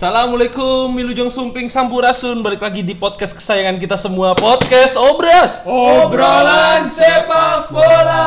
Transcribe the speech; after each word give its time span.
Assalamualaikum 0.00 0.96
Milujong 0.96 1.28
Sumping 1.28 1.68
Sampurasun 1.68 2.40
Balik 2.40 2.64
lagi 2.64 2.80
di 2.80 2.96
podcast 2.96 3.36
kesayangan 3.36 3.76
kita 3.76 4.00
semua 4.00 4.32
Podcast 4.32 4.96
Obras 4.96 5.60
Obrolan 5.68 6.88
sepak 6.88 7.68
bola. 7.68 8.24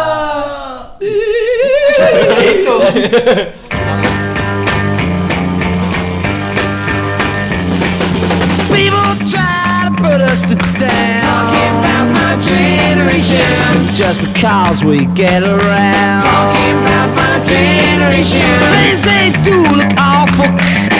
Itu 1.01 2.77
People 8.69 9.17
try 9.25 9.89
to 9.89 9.97
put 9.97 10.21
us 10.29 10.45
to 10.45 10.53
down. 10.77 11.25
Talking 11.25 11.73
about 11.81 12.05
my 12.13 12.37
generation. 12.37 13.49
Just 13.97 14.21
because 14.21 14.85
we 14.85 15.09
get 15.17 15.41
around. 15.41 16.21
Talking 16.21 16.77
about 16.85 17.09
my 17.17 17.41
generation. 17.41 18.45
Things 18.77 19.01
they 19.01 19.33
do 19.41 19.65
look 19.73 19.89
awful. 19.97 20.92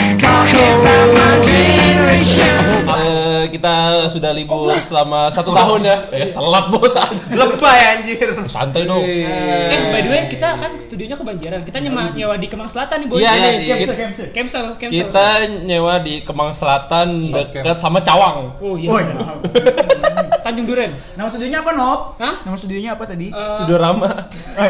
Eh, 2.93 3.43
Kita 3.49 3.73
sudah 4.07 4.31
libur 4.31 4.75
selama 4.77 5.31
satu 5.31 5.51
tahun 5.51 5.81
ya 5.81 5.97
Eh 6.11 6.29
telat 6.31 6.65
bos 6.67 6.93
Lebay 7.31 7.79
anjir. 7.95 8.27
Santai 8.45 8.83
dong 8.83 9.03
Eh, 9.03 9.79
by 9.89 10.01
the 10.01 10.09
way, 10.09 10.21
kita 10.27 10.55
kan 10.55 10.71
studionya 10.77 11.15
kebanjiran. 11.15 11.61
Kita 11.63 11.79
nyewa, 11.79 12.11
nyewa 12.11 12.35
di 12.35 12.47
Kemang 12.47 12.69
Selatan 12.69 13.03
nih, 13.03 13.07
Boy. 13.07 13.17
Iya 13.19 13.31
Ya, 13.33 13.41
nih 13.41 13.87
Kemsel, 14.33 14.75
Kemsel. 14.77 14.91
kita 14.91 15.27
nyewa 15.63 15.99
di 15.99 16.21
Kemang 16.21 16.51
Selatan 16.51 17.23
dekat 17.23 17.77
sama 17.79 18.03
Cawang 18.03 18.57
Oh 18.59 18.75
iya. 18.75 18.89
Oh 18.91 18.99
iya. 18.99 19.15
Tanjung 20.43 20.67
Duren. 20.67 20.91
Nama 21.13 21.25
studionya 21.25 21.59
apa, 21.59 21.71
Nop? 21.71 21.99
Hah? 22.15 22.35
Nama 22.43 22.53
studionya 22.53 22.91
apa 22.93 23.03
tadi? 23.05 23.27
Eh, 23.27 23.55
Sudah 23.55 23.77
Rama 23.77 24.09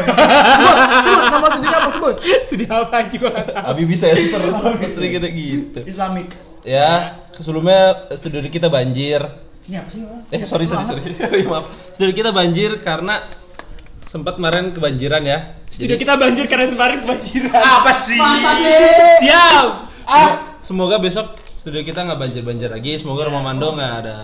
sebut, 0.08 0.86
sebut 1.02 1.24
nama 1.28 1.46
studionya 1.50 1.78
apa 1.78 1.90
sebut? 1.90 2.14
Studio 2.44 2.68
apa 2.72 2.94
aja 3.00 3.14
gua 3.14 3.30
nggak 3.30 3.46
tahu. 3.48 3.64
Habibie 3.66 3.96
Center 3.96 4.40
Sering 4.94 5.12
kita 5.12 5.28
gitu 5.28 5.78
Islamic. 5.82 6.26
Ya 6.62 6.90
sebelumnya 7.34 7.80
studio 8.10 8.40
kita 8.42 8.66
banjir 8.66 9.20
Ini 9.64 9.76
apa 9.78 9.90
sih? 9.90 10.00
Eh 10.30 10.44
sorry 10.44 10.64
sorry 10.64 10.84
sorry 10.88 11.44
Maaf 11.44 11.68
Studio 11.90 12.14
kita 12.14 12.30
banjir 12.30 12.80
karena 12.80 13.20
sempat 14.04 14.36
kemarin 14.36 14.70
kebanjiran 14.70 15.20
ya 15.22 15.60
Studio 15.66 15.92
Jadi- 15.92 16.00
kita 16.00 16.14
banjir 16.14 16.44
karena 16.46 16.64
sebarin 16.64 17.02
kebanjiran. 17.02 17.52
Apa 17.52 17.92
sih? 17.98 18.16
Siap. 19.20 19.66
Ah, 20.04 20.30
semoga 20.60 20.96
besok 20.96 21.32
studio 21.54 21.80
kita 21.80 22.00
nggak 22.00 22.18
banjir-banjir 22.18 22.68
lagi. 22.68 22.94
Semoga 22.94 23.26
rumah 23.26 23.42
Mando 23.42 23.72
nggak 23.72 23.92
ada 23.98 24.16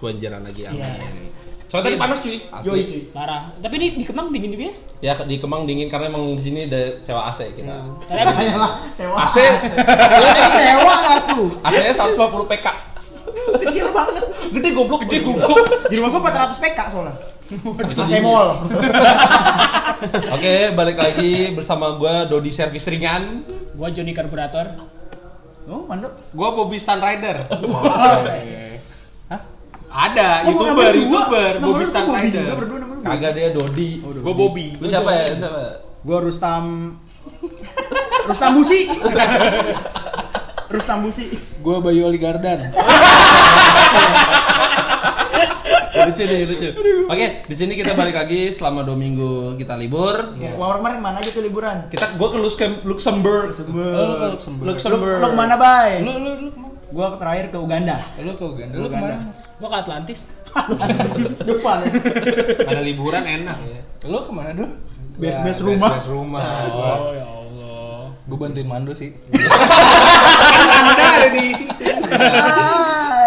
kebanjiran 0.00 0.40
lagi. 0.42 0.64
Amin. 0.64 1.28
Soalnya 1.70 1.86
tadi 1.86 1.98
panas 2.02 2.18
cuy. 2.18 2.36
Yoi 2.66 2.82
cuy. 2.82 3.02
Parah. 3.14 3.54
Tapi 3.62 3.74
ini 3.78 3.86
di 3.94 4.04
Kemang 4.04 4.34
dingin 4.34 4.50
juga 4.50 4.64
ya? 4.66 4.74
Ya 4.98 5.14
di 5.22 5.38
Kemang 5.38 5.70
dingin 5.70 5.86
karena 5.86 6.10
emang 6.10 6.34
di 6.34 6.42
sini 6.42 6.66
ada 6.66 6.98
sewa 6.98 7.30
AC 7.30 7.46
kita. 7.54 7.74
Tadi 8.10 8.18
habis 8.18 8.36
Ayolah, 8.42 8.72
sewa. 8.98 9.14
AC 9.22 9.36
sewa 10.58 10.94
aku. 11.14 11.42
AC-nya 11.62 11.94
150 11.94 12.50
PK. 12.50 12.66
Kecil 13.62 13.86
banget. 13.94 14.24
Gede 14.50 14.68
goblok, 14.74 15.06
gede 15.06 15.22
goblok. 15.22 15.86
Di 15.86 15.94
rumah 16.02 16.10
gua 16.10 16.20
400 16.26 16.58
PK 16.58 16.78
soalnya. 16.90 17.14
AC 17.94 18.12
mall. 18.18 18.48
Oke, 20.34 20.54
balik 20.74 20.98
lagi 20.98 21.54
bersama 21.54 21.94
gua 21.94 22.26
Dodi 22.26 22.50
Servis 22.50 22.82
Ringan. 22.90 23.46
gua 23.78 23.94
Joni 23.94 24.10
Karburator. 24.10 24.74
Oh, 25.70 25.86
mandok. 25.86 26.18
Gua 26.34 26.50
Bobby 26.50 26.82
Stan 26.82 26.98
Rider. 26.98 27.46
Hah? 27.46 28.26
Ada 29.90 30.46
Oh, 30.46 30.54
YouTuber, 30.54 30.70
namanya. 30.70 30.94
YouTuber 30.94 31.52
Bobby 31.58 31.82
lu 31.82 31.90
Bobby 32.06 32.22
Rider. 32.22 32.40
juga 32.40 32.54
berdua 32.54 32.78
nama 32.78 32.92
lu. 32.94 33.00
Kagak 33.02 33.30
dia 33.34 33.48
Dodi. 33.50 33.90
Gua 33.98 34.32
Bobby. 34.32 34.66
Lu 34.74 34.86
siapa 34.86 35.10
ya? 35.10 35.24
Siapa? 35.34 35.62
Gua 36.00 36.18
Rustam 36.20 36.64
Rustam 38.28 38.50
Busi. 38.54 38.80
Rustam 40.72 40.98
Busi. 41.02 41.26
Gue 41.58 41.76
Bayu 41.80 42.06
Oli 42.06 42.16
Gardan. 42.16 42.70
lucu 46.00 46.22
nih, 46.22 46.46
lucu. 46.46 46.68
Oke, 47.06 47.26
di 47.44 47.54
sini 47.54 47.74
kita 47.74 47.92
balik 47.92 48.14
lagi 48.14 48.48
selama 48.48 48.80
dua 48.80 48.94
minggu 48.94 49.58
kita 49.58 49.74
libur. 49.74 50.38
Wah, 50.54 50.78
kemarin 50.78 50.98
mana 50.98 51.18
aja 51.18 51.28
tuh 51.28 51.42
liburan? 51.42 51.90
Kita 51.90 52.14
gua 52.14 52.30
ke 52.30 52.38
Luxem- 52.38 52.80
Luxembourg. 52.84 53.52
Luxembourg. 53.52 54.30
Luxembourg. 54.30 54.66
Luxembourg. 54.70 55.18
Lu 55.18 55.26
ke 55.26 55.36
mana, 55.36 55.54
Bay? 55.56 55.90
Lu 56.00 56.12
lu 56.14 56.30
lu? 56.38 56.48
Gua 56.90 57.14
terakhir 57.14 57.50
ke 57.50 57.58
Uganda. 57.58 58.06
Lu 58.16 58.32
ke 58.32 58.44
Uganda. 58.44 58.74
Lu 58.74 58.80
Lu 58.80 58.88
ke 58.88 58.96
mana? 58.96 59.16
Gua 59.60 59.68
ke 59.68 59.78
Atlantis. 59.84 60.20
Depan. 61.48 61.78
Ada 62.64 62.80
liburan 62.80 63.22
enak 63.28 63.58
ya. 63.60 63.80
Lu 64.08 64.18
ke 64.24 64.32
mana 64.32 64.56
dulu? 64.56 64.72
Best-best 65.20 65.60
rumah. 65.60 66.00
Best 66.00 66.08
rumah. 66.08 66.42
Oh 66.72 67.12
ya 67.12 67.26
Allah. 67.28 68.02
Gue 68.24 68.38
bantuin 68.40 68.64
Mando 68.64 68.96
sih. 68.96 69.12
Anda 70.80 71.04
ada 71.20 71.28
di 71.28 71.52
situ. 71.52 71.84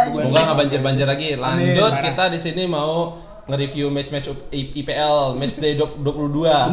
Semoga 0.10 0.40
nggak 0.42 0.58
banjir-banjir 0.58 1.06
lagi. 1.06 1.30
Lanjut 1.38 1.94
kita 2.02 2.34
di 2.34 2.40
sini 2.42 2.66
mau 2.66 3.14
nge-review 3.44 3.92
match-match 3.92 4.32
IPL 4.50 5.36
match 5.38 5.60
day 5.62 5.78
22. 5.78 6.02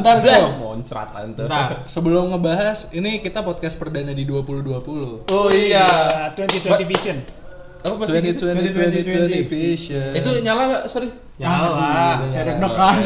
Bentar, 0.00 0.24
Bro. 0.24 0.40
Moncrat 0.56 1.10
ante. 1.20 1.44
Bentar. 1.44 1.84
Sebelum 1.84 2.32
ngebahas, 2.32 2.88
ini 2.96 3.20
kita 3.20 3.44
podcast 3.44 3.76
perdana 3.76 4.16
di 4.16 4.24
2020. 4.24 5.28
Oh 5.28 5.48
iya. 5.52 5.84
Uh, 6.32 6.38
2020 6.38 6.86
Vision. 6.88 7.18
Apa 7.80 7.94
masih 7.96 8.20
gitu? 8.20 8.44
2020 8.44 9.32
2020 9.32 9.48
Vision. 9.48 10.10
Itu 10.12 10.30
nyala 10.40 10.62
nggak? 10.68 10.82
Sorry. 10.84 11.08
Nyala. 11.40 12.28
Saya 12.28 12.44
deg-degan. 12.52 12.96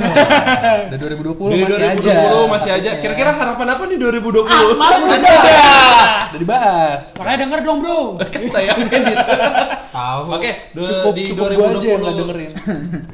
Udah 0.91 0.99
2020 0.99 1.55
Di 1.55 1.63
masih 1.63 1.79
2020 1.79 2.11
aja. 2.11 2.51
masih 2.51 2.71
aja. 2.75 2.91
Kira-kira 2.99 3.31
harapan 3.31 3.67
apa 3.71 3.83
nih 3.87 3.97
2020? 3.97 4.75
Malah 4.75 4.99
udah. 4.99 5.19
Udah 6.27 6.41
dibahas. 6.41 7.03
Makanya 7.15 7.39
denger 7.41 7.61
dong, 7.63 7.79
Bro. 7.79 7.99
kan 8.19 8.43
saya 8.51 8.75
yang 8.75 8.83
edit. 8.85 9.19
Tahu. 9.91 10.23
Oke, 10.35 10.51
Cukup 10.75 11.13
di 11.15 11.23
cukup 11.31 11.47
2020. 11.49 11.55
gue 11.55 11.67
aja 11.71 11.87
yang 11.87 12.01
nggak 12.03 12.15
dengerin. 12.19 12.51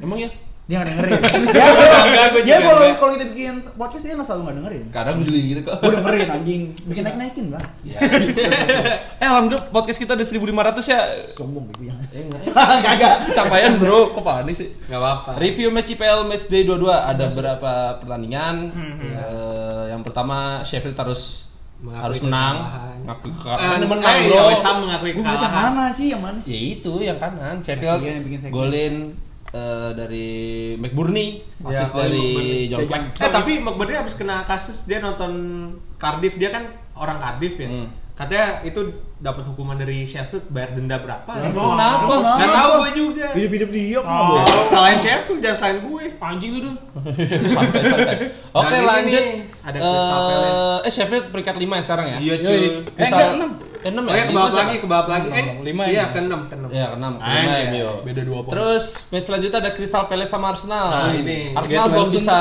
Emang 0.00 0.18
ya? 0.18 0.30
Dia 0.70 0.76
nggak 0.78 0.88
dengerin. 0.88 1.18
Enggak, 1.50 2.26
gua 2.30 2.40
Dia 2.46 2.56
kalau 2.62 2.80
kalau 2.94 3.10
kita 3.12 3.26
bikin 3.26 3.54
podcast 3.74 4.02
dia 4.06 4.14
nggak 4.14 4.22
selalu 4.22 4.40
nggak 4.40 4.56
dengerin. 4.56 4.84
Kadang 4.88 5.16
juga 5.18 5.38
gitu 5.42 5.60
kok. 5.60 5.76
Gue 5.82 5.90
dengerin 5.92 6.28
anjing, 6.30 6.62
bikin 6.86 7.02
naik 7.02 7.16
naikin 7.18 7.46
lah. 7.50 7.64
Eh 9.20 9.26
alhamdulillah 9.26 9.66
podcast 9.68 9.98
kita 9.98 10.14
ada 10.14 10.22
1500 10.22 10.46
ya. 10.86 11.00
Sombong 11.10 11.66
gitu 11.68 11.90
ya. 11.90 11.94
Eh 12.08 12.22
enggak 12.22 12.40
ya. 12.46 12.52
Kagak. 12.86 13.14
Capaian 13.34 13.72
bro, 13.74 14.14
kok 14.14 14.22
panik 14.22 14.54
sih? 14.54 14.70
Enggak 14.86 15.00
apa-apa. 15.02 15.30
Review 15.36 15.68
match 15.68 15.90
IPL 15.90 16.22
match 16.24 16.46
day 16.46 16.62
22 16.62 16.86
ada 16.86 17.24
beberapa 17.26 17.72
pertandingan. 17.98 18.56
Eh, 19.02 19.84
yang 19.90 20.00
pertama 20.00 20.62
Sheffield 20.62 20.94
harus 20.94 21.50
Mengakui 21.80 22.04
harus 22.06 22.18
menang. 22.20 22.56
kekalahan. 22.60 22.96
Mengakui 23.00 23.26
Eh, 23.26 23.34
kekalahan. 23.34 23.78
menang 23.82 24.14
eh, 24.14 24.22
bro. 24.22 24.44
ya, 24.46 24.70
mengakui 24.78 25.10
kekalahan. 25.12 25.70
mana 25.72 25.90
sih? 25.90 26.06
Yang 26.08 26.22
mana 26.22 26.38
sih? 26.38 26.50
Ya 26.52 26.60
itu 26.70 26.92
yang 27.00 27.18
kanan. 27.18 27.56
Sheffield 27.58 28.00
golin 28.48 28.94
uh, 29.54 29.90
dari 29.94 30.28
McBurney, 30.78 31.42
ya, 31.62 31.82
asis 31.82 31.94
oh, 31.94 31.98
iya, 31.98 32.02
dari 32.06 32.24
McBurney. 32.24 32.70
John 32.70 32.80
Fleck. 32.86 33.04
Gitu. 33.14 33.22
Eh 33.22 33.30
tapi 33.30 33.52
McBurney 33.58 33.96
habis 33.98 34.14
kena 34.14 34.36
kasus 34.46 34.84
dia 34.86 34.98
nonton 35.02 35.32
Cardiff, 35.98 36.34
dia 36.38 36.50
kan 36.54 36.70
orang 36.96 37.18
Cardiff 37.18 37.54
ya. 37.58 37.68
Hmm. 37.70 37.88
Katanya 38.20 38.60
itu 38.68 38.80
dapat 39.16 39.48
hukuman 39.48 39.80
dari 39.80 40.04
Sheffield 40.04 40.52
bayar 40.52 40.76
denda 40.76 41.00
berapa? 41.00 41.24
Ya, 41.40 41.48
ya. 41.48 41.56
Kenapa? 41.56 42.12
Enggak 42.20 42.50
tahu 42.52 42.72
gue 42.84 42.92
juga. 42.92 43.26
Hidup-hidup 43.32 43.70
dia 43.72 43.96
kok 43.96 44.04
oh. 44.04 44.12
Ah. 44.12 44.24
boleh. 44.28 44.44
Salahin 44.68 44.98
Sheffield 45.00 45.40
jangan 45.40 45.56
salahin 45.56 45.78
gue. 45.88 46.04
Anjing 46.20 46.50
lu. 46.60 46.72
santai 47.56 47.80
santai. 47.80 48.16
Oke, 48.52 48.76
lanjut. 48.76 49.24
Ada 49.64 49.78
uh, 49.80 50.78
eh 50.84 50.92
Sheffield 50.92 51.32
peringkat 51.32 51.56
5 51.56 51.64
ya 51.64 51.80
sekarang 51.80 52.06
ya? 52.12 52.18
Iya, 52.20 52.34
cuy. 52.44 52.60
Eh, 52.92 53.08
enggak 53.08 53.28
6 53.40 53.69
keenam 53.82 54.04
ya? 54.06 54.12
Oh, 54.12 54.16
ya 54.16 54.24
ke 54.24 54.34
bawah 54.36 54.52
lagi, 54.52 54.74
ke 54.78 54.88
bawah 54.88 55.08
lagi. 55.08 55.28
Eh, 55.32 55.46
lima 55.64 55.82
ya. 55.86 55.90
Iya, 55.90 56.04
keenam, 56.12 56.40
keenam. 56.46 56.68
Iya, 56.68 56.86
keenam, 56.94 57.12
ah, 57.18 57.26
keenam 57.26 57.56
ya. 57.56 57.70
Iya. 57.72 57.90
Beda 58.04 58.22
dua 58.22 58.38
poin. 58.44 58.52
Terus 58.52 58.84
match 59.10 59.26
selanjutnya 59.26 59.58
ada 59.58 59.70
Crystal 59.72 60.04
Palace 60.06 60.30
sama 60.32 60.46
Arsenal. 60.52 60.86
Nah, 60.92 61.12
ini. 61.16 61.38
Arsenal 61.56 61.86
belum 61.90 62.08
bisa 62.12 62.38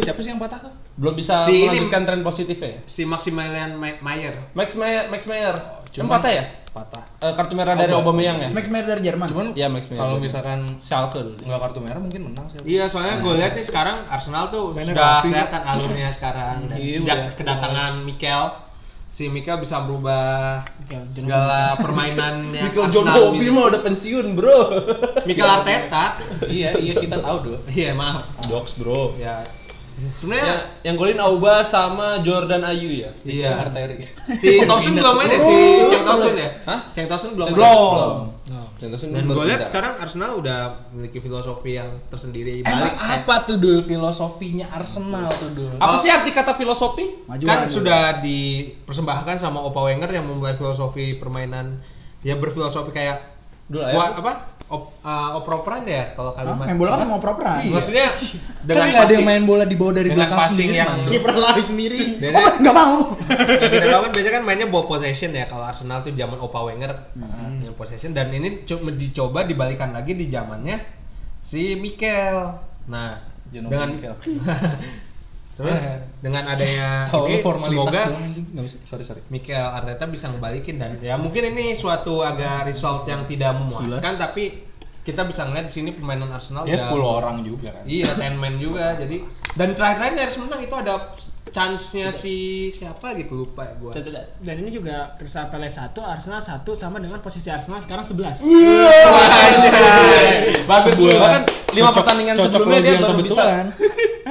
Siapa 0.00 0.20
sih 0.22 0.30
yang 0.30 0.40
patah? 0.40 0.60
Belum 0.94 1.14
bisa 1.18 1.42
si 1.50 1.66
melanjutkan 1.66 2.00
ini, 2.02 2.08
tren 2.08 2.20
positifnya. 2.22 2.74
Si 2.86 3.02
Maximilian 3.02 3.74
Mayer. 3.78 4.34
Max 4.54 4.78
Mayer, 4.78 5.10
Max 5.10 5.26
Mayer. 5.26 5.54
Oh, 5.58 5.82
Cuma 5.90 6.18
patah 6.18 6.32
ya? 6.32 6.44
patah. 6.74 7.04
Uh, 7.22 7.32
kartu 7.38 7.54
merah 7.54 7.78
oh, 7.78 7.78
dari 7.78 7.92
Aubameyang 7.94 8.38
ya? 8.42 8.48
Max 8.50 8.66
Mayer 8.66 8.86
dari 8.90 9.02
Jerman. 9.06 9.30
Cuman 9.30 9.46
ya 9.54 9.70
Max 9.70 9.86
Mayer. 9.86 10.02
Kalau 10.02 10.18
misalkan 10.18 10.74
Schalke 10.82 11.22
Enggak 11.22 11.60
kartu 11.70 11.78
merah 11.78 12.02
mungkin 12.02 12.34
menang 12.34 12.50
sih. 12.50 12.58
Iya, 12.66 12.90
soalnya 12.90 13.22
nah. 13.22 13.22
gue 13.22 13.32
lihat 13.38 13.52
nih 13.54 13.64
sekarang 13.64 13.96
Arsenal 14.10 14.50
tuh 14.50 14.74
Mainnya 14.74 14.98
sudah 14.98 15.22
kelihatan 15.22 15.62
alurnya 15.62 16.08
sekarang 16.10 16.56
dan 16.66 16.76
iya, 16.82 16.98
sejak 16.98 17.18
ya. 17.18 17.30
kedatangan 17.38 17.92
Mikel 18.02 18.42
si 19.14 19.30
Mikel 19.30 19.62
bisa 19.62 19.78
merubah 19.86 20.66
Mikel 20.82 21.06
John 21.14 21.22
segala 21.22 21.78
permainan 21.78 22.34
yang 22.58 22.66
Michael 22.66 22.90
John 22.90 23.06
Bobby 23.06 23.46
mah 23.46 23.64
udah 23.70 23.80
pensiun, 23.86 24.26
Bro. 24.34 24.58
Mikel 25.22 25.46
Arteta. 25.46 26.18
iya, 26.50 26.74
iya 26.74 26.92
kita 26.98 27.22
tahu 27.22 27.36
dulu. 27.46 27.58
Iya, 27.78 27.94
maaf. 27.94 28.26
Jokes, 28.50 28.74
Bro. 28.74 29.14
Ya. 29.14 29.46
Ya, 29.94 30.10
Sebenarnya 30.18 30.54
yang 30.82 30.98
golin 30.98 31.22
Auba 31.22 31.62
sama 31.62 32.18
Jordan 32.26 32.66
Ayu 32.66 33.06
ya? 33.06 33.14
iya. 33.22 33.62
Arteri. 33.62 34.02
Si 34.42 34.58
Thompson 34.66 34.98
belum 34.98 35.14
main 35.22 35.30
ya 35.30 35.38
si 35.38 35.54
Cheng 35.94 36.02
Thompson 36.02 36.34
ya? 36.34 36.50
Hah? 36.66 36.80
Cheng 36.90 37.06
Thompson 37.06 37.30
belum. 37.38 37.46
Belum. 37.54 38.33
Henderson 38.84 39.08
Dan 39.08 39.24
gue 39.24 39.44
lihat 39.44 39.66
sekarang 39.66 39.96
Arsenal 39.96 40.30
udah 40.36 40.58
memiliki 40.88 41.18
filosofi 41.18 41.74
yang 41.74 41.90
tersendiri 42.06 42.60
Emang 42.60 42.70
balik. 42.86 42.92
eh, 42.94 43.16
apa 43.18 43.34
tuh 43.42 43.56
dul 43.56 43.80
filosofinya 43.80 44.66
Arsenal 44.70 45.24
tuh 45.26 45.50
dul? 45.52 45.72
Apa 45.76 45.96
sih 45.96 46.08
arti 46.08 46.30
kata 46.30 46.52
filosofi? 46.52 47.24
Maju 47.24 47.42
kan 47.42 47.58
maju. 47.64 47.72
sudah 47.72 48.02
dipersembahkan 48.20 49.36
sama 49.38 49.58
Opa 49.60 49.80
Wenger 49.82 50.10
yang 50.10 50.24
memulai 50.24 50.54
filosofi 50.54 51.16
permainan 51.16 51.82
ya 52.20 52.36
berfilosofi 52.36 52.88
kayak 52.88 53.33
Dulu 53.64 53.80
ya. 53.80 53.96
apa 54.12 54.32
op, 54.64 54.96
uh, 55.00 55.30
operan 55.36 55.84
ya 55.84 56.12
kalau 56.12 56.32
kalimat 56.32 56.66
Main 56.66 56.76
bola 56.76 56.96
kan 56.96 57.06
mau 57.06 57.16
properan. 57.18 57.68
maksudnya 57.68 58.12
Kan 58.12 58.64
dengan 58.64 58.86
nggak 58.90 59.02
ada 59.02 59.14
yang 59.14 59.24
main 59.24 59.44
bola 59.44 59.64
di 59.64 59.74
bawah 59.74 59.92
dari 59.94 60.08
dengan 60.08 60.18
belakang 60.24 60.38
passing 60.38 60.56
sendiri. 60.58 60.76
yang 60.76 60.90
man. 60.90 61.08
Kiper 61.08 61.32
lari 61.34 61.62
sendiri. 61.62 61.98
Oh, 62.30 62.50
enggak 62.54 62.74
mau. 62.74 62.96
kita 63.66 63.86
tahu 63.86 64.00
kan 64.00 64.10
biasanya 64.10 64.32
kan 64.32 64.42
mainnya 64.42 64.66
ball 64.66 64.84
possession 64.84 65.30
ya 65.30 65.44
kalau 65.44 65.64
Arsenal 65.64 66.00
tuh 66.00 66.12
zaman 66.12 66.38
Opa 66.38 66.60
Wenger 66.62 66.92
yang 67.60 67.74
possession 67.74 68.10
dan 68.10 68.28
ini 68.30 68.64
co- 68.64 68.84
dicoba 68.86 69.44
dibalikan 69.44 69.92
lagi 69.92 70.12
di 70.12 70.28
zamannya 70.28 70.76
si 71.38 71.72
Mikel. 71.74 72.36
Nah, 72.86 73.16
Jangan 73.48 73.68
dengan 73.70 73.88
Mikel. 73.90 74.14
terus 75.54 75.78
dengan 76.18 76.42
adanya 76.46 76.88
Tahu 77.12 77.24
ini 77.24 77.38
formalitas 77.38 78.10
semoga. 78.10 78.66
Sorry 78.82 79.02
sorry. 79.02 79.22
Mikel 79.28 79.54
Arteta 79.54 80.04
bisa 80.04 80.26
ngebalikin 80.26 80.76
dan 80.76 80.98
ya 80.98 81.14
mungkin 81.14 81.48
ini 81.48 81.72
suatu 81.72 82.20
agak 82.20 82.66
result 82.66 83.04
yang 83.04 83.22
tidak 83.24 83.54
memuaskan 83.54 84.14
tapi 84.16 84.66
kita 85.00 85.20
bisa 85.22 85.44
ngeliat 85.44 85.68
di 85.68 85.74
sini 85.74 85.90
permainan 85.92 86.28
Arsenal 86.28 86.64
Ya 86.64 86.74
udah- 86.74 86.90
10 86.90 87.18
orang 87.18 87.36
juga 87.40 87.68
kan. 87.70 87.84
Iya, 87.84 88.08
ten 88.14 88.34
man 88.34 88.56
juga. 88.56 88.92
Jadi 89.00 89.20
dan 89.52 89.70
terakhir-terakhir 89.70 90.14
nyaris 90.16 90.36
menang 90.38 90.60
itu 90.60 90.74
ada 90.74 90.94
chance-nya 91.46 92.08
si 92.10 92.34
siapa 92.68 93.14
gitu 93.14 93.38
lupa 93.38 93.62
ya 93.62 93.74
gua. 93.76 93.92
Dan 94.40 94.54
ini 94.58 94.72
juga 94.72 95.14
Crystal 95.14 95.46
Palace 95.46 95.78
1, 95.78 95.94
Arsenal 95.94 96.40
1 96.40 96.66
sama 96.74 96.98
dengan 96.98 97.20
posisi 97.20 97.46
Arsenal 97.46 97.78
sekarang 97.78 98.02
11. 98.02 98.42
Bagus 100.64 100.84
Sebuah- 100.90 101.20
Bahkan 101.20 101.42
lima 101.74 101.90
pertandingan 101.92 102.34
sebelumnya 102.36 102.80
dia 102.80 102.96
baru 102.98 103.20
bisa. 103.20 103.42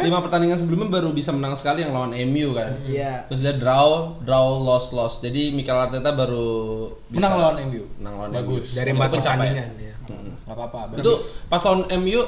Lima 0.04 0.20
pertandingan 0.20 0.58
sebelumnya 0.60 0.90
baru 1.00 1.10
bisa 1.16 1.32
menang 1.32 1.56
sekali 1.56 1.82
yang 1.88 1.96
lawan 1.96 2.12
MU 2.28 2.54
kan. 2.54 2.76
Iya. 2.84 3.26
Terus 3.32 3.40
dia 3.40 3.56
draw, 3.56 4.20
draw, 4.22 4.60
loss, 4.60 4.92
loss. 4.92 5.24
Jadi 5.24 5.56
Mikel 5.56 5.74
Arteta 5.74 6.12
baru 6.12 6.92
bisa 7.08 7.24
Menang 7.24 7.34
lawan 7.40 7.56
MU. 7.72 7.84
Menang 7.98 8.14
lawan 8.20 8.30
Bagus. 8.36 8.76
MU. 8.76 8.78
Dari 8.78 8.90
empat 8.92 9.10
pertandingan 9.16 9.70
ya. 9.80 9.96
Enggak 10.44 10.56
apa-apa. 10.60 11.00
Itu 11.00 11.14
pas 11.48 11.62
lawan 11.64 11.88
MU 12.04 12.20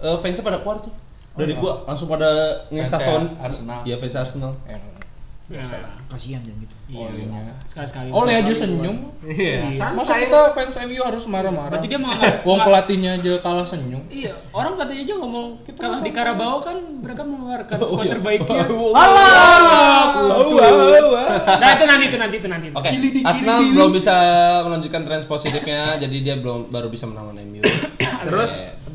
eh, 0.00 0.16
fansnya 0.22 0.44
pada 0.46 0.58
keluar 0.62 0.78
tuh. 0.78 0.94
Dari 1.34 1.52
gua 1.58 1.82
langsung 1.82 2.06
pada 2.06 2.62
ngestason 2.70 3.34
Fansnya 3.34 3.42
Arsenal. 3.42 3.80
Iya 3.82 3.96
fans 3.98 4.14
Arsenal. 4.14 4.52
Yang 4.70 4.93
Biasa 5.44 5.76
lah. 5.84 5.92
Kasihan 6.08 6.40
jangan 6.40 6.64
gitu. 6.64 6.74
Iya. 6.88 7.04
Olinya. 7.04 7.40
Sekali-sekali. 7.68 8.08
Oleh 8.08 8.34
aja 8.40 8.52
senyum. 8.56 8.96
Iya, 9.20 9.68
Masa 9.92 10.16
santai. 10.16 10.24
kita 10.24 10.40
fans 10.56 10.76
MU 10.88 11.00
harus 11.04 11.24
marah-marah? 11.28 11.70
Berarti 11.76 11.88
dia 11.92 12.00
mau 12.00 12.16
Wong 12.48 12.58
pelatihnya 12.64 13.10
aja 13.20 13.32
kalah 13.44 13.66
senyum. 13.68 14.00
Iya, 14.08 14.32
orang 14.56 14.72
katanya 14.80 15.02
aja 15.04 15.14
ngomong 15.20 15.46
kalah 15.76 16.00
di 16.00 16.10
Karabau 16.16 16.64
kan 16.64 16.76
mereka 16.80 17.22
mengeluarkan 17.28 17.76
squad 17.76 18.08
terbaiknya. 18.08 18.64
Nah 21.44 21.68
itu 21.76 21.84
nanti 21.84 22.04
itu 22.08 22.16
nanti 22.16 22.36
itu 22.40 22.48
nanti. 22.48 22.66
Oke, 22.72 22.90
Arsenal 23.24 23.58
belum 23.68 23.90
bisa 23.92 24.14
menunjukkan 24.64 25.00
tren 25.04 25.22
positifnya, 25.28 26.00
jadi 26.00 26.16
dia 26.24 26.34
belum 26.40 26.72
baru 26.72 26.88
bisa 26.88 27.04
menang 27.04 27.36
MU. 27.36 27.60
Terus 28.28 28.52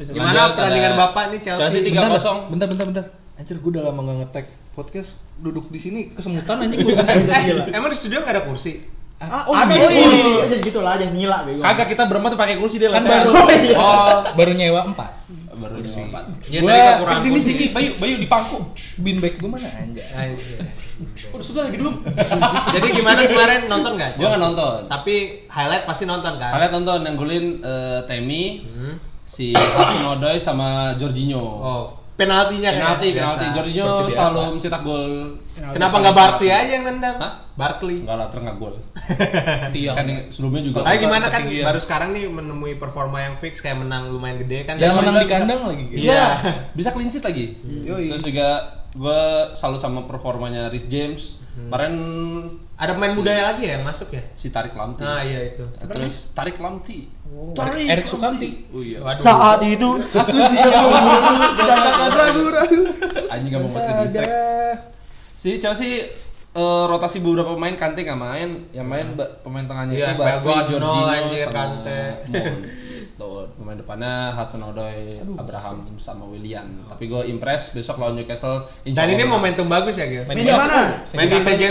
gimana 0.10 0.58
pertandingan 0.58 0.94
Bapak 0.98 1.24
nih 1.30 1.40
Chelsea? 1.46 1.62
Chelsea 1.62 1.80
Bentar, 1.94 2.10
3-0. 2.18 2.50
bentar, 2.50 2.68
bentar, 2.68 2.86
bentar. 2.90 3.06
Anjir, 3.40 3.56
gue 3.56 3.72
udah 3.72 3.84
lama 3.88 4.02
gak 4.04 4.16
nge-tag 4.20 4.46
podcast 4.80 5.20
duduk 5.36 5.68
di 5.68 5.80
sini 5.80 6.00
kesemutan 6.16 6.64
anjing 6.64 6.88
gue. 6.88 6.96
Eh, 6.96 7.76
emang 7.76 7.92
di 7.92 7.98
studio 8.00 8.24
nggak 8.24 8.32
ada 8.40 8.44
kursi? 8.48 8.80
Ah, 9.20 9.44
oh, 9.44 9.52
ada 9.52 9.76
iya. 9.76 9.92
di 9.92 10.00
kursi. 10.00 10.32
Aja 10.48 10.58
gitu 10.64 10.80
lah, 10.80 10.96
jangan 10.96 11.12
nyila 11.12 11.38
bego. 11.44 11.60
Kagak 11.60 11.92
kita 11.92 12.08
berempat 12.08 12.40
pakai 12.40 12.56
kursi 12.56 12.80
dia 12.80 12.88
Kan 12.88 13.04
lah. 13.04 13.28
baru 13.28 13.30
Oh, 13.76 14.16
baru 14.40 14.52
nyewa 14.56 14.82
4. 14.96 15.60
baru 15.60 15.84
di 15.84 15.92
empat. 15.92 16.24
ya 16.48 16.64
Gua 16.64 17.04
Ke 17.12 17.20
sini 17.20 17.36
kursi. 17.36 17.52
sih, 17.52 17.68
Bayu, 17.76 17.92
Bayu 18.00 18.16
di 18.16 18.32
pangku. 18.32 18.64
Bin 19.04 19.20
bag 19.20 19.36
gue 19.36 19.50
mana 19.52 19.68
anjay. 19.68 20.08
Ah, 20.16 20.24
iya. 20.32 20.64
Udah 21.36 21.44
sudah 21.44 21.68
lagi 21.68 21.84
dulu. 21.84 22.00
Jadi 22.80 22.88
gimana 22.96 23.28
kemarin 23.28 23.68
nonton 23.68 24.00
nggak? 24.00 24.16
Gua 24.16 24.28
nggak 24.32 24.44
nonton. 24.48 24.80
Tapi 24.88 25.16
highlight 25.52 25.84
pasti 25.84 26.08
nonton 26.08 26.40
kan? 26.40 26.56
Kalian 26.56 26.72
tonton 26.80 27.00
yang 27.04 27.16
golin 27.20 27.46
eh, 27.60 28.00
Temi, 28.08 28.64
si 29.28 29.52
Hudson 29.52 30.16
Odoi 30.16 30.40
sama 30.40 30.96
Jorginho. 30.96 31.44
Oh, 31.44 31.84
penaltinya 32.20 32.70
kan? 32.76 33.00
penalti, 33.00 33.08
penalti. 33.16 33.46
Jorginho 33.56 33.92
selalu 34.12 34.60
mencetak 34.60 34.82
gol. 34.84 35.06
Kenapa 35.60 35.96
nggak 36.00 36.16
Barty 36.16 36.48
aja 36.48 36.72
yang 36.72 36.86
nendang? 36.86 37.18
Hah? 37.18 37.34
Barkley. 37.54 38.08
Enggak 38.08 38.16
lah, 38.16 38.28
terengah 38.32 38.56
gol. 38.56 38.76
Tiang. 39.76 39.96
Kan 40.00 40.08
sebelumnya 40.32 40.62
juga. 40.64 40.78
Tapi 40.88 40.98
gimana 40.98 41.26
kan 41.28 41.44
ketinggian. 41.44 41.66
baru 41.68 41.80
sekarang 41.84 42.10
nih 42.16 42.24
menemui 42.32 42.74
performa 42.80 43.20
yang 43.20 43.36
fix 43.36 43.60
kayak 43.60 43.84
menang 43.84 44.08
lumayan 44.08 44.40
gede 44.40 44.64
kan? 44.64 44.80
Yang 44.80 44.96
menang 44.96 45.14
di 45.14 45.28
bisa- 45.28 45.36
kandang 45.36 45.60
lagi 45.68 45.84
gitu. 45.92 46.00
Iya, 46.08 46.28
bisa 46.80 46.90
clean 46.96 47.12
sheet 47.12 47.26
lagi. 47.28 47.46
Yoi. 47.60 48.16
Terus 48.16 48.24
juga 48.24 48.48
gue 48.90 49.22
selalu 49.54 49.78
sama 49.78 50.00
performanya 50.08 50.72
Rhys 50.72 50.88
James. 50.88 51.36
Kemarin 51.60 51.94
Ada 52.80 52.96
pemain 52.96 53.12
mudanya 53.12 53.52
lagi 53.52 53.68
ya 53.68 53.76
yang 53.76 53.84
masuk 53.84 54.08
ya? 54.16 54.24
si 54.32 54.48
Tarik 54.48 54.72
Lamti. 54.72 55.04
Nah 55.04 55.20
iya 55.20 55.52
itu. 55.52 55.68
Terus 55.84 56.32
Tarik 56.32 56.56
Lamti. 56.56 57.12
Tarik 57.52 57.92
Erik 57.92 58.08
Sukamti. 58.08 58.72
Oh 58.72 58.80
iya. 58.80 59.04
Waduh. 59.04 59.20
Saat 59.20 59.60
itu 59.68 59.90
aku 60.00 60.40
siap 60.48 60.72
jangan 61.60 62.12
ragu-ragu. 62.16 62.82
Anjing 63.28 63.52
gak 63.52 63.60
mau 63.60 63.70
buat 63.76 63.84
distract. 64.08 64.32
Si 65.40 65.56
Chelsea 65.56 66.04
eh, 66.52 66.84
rotasi 66.92 67.24
beberapa 67.24 67.56
pemain 67.56 67.72
Kante 67.80 68.04
nggak 68.04 68.20
main, 68.20 68.50
yang 68.76 68.84
main 68.84 69.16
ba- 69.16 69.40
pemain 69.40 69.64
tengahnya 69.64 69.94
Iya, 69.96 70.08
itu 70.12 70.20
Barkley, 70.20 70.58
Jorginho, 70.68 71.08
anjir, 71.08 71.48
sama 71.48 71.56
Kante. 71.56 72.02
Tuh, 73.16 73.48
pemain 73.56 73.78
depannya 73.80 74.36
Hudson 74.36 74.64
Odoi, 74.68 75.24
Abraham 75.40 75.88
sama 75.96 76.28
William. 76.28 76.68
Tapi 76.92 77.08
gue 77.08 77.24
impress 77.32 77.72
besok 77.72 78.04
lawan 78.04 78.20
Newcastle. 78.20 78.68
insya 78.84 79.08
Dan 79.08 79.16
ini 79.16 79.24
momentum 79.24 79.72
bagus 79.72 79.96
ya 79.96 80.12
Gil? 80.12 80.28
Main 80.28 80.36
di 80.36 80.52
mana? 80.52 81.08
Main 81.08 81.28
di 81.32 81.40
St. 81.40 81.56
Di 81.56 81.68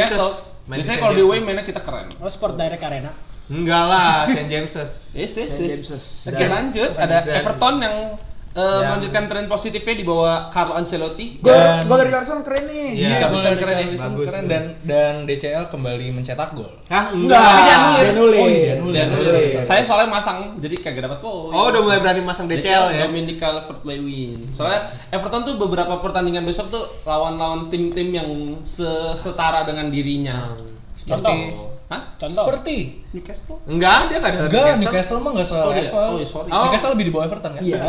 Biasanya 0.68 0.98
kalau 1.00 1.14
di 1.16 1.24
away 1.24 1.40
mainnya 1.40 1.64
kita 1.64 1.80
keren. 1.80 2.08
Oh 2.20 2.28
Sport 2.28 2.56
Direct 2.56 2.84
Arena. 2.84 3.12
Enggak 3.48 3.84
lah, 3.88 4.28
St. 4.28 4.48
James's. 4.48 4.90
Yes, 5.16 5.32
yes, 5.32 5.48
Saint 5.48 5.64
yes. 5.64 5.68
James's. 5.72 6.04
Oke 6.28 6.44
lanjut, 6.44 6.90
ada 6.96 7.16
Everton 7.24 7.74
yang 7.80 7.96
eh, 8.58 8.60
Yang- 8.60 8.82
melanjutkan 8.84 9.22
tren 9.24 9.46
positifnya 9.46 9.94
di 9.94 10.02
bawah 10.02 10.50
Carlo 10.50 10.74
Ancelotti. 10.74 11.38
Gol 11.38 11.94
dari 11.96 12.10
Carson 12.10 12.42
keren 12.42 12.64
nih. 12.66 12.88
Iya. 12.90 13.08
Bisa 13.14 13.26
gol 13.28 13.38
keren 13.56 13.70
ya. 13.70 13.86
Richarlison 13.86 14.10
Bagus. 14.12 14.26
keren 14.26 14.44
dan 14.44 14.62
dan 14.82 15.12
DCL 15.24 15.64
kembali 15.68 16.06
mencetak 16.10 16.50
gol. 16.52 16.70
Hah, 16.86 17.06
Enggak, 17.08 17.38
enggak. 17.38 17.68
dia 17.70 17.78
nulis. 17.78 18.02
Dia 18.02 18.12
nulis. 18.12 18.38
Oh, 18.38 18.48
iya, 18.50 18.74
nulis. 18.74 18.94
Dan 18.94 19.06
nulis. 19.14 19.50
saya 19.62 19.80
soalnya 19.80 20.08
masang, 20.10 20.38
jadi 20.58 20.74
kagak 20.76 21.02
dapat 21.04 21.18
poin. 21.20 21.52
Oh, 21.52 21.68
udah 21.68 21.80
mulai 21.80 21.98
berani 21.98 22.20
masang 22.20 22.44
DCL 22.44 22.84
ya? 22.90 23.06
Dominic 23.06 23.38
Calvert-Lewin. 23.38 24.50
Soalnya 24.50 24.80
Everton 25.08 25.42
tuh 25.44 25.54
beberapa 25.56 25.94
pertandingan 25.98 26.42
besok 26.42 26.66
tuh 26.68 26.84
lawan-lawan 27.04 27.68
tim-tim 27.68 28.10
yang 28.10 28.28
se- 28.62 28.86
setara 29.14 29.62
dengan 29.62 29.86
dirinya. 29.88 30.56
Seperti 30.94 31.54
Hah? 31.88 32.00
Contoh. 32.16 32.44
seperti 32.44 32.76
Newcastle? 33.10 33.56
Enggak, 33.64 34.12
dia 34.12 34.16
enggak 34.20 34.30
ada 34.30 34.38
enggak 34.44 34.76
Newcastle 34.76 35.18
mah 35.18 35.30
enggak 35.32 35.48
Oh, 35.48 35.56
iya. 35.56 35.64
se-level. 35.64 36.04
Oh, 36.04 36.16
iya, 36.16 36.26
sorry. 36.28 36.48
Newcastle 36.52 36.90
lebih 36.92 37.04
di 37.04 37.12
bawah 37.12 37.24
Everton 37.24 37.52
kan? 37.56 37.62
Iya. 37.64 37.80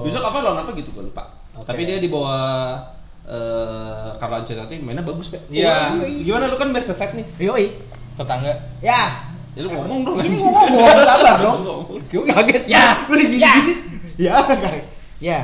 Besok 0.00 0.22
apa 0.22 0.38
lawan 0.38 0.58
apa 0.62 0.70
gitu 0.72 0.90
gue 0.92 1.04
lupa. 1.04 1.22
Tapi 1.58 1.80
dia 1.82 1.98
di 1.98 2.06
bawah 2.06 2.78
eh 3.26 4.08
Carlo 4.16 4.36
Ancelotti 4.36 4.78
mainnya 4.78 5.02
bagus, 5.02 5.28
Pak. 5.28 5.50
Iya. 5.50 5.98
Oh, 5.98 6.06
Gimana 6.06 6.46
lu 6.46 6.56
kan 6.56 6.70
Merseyside 6.70 7.12
nih? 7.12 7.26
Yoi. 7.42 7.66
Tetangga. 8.14 8.54
Ya. 8.78 9.26
Ya 9.52 9.60
lu 9.60 9.70
ngomong 9.70 10.06
dong. 10.06 10.16
Ini 10.22 10.38
ngomong, 10.38 11.02
sabar 11.02 11.34
dong. 11.36 11.58
Gue 12.10 12.22
kaget. 12.24 12.64
Ya. 12.64 13.02
Udah 13.04 13.18
gini-gini. 13.20 13.72
Ya, 14.14 14.38
kayak. 14.42 14.84
Ya. 15.18 15.40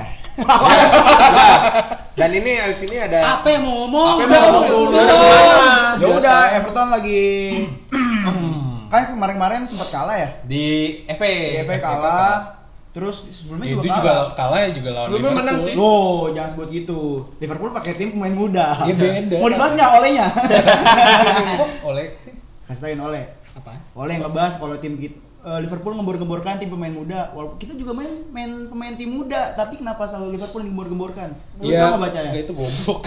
Dan 2.14 2.30
ini 2.32 2.52
abis 2.58 2.80
ini 2.82 2.96
ada 2.96 3.18
Apa 3.38 3.46
yang 3.50 3.62
mau 3.62 3.74
ngomong? 3.84 4.14
Apa 4.16 4.22
yang 4.22 4.30
mau 4.32 4.52
ngomong? 4.60 4.82
Udah. 4.88 5.02
Udah. 5.02 5.86
Ya 5.94 6.06
udah, 6.08 6.40
Everton 6.54 6.88
lagi 6.90 7.24
kan 8.86 9.10
kemarin-kemarin 9.10 9.66
sempat 9.66 9.90
kalah 9.90 10.14
ya. 10.14 10.28
di 10.46 11.02
FA. 11.08 11.26
Di 11.26 11.58
FA 11.62 11.76
kalah. 11.78 12.34
Terus 12.94 13.26
sebelumnya 13.26 13.66
Ya, 13.66 13.74
juga 13.74 13.82
itu 13.82 13.90
kalah. 13.90 13.98
juga 13.98 14.14
kalah 14.38 14.58
ya 14.60 14.68
juga 14.70 14.90
lawan 14.94 15.06
Sebelumnya 15.10 15.32
menang, 15.34 15.56
cuy. 15.66 15.74
Loh, 15.74 16.18
jangan 16.30 16.50
sebut 16.54 16.68
gitu. 16.70 17.00
Liverpool 17.42 17.74
pakai 17.74 17.92
tim 17.98 18.14
pemain 18.14 18.30
muda. 18.30 18.86
Iya, 18.86 18.94
beda. 18.94 19.36
Mau 19.42 19.50
dibahas 19.50 19.72
nggak 19.74 19.90
olehnya? 19.98 20.26
Oleh 21.90 22.14
sih? 22.22 22.30
Kasih 22.64 22.94
oleh. 22.96 23.34
Apa? 23.58 23.74
Oleh 23.98 24.14
yang 24.14 24.30
ngebahas 24.30 24.54
kalau 24.56 24.78
tim 24.78 24.94
kita 24.94 25.18
eh, 25.44 25.58
Liverpool 25.60 25.92
ngembor-gemborkan 25.92 26.56
tim 26.56 26.68
pemain 26.68 26.90
muda. 26.90 27.28
Walaupun 27.30 27.56
kita 27.56 27.72
juga 27.72 27.92
main 27.92 28.08
main 28.28 28.50
pemain 28.66 28.92
tim 28.92 29.08
muda, 29.08 29.52
tapi 29.52 29.76
kenapa 29.76 30.04
selalu 30.04 30.34
Liverpool 30.34 30.60
yang 30.60 30.72
ngembor-gemborkan? 30.72 31.28
Lu 31.56 31.68
Iya, 31.68 31.94
bacanya? 31.94 32.28
enggak 32.30 32.42
itu 32.42 32.52
goblok. 32.52 32.98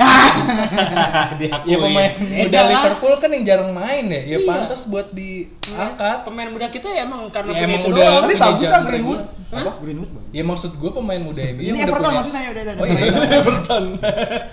Diakui. 1.35 1.67
Ya 1.67 1.77
pemain 1.77 2.11
Eh, 2.13 2.13
muda 2.39 2.53
dah. 2.53 2.65
Liverpool 2.67 3.13
kan 3.17 3.29
yang 3.31 3.43
jarang 3.43 3.71
main 3.71 4.05
ya. 4.05 4.21
Ya 4.27 4.37
Iya. 4.37 4.47
pantas 4.47 4.81
buat 4.85 5.07
diangkat. 5.11 6.17
Pemain 6.23 6.49
muda 6.49 6.67
kita 6.67 6.87
ya 6.87 7.03
emang 7.03 7.25
karena 7.29 7.51
Ya, 7.51 7.61
emang 7.63 7.81
itu 7.81 7.89
udah- 7.89 8.05
doang. 8.05 8.23
Tapi 8.23 8.35
bagus 8.37 8.67
lah 8.67 8.81
Greenwood. 8.83 9.21
Hah? 9.47 9.63
Apa? 9.63 9.71
Greenwood 9.79 10.11
bang. 10.11 10.25
Ya 10.29 10.43
maksud 10.43 10.71
gue 10.73 10.91
pemain 10.91 11.17
muda 11.17 11.39
MU 11.41 11.61
Ini 11.63 11.77
Everton 11.79 12.11
maksudnya 12.11 12.41
ya 12.43 12.49
udah 12.51 12.61
udah. 12.61 12.73
Oh 12.75 12.85
iya. 12.85 12.99
Everton. 13.39 13.83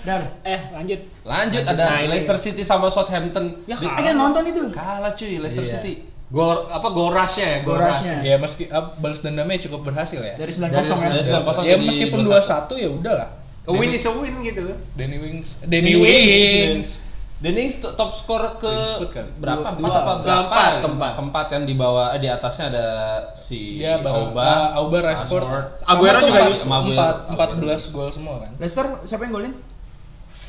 Dar. 0.01 0.21
Eh 0.41 0.61
lanjut. 0.71 0.99
Lanjut 1.21 1.63
ada 1.65 1.83
Nah. 1.85 2.07
Leicester 2.07 2.37
City 2.39 2.63
sama 2.63 2.87
Southampton. 2.87 3.45
Ya 3.65 3.75
Eh 3.75 4.01
kan 4.01 4.15
nonton 4.15 4.43
itu. 4.43 4.61
Kalah 4.71 5.11
cuy 5.11 5.35
Leicester 5.37 5.61
Iya. 5.61 5.73
City. 5.77 5.93
Gol 6.35 6.67
apa 6.67 6.87
gol 6.91 7.09
rush-nya 7.09 7.47
ya? 7.47 7.59
Gorasnya. 7.63 8.15
Ya 8.21 8.35
meski 8.35 8.67
uh, 8.67 8.91
balas 8.99 9.23
dendamnya 9.23 9.55
cukup 9.63 9.87
berhasil 9.87 10.19
ya. 10.19 10.35
Dari 10.35 10.51
9 10.51 10.67
kosong 10.67 10.99
ya. 10.99 11.09
Dari 11.15 11.23
9-0 11.23 11.63
Ya 11.63 11.75
meskipun 11.79 12.19
2-1. 12.27 12.75
2-1 12.75 12.83
ya 12.83 12.89
udahlah. 12.91 13.29
A 13.65 13.71
win 13.71 13.89
is 13.89 14.03
a 14.03 14.11
win 14.11 14.35
gitu 14.43 14.61
kan. 14.61 14.77
Danny 14.93 15.17
Wings, 15.17 15.57
Danny 15.63 15.89
Danny 15.89 15.93
Wings. 15.95 16.29
Wings. 16.69 16.91
Danny 17.35 17.59
Wings 17.63 17.75
to- 17.79 17.95
top 17.95 18.11
skor 18.11 18.59
ke 18.59 18.69
kali. 19.09 19.31
berapa? 19.39 19.73
Dua- 19.73 19.79
Empat 19.81 19.95
apa 19.95 20.11
dua. 20.13 20.21
berapa? 20.21 20.61
Keempat, 20.83 21.11
keempat. 21.17 21.45
Kan 21.49 21.61
di 21.63 21.73
bawah 21.73 22.11
eh, 22.11 22.19
di 22.19 22.27
atasnya 22.27 22.65
ada 22.69 22.85
si 23.33 23.81
bareng 23.81 24.29
Auba, 24.29 24.75
Auba 24.75 24.97
Rashford. 25.01 25.81
Aguero 25.83 26.19
juga 26.21 26.41
Aguero. 26.45 26.93
empat, 26.93 27.15
14 27.31 27.89
gol 27.89 28.09
semua 28.11 28.43
kan. 28.43 28.51
Leicester 28.55 28.85
siapa 29.01 29.25
yang 29.25 29.33
golin? 29.33 29.53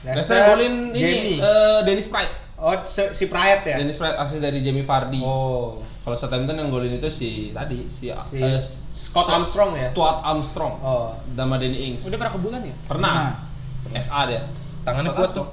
Leicester 0.05 0.39
golin 0.45 0.75
ini 0.93 1.39
eh, 1.39 1.79
Dennis 1.83 2.07
Pride. 2.07 2.46
Oh, 2.57 2.73
si, 2.85 3.03
si 3.13 3.25
Pride 3.27 3.63
ya? 3.65 3.77
Dennis 3.77 3.97
Pride 3.97 4.17
asis 4.17 4.41
dari 4.41 4.65
Jamie 4.65 4.81
Vardy. 4.81 5.21
Oh. 5.21 5.85
Kalau 6.01 6.17
Southampton 6.17 6.57
yang 6.57 6.71
golin 6.71 6.95
itu 6.95 7.09
si 7.09 7.51
tadi 7.51 7.85
si, 7.89 8.09
Si 8.09 8.39
eh, 8.39 8.61
Scott 8.91 9.29
Armstrong 9.29 9.77
ya? 9.77 9.91
Stuart 9.91 10.25
Armstrong. 10.25 10.75
Oh. 10.81 11.13
Sama 11.29 11.59
Danny 11.59 11.93
Ings. 11.93 12.07
Udah 12.07 12.17
pernah 12.17 12.33
ke 12.33 12.41
bulan 12.41 12.61
ya? 12.63 12.75
Pernah. 12.87 13.15
SA 13.95 14.21
dia. 14.27 14.41
Tangannya 14.83 15.13
kuat 15.13 15.31
tuh. 15.31 15.45
Armstrong. 15.45 15.49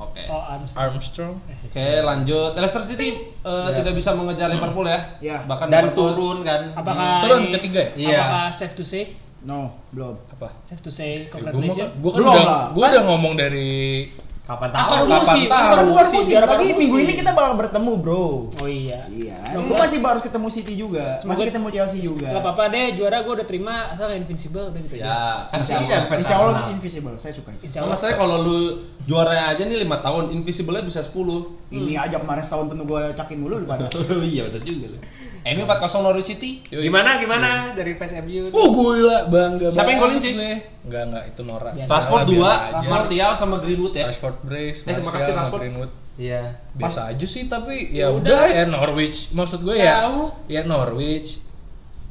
Oke. 0.00 0.22
Oh, 0.26 0.42
Armstrong. 0.42 0.82
Armstrong. 0.90 1.34
Oke, 1.62 1.86
lanjut. 2.00 2.50
Leicester 2.56 2.82
City 2.82 3.08
eh, 3.30 3.68
tidak 3.70 3.92
bisa 3.94 4.10
mengejar 4.10 4.48
Liverpool 4.48 4.88
ya. 4.88 5.00
Iya. 5.20 5.38
Bahkan 5.44 5.66
Dan 5.68 5.80
Liverpool- 5.86 6.16
turun 6.16 6.38
kan. 6.42 6.60
Apakah 6.74 7.22
Turun 7.22 7.40
ini- 7.46 7.54
ketiga 7.54 7.80
ya? 7.80 7.90
Iya. 7.94 8.18
Apakah 8.18 8.46
safe 8.50 8.74
to 8.74 8.82
say? 8.82 9.04
No, 9.40 9.72
belum. 9.88 10.18
Apa? 10.30 10.50
Safe 10.64 10.82
to 10.82 10.90
say 10.90 11.10
Ya, 11.20 11.20
gue 11.22 11.32
congratulations. 11.32 11.78
kan 11.86 12.02
Belum 12.02 12.26
udah, 12.26 12.44
lah. 12.44 12.64
gua 12.74 12.86
udah 12.90 13.02
ngomong 13.06 13.34
dari 13.36 14.04
Kapan 14.50 14.66
Apa 14.66 14.74
tahu? 14.74 15.04
kapan 15.06 15.22
sih? 15.30 15.44
tahu? 15.46 15.62
Baru 15.62 15.70
Baru 15.70 15.90
baru 15.94 15.94
musim, 16.02 16.18
musim, 16.18 16.32
biar 16.34 16.42
tapi 16.42 16.66
baru 16.66 16.78
minggu 16.82 16.96
ini 16.98 17.12
kita 17.14 17.30
bakal 17.30 17.52
bertemu, 17.54 17.92
bro. 17.96 18.26
Oh 18.50 18.66
iya. 18.66 19.00
Iya. 19.06 19.36
Gue 19.54 19.76
masih 19.78 19.98
baru 20.02 20.18
ketemu 20.18 20.48
City 20.50 20.74
juga. 20.74 21.04
Masih 21.16 21.22
Semoga- 21.22 21.46
ketemu 21.46 21.66
Chelsea 21.70 21.98
juga. 22.02 22.28
Gak 22.28 22.42
apa-apa 22.42 22.64
deh, 22.66 22.86
juara 22.98 23.18
gue 23.22 23.32
udah 23.32 23.46
terima 23.46 23.74
asal 23.94 24.10
invincible 24.10 24.66
udah 24.66 24.80
gitu. 24.82 24.94
Ya, 24.98 25.46
Insya 25.54 25.74
Allah, 25.78 26.18
Insya 26.18 26.34
Allah 26.36 26.62
invisible. 26.68 27.14
Saya 27.14 27.30
suka 27.30 27.54
itu. 27.54 27.62
Insya 27.70 27.78
Allah. 27.80 27.94
masalahnya 27.94 28.18
kalau 28.18 28.36
lu 28.42 28.58
juaranya 29.06 29.44
aja 29.48 29.62
nih 29.62 29.78
5 29.80 30.02
tahun, 30.02 30.24
invisible-nya 30.34 30.82
bisa 30.82 31.00
10. 31.00 31.38
Ini 31.70 31.92
aja 31.94 32.16
kemarin 32.18 32.42
setahun 32.42 32.66
penuh 32.66 32.84
gue 32.84 33.02
cakin 33.14 33.38
dulu 33.38 33.54
lu 33.54 33.66
pada. 33.66 33.86
iya 34.26 34.50
benar 34.50 34.62
juga 34.66 34.86
lu. 34.90 34.98
MU 35.42 35.62
4-0 35.64 35.72
Norwich 36.00 36.28
City. 36.28 36.50
Yoi. 36.68 36.84
Gimana 36.84 37.16
gimana 37.16 37.48
dari 37.72 37.92
fans 37.94 38.12
MU? 38.20 38.48
Uh, 38.48 38.68
gila 38.70 39.24
bangga 39.26 39.66
Siapa 39.68 39.88
yang 39.88 39.98
golin, 39.98 40.18
gue. 40.18 40.52
Enggak, 40.84 41.02
enggak, 41.06 41.24
itu 41.28 41.40
Nora. 41.42 41.70
Rashford 41.72 42.22
Biasa 42.28 42.54
2, 42.68 42.76
aja. 42.76 42.88
Martial 42.88 43.30
sama 43.34 43.56
Greenwood 43.58 43.94
ya. 43.94 44.04
Rashford 44.06 44.36
brace, 44.42 44.80
Eh, 44.80 44.84
terima 44.86 45.00
Martial 45.00 45.16
kasih, 45.16 45.30
sama 45.30 45.40
Rashford. 45.40 45.60
Greenwood. 45.60 45.92
Iya. 46.20 46.42
Biasa 46.76 47.00
aja 47.08 47.26
sih 47.26 47.42
tapi 47.46 47.74
ya 47.90 48.04
Ya 48.04 48.06
udah 48.12 48.42
ya 48.46 48.64
Norwich. 48.66 49.32
Maksud 49.32 49.64
gue 49.64 49.74
ya 49.74 50.04
ya 50.46 50.60
Norwich. 50.62 51.40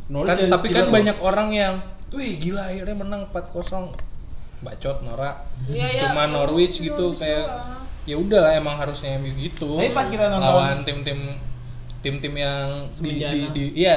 Norwich 0.10 0.42
Kan, 0.42 0.50
tapi 0.50 0.68
kan 0.70 0.90
banyak 0.90 1.18
orang 1.20 1.54
yang 1.54 1.74
wih 2.10 2.42
gila 2.42 2.66
akhirnya 2.66 2.98
menang 2.98 3.22
4-0. 3.30 3.94
Bacot 4.60 4.98
Nora. 5.06 5.46
Iya, 5.64 5.88
iya. 5.88 6.02
Cuma 6.02 6.26
Norwich 6.26 6.82
gitu 6.82 7.14
Norwich 7.14 7.22
kayak 7.22 7.46
ya 8.04 8.18
udah 8.18 8.40
lah 8.42 8.52
emang 8.58 8.76
harusnya 8.76 9.16
MU 9.16 9.30
gitu. 9.32 9.78
Tapi 9.78 9.94
pas 9.94 10.10
kita 10.10 10.26
nonton- 10.28 10.50
lawan 10.50 10.82
tim-tim 10.82 11.38
tim-tim 12.00 12.34
yang 12.34 12.88
di, 12.90 12.96
Semenjana. 12.96 13.34
di, 13.34 13.42
di- 13.52 13.74
iya 13.78 13.96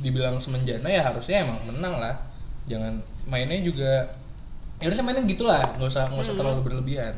dibilang 0.00 0.36
semenjana 0.36 0.86
ya 0.86 1.02
harusnya 1.02 1.42
emang 1.42 1.58
menang 1.64 1.96
lah. 1.96 2.14
Jangan 2.64 2.96
mainnya 3.24 3.60
juga 3.60 4.04
ya 4.76 4.84
harusnya 4.84 5.04
mainnya 5.04 5.24
gitulah, 5.24 5.60
nggak 5.76 5.86
usah 5.86 6.02
nggak 6.06 6.18
Hmm. 6.18 6.26
usah 6.26 6.34
terlalu 6.34 6.60
berlebihan. 6.62 7.14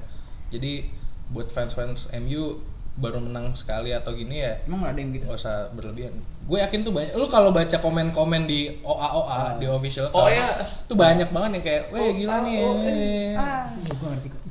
Jadi 0.49 0.87
buat 1.29 1.49
fans-fans 1.49 2.07
MU 2.17 2.63
baru 2.97 3.21
menang 3.21 3.53
sekali 3.53 3.93
atau 3.93 4.09
gini 4.11 4.41
ya 4.41 4.57
Emang 4.65 4.81
gak 4.81 4.97
ada 4.97 5.01
yang 5.01 5.11
gitu? 5.13 5.25
nggak 5.27 5.37
usah 5.37 5.69
berlebihan. 5.71 6.17
Gue 6.43 6.59
yakin 6.59 6.81
tuh 6.81 6.91
banyak. 6.91 7.13
Lu 7.13 7.27
kalau 7.27 7.53
baca 7.53 7.77
komen-komen 7.77 8.47
di 8.47 8.81
OA 8.81 9.09
OA 9.13 9.41
di 9.59 9.67
official 9.69 10.09
Oh, 10.11 10.25
iya. 10.25 10.57
tuh 10.87 10.97
banyak 10.97 11.29
banget 11.29 11.51
yang 11.53 11.65
kayak, 11.67 11.83
weh 11.91 12.11
gila 12.15 12.37
nih. 12.41 12.57
oh, 12.59 12.75
eh." 12.81 13.35
Ah, 13.35 13.69
Iya, 13.77 13.91
gue 13.93 14.09
ngerti 14.09 14.29
kok. 14.31 14.43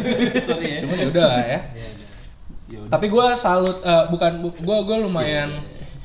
Sorry 0.48 0.66
ya. 0.70 0.78
Cuma 0.80 0.94
ya 0.96 1.06
udah 1.08 1.24
lah 1.26 1.42
ya. 1.44 1.58
Ya 2.70 2.78
udah. 2.86 2.90
Tapi 2.94 3.06
gue 3.10 3.26
salut, 3.34 3.78
eh, 3.82 4.04
bukan 4.08 4.32
gue 4.54 4.78
gue 4.86 4.96
lumayan 5.02 5.60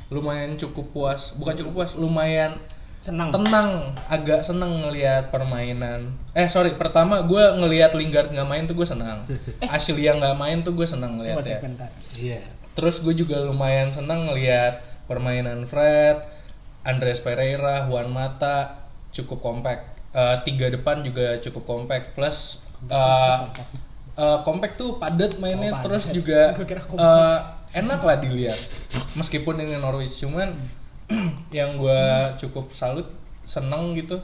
lumayan 0.09 0.53
cukup 0.57 0.85
puas, 0.93 1.33
bukan 1.37 1.53
cukup 1.57 1.81
puas, 1.81 1.91
lumayan 1.97 2.57
Senang. 3.01 3.29
tenang, 3.29 3.93
agak 4.09 4.41
seneng 4.41 4.81
ngelihat 4.81 5.29
permainan. 5.29 6.13
Eh 6.33 6.49
sorry, 6.49 6.73
pertama 6.73 7.21
gue 7.21 7.43
ngelihat 7.61 7.93
Lingard 7.93 8.33
nggak 8.33 8.49
main 8.49 8.65
tuh 8.65 8.73
gue 8.73 8.87
senang. 8.87 9.25
Ashley 9.73 10.09
nggak 10.09 10.37
main 10.37 10.65
tuh 10.65 10.73
gue 10.73 10.85
senang 10.89 11.21
ngelihat 11.21 11.41
ya. 11.45 11.61
sebentar. 11.61 11.89
Iya. 12.17 12.41
Terus 12.73 13.05
gue 13.05 13.13
juga 13.13 13.45
lumayan 13.45 13.93
senang 13.93 14.25
ngelihat 14.29 14.81
permainan 15.05 15.69
Fred, 15.69 16.17
Andres 16.81 17.21
Pereira, 17.21 17.85
Juan 17.85 18.09
Mata 18.09 18.89
cukup 19.13 19.41
kompak. 19.41 19.95
Eh, 20.09 20.37
tiga 20.41 20.73
depan 20.73 21.05
juga 21.05 21.37
cukup 21.45 21.63
kompak. 21.65 22.17
Plus 22.17 22.57
eh, 22.89 23.37
eh, 24.15 24.39
kompak 24.41 24.75
tuh 24.75 24.95
padat 24.95 25.35
mainnya. 25.37 25.69
Oh, 25.69 25.75
padat. 25.75 25.85
Terus 25.85 26.03
juga 26.11 26.39
eh, 26.53 27.37
enak 27.75 27.99
lah 27.99 28.17
dilihat. 28.17 28.59
Meskipun 29.13 29.59
ini 29.59 29.75
Norwich 29.75 30.15
cuman 30.17 30.55
yang 31.51 31.75
gue 31.75 32.01
cukup 32.37 32.71
salut 32.71 33.05
seneng 33.43 33.93
gitu 33.93 34.17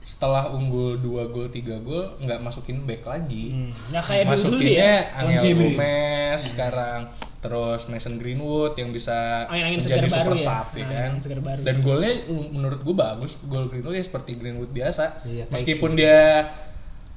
setelah 0.00 0.48
unggul 0.48 0.96
2 0.96 1.06
gol 1.30 1.46
3 1.46 1.86
gol 1.86 2.18
nggak 2.18 2.40
masukin 2.40 2.82
back 2.82 3.04
lagi 3.04 3.52
Hmm, 3.52 3.70
nggak 3.92 4.02
kayak 4.02 4.24
dulu 4.24 4.32
masukinnya 4.34 4.90
ya. 4.98 5.18
Angel. 5.22 5.52
Gomez 5.54 6.40
sekarang 6.42 7.00
terus 7.38 7.80
Mason 7.86 8.16
Greenwood 8.16 8.74
yang 8.74 8.90
bisa 8.90 9.46
Angin-angin 9.46 9.78
menjadi 9.78 10.02
segar 10.02 10.10
baru 10.10 10.34
super 10.34 10.34
ya. 10.34 10.42
sub 10.42 10.68
ya 10.72 10.84
kan 10.84 10.98
Angin 11.06 11.20
segar 11.20 11.40
baru. 11.40 11.60
dan 11.62 11.76
golnya 11.78 12.12
menurut 12.50 12.80
gue 12.80 12.94
bagus 12.96 13.32
gol 13.44 13.64
Greenwood 13.66 13.94
ya 13.94 14.02
seperti 14.02 14.30
Greenwood 14.34 14.72
biasa 14.72 15.04
Iya, 15.22 15.44
meskipun 15.46 15.90
dia 15.94 16.48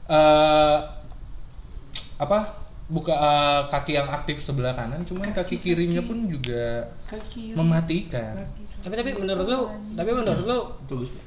eh, 0.05 0.77
apa 2.23 2.39
buka 2.85 3.11
eh, 3.11 3.61
kaki 3.67 3.91
yang 3.93 4.07
aktif 4.07 4.39
sebelah 4.39 4.71
kanan 4.71 5.03
cuman 5.03 5.31
kaki 5.31 5.55
kirinya 5.57 5.99
pun 5.99 6.27
juga 6.27 6.87
mematikan 7.53 8.35
Tapi 8.83 8.99
tapi 8.99 9.15
menurut 9.15 9.47
lu, 9.47 9.59
tapi 9.95 10.11
menurut 10.11 10.43
lu 10.43 10.59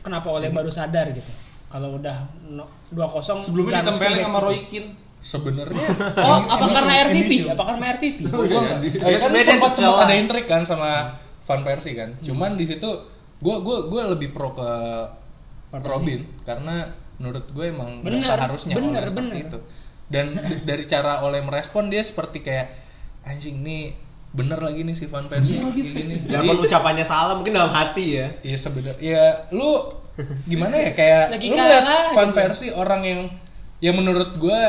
kenapa 0.01 0.29
oleh 0.29 0.53
baru 0.53 0.69
sadar 0.69 1.09
gitu? 1.09 1.33
Kalau 1.67 1.97
udah 1.97 2.29
no- 2.47 2.69
2-0 2.93 3.41
Sebelumnya 3.41 3.81
ditempelin 3.81 4.21
sama 4.21 4.37
gitu. 4.37 4.45
Roy 4.45 4.59
Keane. 4.69 4.91
sebenarnya 5.19 5.87
Oh, 6.29 6.39
apa 6.45 6.65
karena 6.69 6.95
RTP? 7.09 7.33
Apa 7.49 7.63
karena 7.65 7.85
RTP? 7.97 8.17
Iya. 8.29 8.61
ya 9.09 9.17
kan 9.19 9.33
sempat 9.35 9.73
sempat 9.73 10.05
ada 10.05 10.15
intrik 10.15 10.45
kan 10.45 10.63
sama 10.63 11.17
Van 11.43 11.65
Persie 11.65 11.97
kan. 11.97 12.13
Cuman 12.21 12.55
di 12.55 12.69
situ 12.69 12.87
gue 13.37 13.57
gue 13.57 13.77
gue 13.89 14.03
lebih 14.07 14.37
pro 14.37 14.53
ke. 14.53 14.71
Robin 15.73 16.21
karena 16.45 16.89
menurut 17.17 17.45
gue 17.51 17.65
emang 17.67 18.01
Bener, 18.01 18.21
seharusnya 18.23 18.77
bener, 18.77 19.05
bener. 19.11 19.45
itu. 19.45 19.59
Dan 20.07 20.33
dari 20.63 20.85
cara 20.85 21.21
oleh 21.21 21.41
merespon 21.41 21.87
dia 21.87 22.01
seperti 22.01 22.41
kayak 22.41 22.69
anjing 23.23 23.59
nih 23.59 23.95
bener 24.31 24.61
lagi 24.61 24.85
nih 24.85 24.93
si 24.93 25.07
Van 25.07 25.27
Persie 25.27 25.59
kayak 25.59 25.75
gini. 25.75 26.15
Jangan 26.27 26.45
Jadi 26.47 26.63
ucapannya 26.63 27.05
salah, 27.05 27.35
mungkin 27.35 27.53
dalam 27.53 27.73
hati 27.73 28.07
ya. 28.15 28.27
Iya 28.41 28.57
sebenarnya 28.57 29.01
ya 29.01 29.25
lu 29.51 29.97
gimana 30.45 30.77
ya 30.79 30.91
kayak 30.93 31.23
Lagi 31.33 31.47
lu 31.47 31.57
lihat 31.57 31.85
Van 32.13 32.29
gitu. 32.29 32.37
Persie 32.37 32.71
orang 32.71 33.03
yang 33.03 33.21
yang 33.79 33.95
menurut 33.95 34.37
gue 34.37 34.61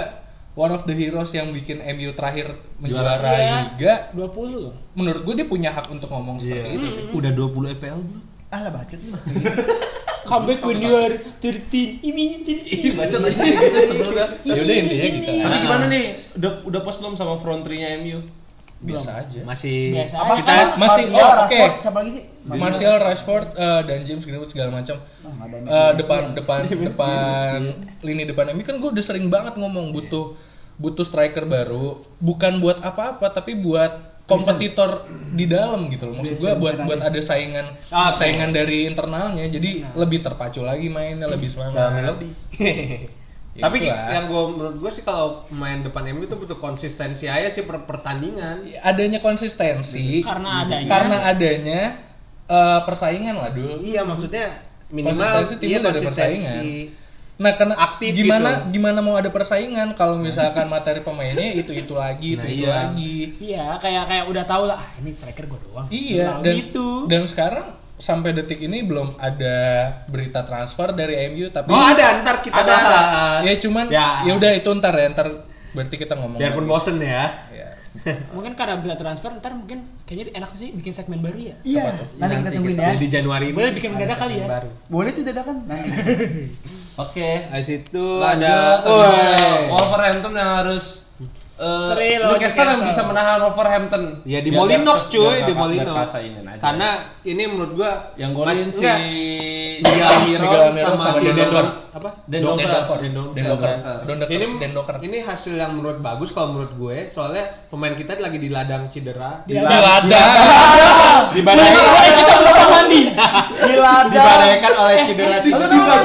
one 0.53 0.71
of 0.71 0.83
the 0.83 0.91
heroes 0.91 1.29
yang 1.31 1.51
bikin 1.51 1.79
MU 1.79 2.11
terakhir 2.11 2.57
menjuarai 2.77 3.37
Iya. 3.37 3.55
liga 3.69 3.93
20 4.11 4.57
loh. 4.57 4.73
menurut 4.93 5.21
gue 5.21 5.35
dia 5.37 5.45
punya 5.45 5.69
hak 5.69 5.87
untuk 5.87 6.09
ngomong 6.09 6.41
seperti 6.41 6.65
Iya. 6.65 6.75
itu 6.75 6.87
sih. 6.89 7.03
Udah 7.11 7.31
20 7.31 7.71
EPL 7.73 7.99
belum? 7.99 8.23
alah 8.47 8.71
bacot 8.71 8.95
lu. 8.97 9.11
Comeback 10.27 10.59
when 10.61 10.83
you 10.83 10.93
are 10.93 11.15
13. 11.39 12.03
Ini 12.03 12.23
13. 12.43 12.99
Baca 12.99 13.15
aja 13.23 13.43
gitu 13.47 13.79
sebelumnya. 13.87 14.27
Ya 14.43 14.59
udah 14.59 14.75
intinya 14.75 15.07
gitu. 15.15 15.31
Tapi 15.39 15.57
gimana 15.63 15.85
nih? 15.87 16.03
Udah 16.35 16.51
udah 16.67 16.79
puas 16.83 16.97
belum 16.99 17.15
sama 17.15 17.39
front 17.39 17.63
three-nya 17.63 17.95
MU? 18.03 18.19
Biasa 18.77 19.25
aja. 19.25 19.39
Masih 19.41 19.89
Biasa 19.89 20.15
Apa 20.21 20.31
aja. 20.35 20.41
Kita 20.43 20.57
masih 20.77 21.03
Martial, 21.09 21.17
oh, 21.17 21.33
oke. 21.33 21.49
Rashford, 21.49 21.73
siapa 21.81 21.97
lagi 22.03 22.11
sih? 22.13 22.23
Martial, 22.45 22.95
Rashford, 23.01 23.47
eh, 23.57 23.81
dan 23.89 23.99
James 24.05 24.23
Greenwood 24.27 24.51
segala 24.53 24.69
macam. 24.69 24.95
Oh, 25.25 25.33
Messi, 25.33 25.97
depan 25.97 26.21
depan 26.37 26.59
depan 26.69 27.59
lini 28.05 28.23
depan 28.29 28.53
MU 28.53 28.61
kan 28.61 28.77
gue 28.77 28.89
udah 28.93 29.03
sering 29.03 29.27
banget 29.33 29.57
ngomong 29.57 29.89
butuh 29.95 30.37
butuh 30.77 31.01
striker 31.01 31.49
baru 31.49 32.05
bukan 32.21 32.61
buat 32.61 32.77
apa-apa 32.85 33.33
tapi 33.33 33.57
buat 33.57 34.16
kompetitor 34.27 34.89
di 35.29 35.47
dalam 35.47 35.87
gitu 35.87 36.03
loh 36.05 36.19
maksud 36.19 36.35
gue 36.35 36.53
buat 36.59 36.75
buat 36.83 36.99
ada 37.01 37.15
saingan 37.17 37.63
Ah, 37.87 38.11
saingan 38.11 38.51
dari 38.51 38.83
internalnya 38.85 39.47
jadi 39.47 39.87
lebih 39.95 40.19
terpacu 40.19 40.61
lagi 40.61 40.87
mainnya 40.87 41.25
lebih 41.25 41.47
semangat 41.47 41.73
dalam 41.73 41.93
melodi. 41.95 42.29
Ya 43.55 43.63
Tapi 43.65 43.81
itulah. 43.81 44.05
yang 44.11 44.25
gue 44.27 44.43
menurut 44.51 44.75
gue 44.77 44.91
sih 44.91 45.01
kalau 45.01 45.27
main 45.49 45.81
depan 45.81 46.05
MU 46.11 46.21
itu 46.21 46.35
butuh 46.35 46.55
konsistensi 46.57 47.25
aja 47.25 47.47
sih 47.47 47.63
per 47.63 47.81
pertandingan. 47.83 48.67
adanya 48.79 49.17
konsistensi 49.17 50.21
Karena 50.21 50.61
adanya. 50.61 50.85
karena 50.85 51.17
adanya 51.25 51.81
eh, 52.45 52.79
persaingan 52.85 53.33
lah 53.33 53.49
dulu 53.49 53.79
Iya 53.79 54.03
maksudnya 54.03 54.61
minimal 54.87 55.23
Konsistensi 55.41 55.65
iya 55.65 55.79
konsistensi. 55.81 56.69
Nah, 57.37 57.53
karena 57.53 57.77
Aktif 57.77 58.17
gimana 58.17 58.65
gitu. 58.65 58.73
gimana 58.73 58.97
mau 58.97 59.13
ada 59.13 59.29
persaingan 59.29 59.93
kalau 59.93 60.17
misalkan 60.17 60.65
materi 60.65 61.05
pemainnya 61.05 61.53
itu 61.53 61.69
itu 61.69 61.93
lagi, 61.93 62.33
itu 62.33 62.41
Nah, 62.41 62.49
itu 62.49 62.65
iya. 62.65 62.73
lagi. 62.75 63.15
Iya, 63.37 63.65
kayak 63.77 64.03
kayak 64.05 64.25
udah 64.25 64.43
tahu 64.43 64.63
lah, 64.65 64.77
ah, 64.77 64.89
ini 64.97 65.13
striker 65.13 65.45
gue 65.45 65.59
doang. 65.63 65.85
Iya, 65.87 66.25
Nah, 66.27 66.41
dan 66.41 66.53
gitu. 66.55 67.05
dan 67.05 67.21
sekarang 67.23 67.65
sampai 67.93 68.29
detik 68.31 68.57
ini 68.59 68.81
belum 68.81 69.17
ada 69.17 69.57
berita 70.05 70.41
transfer 70.41 70.89
dari 70.91 71.29
MU 71.29 71.49
tapi 71.49 71.69
Oh 71.69 71.81
ada 71.81 72.21
ntar 72.21 72.41
kita 72.41 72.53
Ada, 72.55 72.73
ada. 72.73 72.85
bahas. 72.87 73.39
ya 73.41 73.53
cuman 73.57 73.85
Ya. 73.89 74.21
ya 74.21 74.33
udah 74.33 74.51
itu 74.53 74.69
ntar 74.71 74.93
ya 74.93 75.07
ntar 75.09 75.27
berarti 75.73 75.95
kita 75.95 76.13
ngomong 76.13 76.37
Biarpun 76.37 76.65
bosen 76.65 76.97
ya. 76.97 77.25
Ya. 77.49 77.76
Mungkin 78.35 78.53
karena 78.53 78.75
bila 78.77 78.95
transfer 78.99 79.31
ntar 79.39 79.55
mungkin 79.55 79.87
kayaknya 80.03 80.37
enak 80.37 80.51
sih 80.55 80.69
bikin 80.75 80.93
segmen 80.93 81.19
baru 81.23 81.39
ya. 81.39 81.55
Iya, 81.63 81.83
nanti 82.19 82.33
kita 82.43 82.51
tungguin 82.53 82.77
ya. 82.77 82.93
Di 82.99 83.09
Januari 83.09 83.45
ini. 83.51 83.57
Boleh 83.57 83.71
bikin 83.73 83.89
mendadak 83.95 84.17
ada 84.17 84.21
kali 84.27 84.35
ya. 84.37 84.47
Baru. 84.47 84.69
Boleh 84.91 85.09
tuh 85.15 85.23
dadakan 85.23 85.55
nanti. 85.65 85.89
Oke. 87.07 87.29
Habis 87.53 87.69
itu 87.83 88.05
Lanjut 88.19 88.45
ada 88.45 88.55
Woi. 88.83 89.69
Wolverhampton 89.71 90.33
yang 90.33 90.51
harus 90.65 91.06
eh, 91.57 91.87
Seri 91.89 92.09
lawan 92.21 92.37
Newcastle 92.37 92.69
yang 92.69 92.83
bisa 92.85 93.01
menahan 93.03 93.37
Wolverhampton. 93.41 94.03
Ya 94.23 94.39
di 94.45 94.49
Molinox 94.53 95.09
cuy, 95.09 95.43
di 95.43 95.53
Molinox. 95.53 96.13
Karena 96.61 96.89
ini 97.25 97.43
menurut 97.49 97.71
gua 97.73 97.91
yang 98.15 98.31
golin 98.31 98.69
si 98.69 98.85
Almiron 99.81 100.73
sama, 100.73 101.13
si. 101.17 101.25
Dendon 101.25 101.67
apa? 101.97 102.09
Dendoker. 102.29 103.01
Ini 104.29 104.45
ini 105.01 105.17
hasil 105.25 105.53
yang 105.57 105.73
menurut 105.77 105.97
bagus 105.97 106.29
kalau 106.29 106.53
menurut 106.53 106.73
gue 106.77 106.97
soalnya 107.09 107.65
pemain 107.73 107.97
kita 107.97 108.21
lagi 108.21 108.37
di 108.37 108.49
ladang 108.53 108.89
cedera 108.93 109.41
Di 109.49 109.57
di 109.57 109.61
ladang. 109.61 110.05
kita 111.33 112.33
belum 112.37 112.67
mandi. 112.69 113.01
Gila 113.57 113.89
ada. 113.89 114.13
dibadaikan 114.13 114.73
oleh 114.77 114.95
cedera 115.09 115.37
cedera 115.41 115.95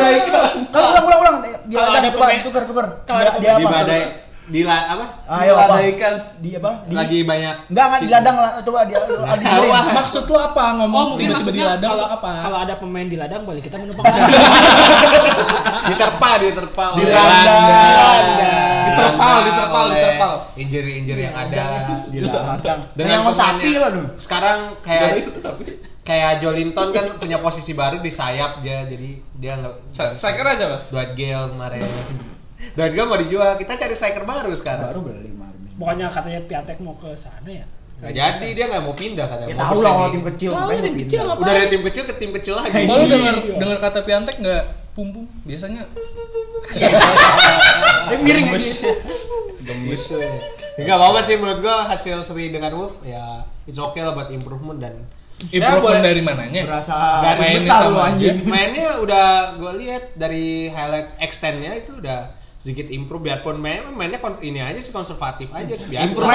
Kan 0.72 0.82
ulang 0.82 1.04
ulang 1.04 1.20
ulang. 1.20 1.34
Kalau 1.72 1.88
coba 1.92 2.10
pemain- 2.12 2.42
tukar 2.44 2.62
tukar. 2.64 2.86
kalau 3.04 3.20
Dia 3.40 3.52
ada 3.56 3.60
dibadai 3.60 4.02
di 4.42 4.66
la, 4.66 4.90
apa 4.90 5.06
Ayo 5.38 5.54
apa? 5.54 5.78
Diladaikan. 5.78 6.14
Di 6.42 6.50
apa? 6.58 6.70
Di 6.90 6.94
lagi 6.98 7.18
banyak 7.22 7.70
Enggak 7.70 7.84
enggak 7.86 8.00
di 8.02 8.08
ladang 8.10 8.36
lah. 8.42 8.50
Coba 8.66 8.78
dia 8.90 8.98
ah. 9.06 9.84
Maksud 10.02 10.24
lu 10.26 10.34
apa 10.34 10.64
ngomong 10.82 10.98
Oh 10.98 11.06
mungkin 11.14 11.30
tiba-tiba 11.30 11.52
di 11.54 11.62
ladang 11.62 11.90
kalau 11.94 12.06
apa? 12.10 12.30
kalau 12.42 12.58
ada 12.58 12.74
pemain 12.74 13.06
di 13.06 13.14
ladang 13.14 13.46
boleh 13.46 13.62
kita 13.62 13.76
menumpang 13.78 14.02
ladang. 14.02 14.30
diterpa 15.94 16.30
diterpa 16.42 16.84
Di 16.90 17.02
oleh 17.06 17.14
ladang. 17.14 17.62
Diterpal, 18.82 19.36
diterpal, 19.46 19.84
oleh 19.86 19.94
diterpal. 19.94 20.32
injury 20.58 20.92
injury 20.98 21.22
yang 21.30 21.36
ada 21.38 21.64
di 22.10 22.18
ladang. 22.26 22.78
dengan 22.98 23.30
sapi 23.30 23.72
lah 23.78 23.90
dong. 23.94 24.08
sekarang 24.18 24.58
kayak 24.82 25.22
kayak 26.02 26.42
Jolinton 26.42 26.90
kan 26.90 27.06
punya 27.14 27.38
posisi 27.38 27.78
baru 27.78 28.02
di 28.02 28.10
sayap 28.10 28.58
dia 28.58 28.82
jadi 28.90 29.10
dia 29.38 29.52
nggak 29.54 29.94
Striker 30.18 30.46
aja, 30.50 30.64
Bang. 30.66 30.82
Dwight 30.90 31.12
Gale 31.14 31.46
kemarin 31.54 31.86
Dwight 32.72 32.92
Gale 32.92 33.06
mau 33.06 33.16
dijual 33.16 33.54
kita 33.54 33.72
cari 33.76 33.92
striker 33.92 34.22
baru 34.22 34.52
sekarang 34.52 34.88
Baru 34.88 35.00
beli 35.02 35.28
kemarin. 35.28 35.60
Bukannya 35.74 36.06
katanya 36.08 36.40
Piatek 36.42 36.78
mau 36.78 36.94
ke 36.94 37.10
sana 37.14 37.46
ya? 37.46 37.66
nggak 37.94 38.12
jadi 38.12 38.46
dia 38.52 38.64
nggak 38.66 38.82
mau 38.82 38.92
pindah 38.92 39.26
katanya 39.26 39.46
Ya 39.46 39.56
tahu 39.56 39.78
lah 39.78 39.92
kalau 39.92 40.10
tim 40.10 40.24
kecil 40.26 40.50
Tahu 40.52 40.68
tim 40.72 40.94
kecil 40.96 41.18
pindah. 41.18 41.22
apa? 41.28 41.40
udah 41.40 41.52
dari 41.52 41.68
tim 41.68 41.82
kecil 41.84 42.02
ke 42.02 42.14
tim 42.16 42.30
kecil 42.32 42.54
lagi 42.56 42.82
Oh, 42.84 42.96
lu 42.96 43.06
dengar 43.08 43.34
Iya. 43.40 43.56
dengar 43.56 43.78
kata 43.80 43.98
Piantek 44.02 44.36
nggak 44.38 44.62
pumpung 44.92 45.24
biasanya 45.42 45.82
Eh 48.04 48.18
miring 48.18 48.46
aja. 48.50 48.72
gitu 49.62 50.16
nggak 50.74 50.96
apa-apa 50.96 51.20
sih 51.20 51.36
menurut 51.36 51.60
gua 51.60 51.86
hasil 51.86 52.16
seri 52.22 52.48
dengan 52.48 52.72
Wolf 52.72 52.98
ya 53.02 53.22
it's 53.62 53.76
okay 53.76 54.00
lah 54.00 54.12
buat 54.12 54.28
improvement 54.28 54.80
dan 54.80 54.98
improvement 55.44 55.84
boleh. 55.94 56.02
dari 56.02 56.20
mananya? 56.20 56.62
Berasa 56.64 56.94
Dari 57.20 57.54
besar 57.56 57.86
lu 57.86 57.98
anjing. 57.98 58.34
mainnya 58.44 58.98
udah 58.98 59.26
gue 59.54 59.72
lihat 59.76 60.14
dari 60.14 60.46
highlight 60.66 61.12
extendnya 61.18 61.76
itu 61.76 61.94
udah 61.94 62.30
sedikit 62.62 62.86
improve 62.88 63.22
biarpun 63.24 63.58
main 63.58 63.82
mainnya 63.90 64.16
kon- 64.16 64.38
ini 64.38 64.58
aja 64.58 64.78
sih 64.78 64.88
konservatif 64.88 65.50
aja 65.50 65.74
sih 65.74 65.86
biasa 65.88 66.06
Improve. 66.06 66.30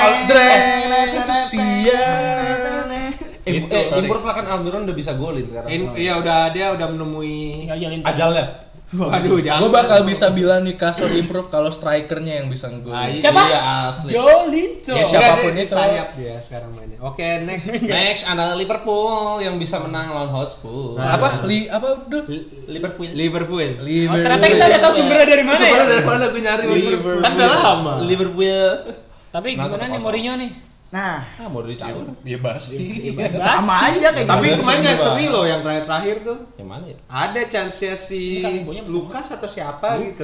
Gitu, 3.48 3.64
Eh, 3.72 3.88
improve 4.04 4.26
lah 4.26 4.36
kan 4.36 4.46
Almiron 4.46 4.84
udah 4.84 4.92
bisa 4.94 5.12
golin 5.14 5.48
sekarang. 5.48 5.72
In- 5.72 5.96
iya 5.96 6.14
udah 6.16 6.52
dia 6.52 6.68
udah 6.70 6.88
menemui 6.90 7.64
Ajalnya. 8.06 8.46
Waduh 8.88 9.44
jangan 9.44 9.60
Gue 9.60 9.72
bakal 9.74 10.00
bisa 10.08 10.32
bilang 10.32 10.63
Newcastle 10.63 11.12
improve 11.12 11.51
kalau 11.51 11.67
strikernya 11.67 12.39
yang 12.39 12.48
bisa 12.48 12.72
ngegolin. 12.72 12.96
Ah, 12.96 13.12
iya. 13.12 13.20
Siapa? 13.20 13.41
Iya 13.44 13.62
asli. 13.91 14.10
Jolito. 14.15 14.94
Ya, 14.96 15.03
siapa 15.03 15.34
pun 15.38 15.51
dia 15.51 15.60
di 15.60 15.63
itu. 15.63 15.75
sayap 15.75 16.08
dia 16.15 16.36
sekarang 16.39 16.70
mainnya 16.72 16.98
oke 16.98 17.27
next 17.44 17.65
Next 17.84 18.22
ada 18.24 18.56
Liverpool 18.56 19.44
yang 19.44 19.60
bisa 19.60 19.84
menang 19.84 20.08
lawan 20.08 20.32
Hotspur. 20.32 20.96
Apa? 20.96 21.44
Li 21.44 21.67
apa 21.67 22.00
udah? 22.00 22.24
Liverpool. 22.65 23.12
Liverpool 23.12 23.60
Liverpool. 23.84 24.23
Ternyata 24.23 24.45
kita 24.47 24.63
udah 24.65 24.80
tahu 24.80 24.93
sumbernya 24.95 25.28
dari 25.28 25.43
mana 25.43 25.58
Sebenarnya 25.58 25.84
ya? 25.84 25.91
dari 25.91 26.06
mana 26.06 26.23
gue 26.28 26.41
nyari 26.41 26.63
Liverpool. 26.71 27.17
Kan 27.19 27.32
udah 27.36 27.50
lama. 27.52 27.93
Liverpool. 28.02 28.69
Tapi 29.28 29.47
Nah, 29.54 29.67
gimana 29.67 29.86
nih. 29.91 30.00
Mourinho 30.00 30.34
nih? 30.39 30.52
Nah, 30.88 31.19
Ah, 31.36 31.45
mau 31.45 31.60
dicaur. 31.62 32.08
Ya 32.23 32.39
pasti. 32.39 33.12
sama 33.36 33.76
aja 33.88 34.08
kayak 34.10 34.23
tapi 34.26 34.45
gitu. 34.50 34.60
kemarin 34.62 34.80
nggak 34.82 34.95
seri 34.97 35.26
loh 35.28 35.43
yang 35.43 35.60
terakhir 35.60 35.84
terakhir 35.84 36.15
tuh 36.23 36.38
Yang 36.56 36.67
mana 36.69 36.84
ya? 36.86 36.97
ada 37.10 37.41
chance-nya 37.43 37.93
si 37.93 38.21
Ini 38.39 38.63
bisa 38.80 38.88
Lukas 38.88 39.26
atau 39.30 39.45
siapa 39.45 40.00
gitu 40.00 40.23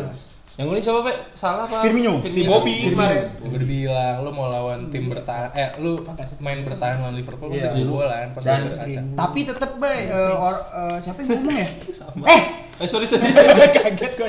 Yang 0.54 0.66
golin 0.70 0.82
siapa, 0.82 1.00
Pak? 1.02 1.16
Salah 1.34 1.66
apa? 1.66 1.82
Firmino. 1.82 2.22
si 2.24 2.42
Bobby 2.44 2.88
kemarin 2.88 3.26
Gue 3.40 3.50
udah 3.52 3.68
bilang 3.68 4.16
lu 4.22 4.30
mau 4.32 4.48
lawan 4.48 4.88
tim 4.88 5.10
bertahan 5.10 5.50
eh 5.52 5.70
lu 5.78 6.00
main 6.40 6.62
bertahan 6.62 7.02
lawan 7.02 7.14
Liverpool 7.14 7.50
lu 7.50 7.54
Iya. 7.54 7.68
udah 7.68 7.74
jebolan 7.76 8.26
pas 8.32 8.42
Dan-. 8.42 9.14
Tapi 9.14 9.40
tetep 9.44 9.72
bay, 9.76 10.00
eh, 10.06 10.16
or- 10.38 10.64
eh, 10.64 10.98
siapa 10.98 11.20
yang 11.20 11.42
ngomong 11.42 11.58
ya? 11.58 11.68
Eh, 12.30 12.42
Eh, 12.82 12.90
sorry, 12.90 13.06
sorry. 13.06 13.30
Kaget 13.76 14.12
gue. 14.18 14.28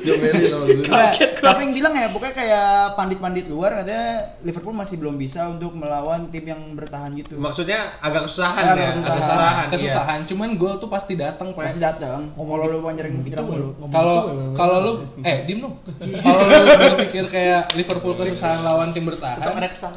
Jomelin 0.00 0.48
sama 0.48 0.64
gue. 0.64 0.84
Nggak, 0.88 1.10
siapa 1.36 1.60
yang 1.60 1.72
bilang 1.76 1.94
ya? 1.94 2.06
Pokoknya 2.08 2.34
kayak 2.34 2.68
pandit-pandit 2.96 3.44
luar 3.52 3.70
katanya 3.84 4.32
Liverpool 4.40 4.72
masih 4.72 4.96
belum 4.96 5.20
bisa 5.20 5.44
untuk 5.52 5.76
melawan 5.76 6.32
tim 6.32 6.44
yang 6.48 6.62
bertahan 6.72 7.12
gitu. 7.12 7.36
maksudnya 7.36 7.92
agak 8.00 8.24
kesusahan 8.24 8.64
Agak 8.64 8.76
ya 8.76 8.86
kesusahan. 8.88 9.12
kesusahan, 9.12 9.52
iya. 9.52 9.72
Kesusahan, 9.72 10.18
cuman 10.24 10.48
gol 10.56 10.74
tuh 10.80 10.88
pasti 10.88 11.12
datang, 11.20 11.52
Pak. 11.52 11.68
Pasti 11.68 11.80
datang. 11.84 12.32
Kalau 12.32 12.64
lu 12.68 12.78
panjang 12.80 13.12
kita 13.20 13.40
mulu. 13.44 13.68
Kalau 13.92 14.16
kalau 14.56 14.76
lu 14.80 14.92
eh 15.20 15.44
dim 15.44 15.60
dong. 15.60 15.76
Kalau 16.00 16.42
lu 16.48 16.56
berpikir 16.96 17.24
kayak 17.28 17.76
Liverpool 17.76 18.16
kesusahan 18.16 18.64
lawan 18.64 18.96
tim 18.96 19.04
bertahan, 19.04 19.36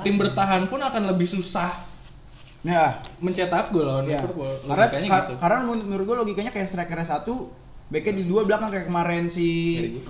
tim 0.04 0.16
bertahan 0.20 0.68
pun 0.68 0.80
akan 0.84 1.02
lebih 1.16 1.28
susah 1.28 1.96
Ya, 2.66 2.98
mencetak 3.22 3.70
gol 3.70 3.86
lawan 3.86 4.10
ya. 4.10 4.26
Liverpool. 4.26 4.50
Karena 4.66 4.86
gitu. 4.90 5.34
karena 5.38 5.58
menurut 5.62 5.86
menurut 5.86 6.04
gue 6.10 6.18
logikanya 6.26 6.50
kayak 6.50 6.66
strikernya 6.66 7.06
satu, 7.06 7.54
backnya 7.86 8.14
di 8.18 8.26
dua 8.26 8.42
belakang 8.50 8.74
kayak 8.74 8.90
kemarin 8.90 9.30
si 9.30 9.48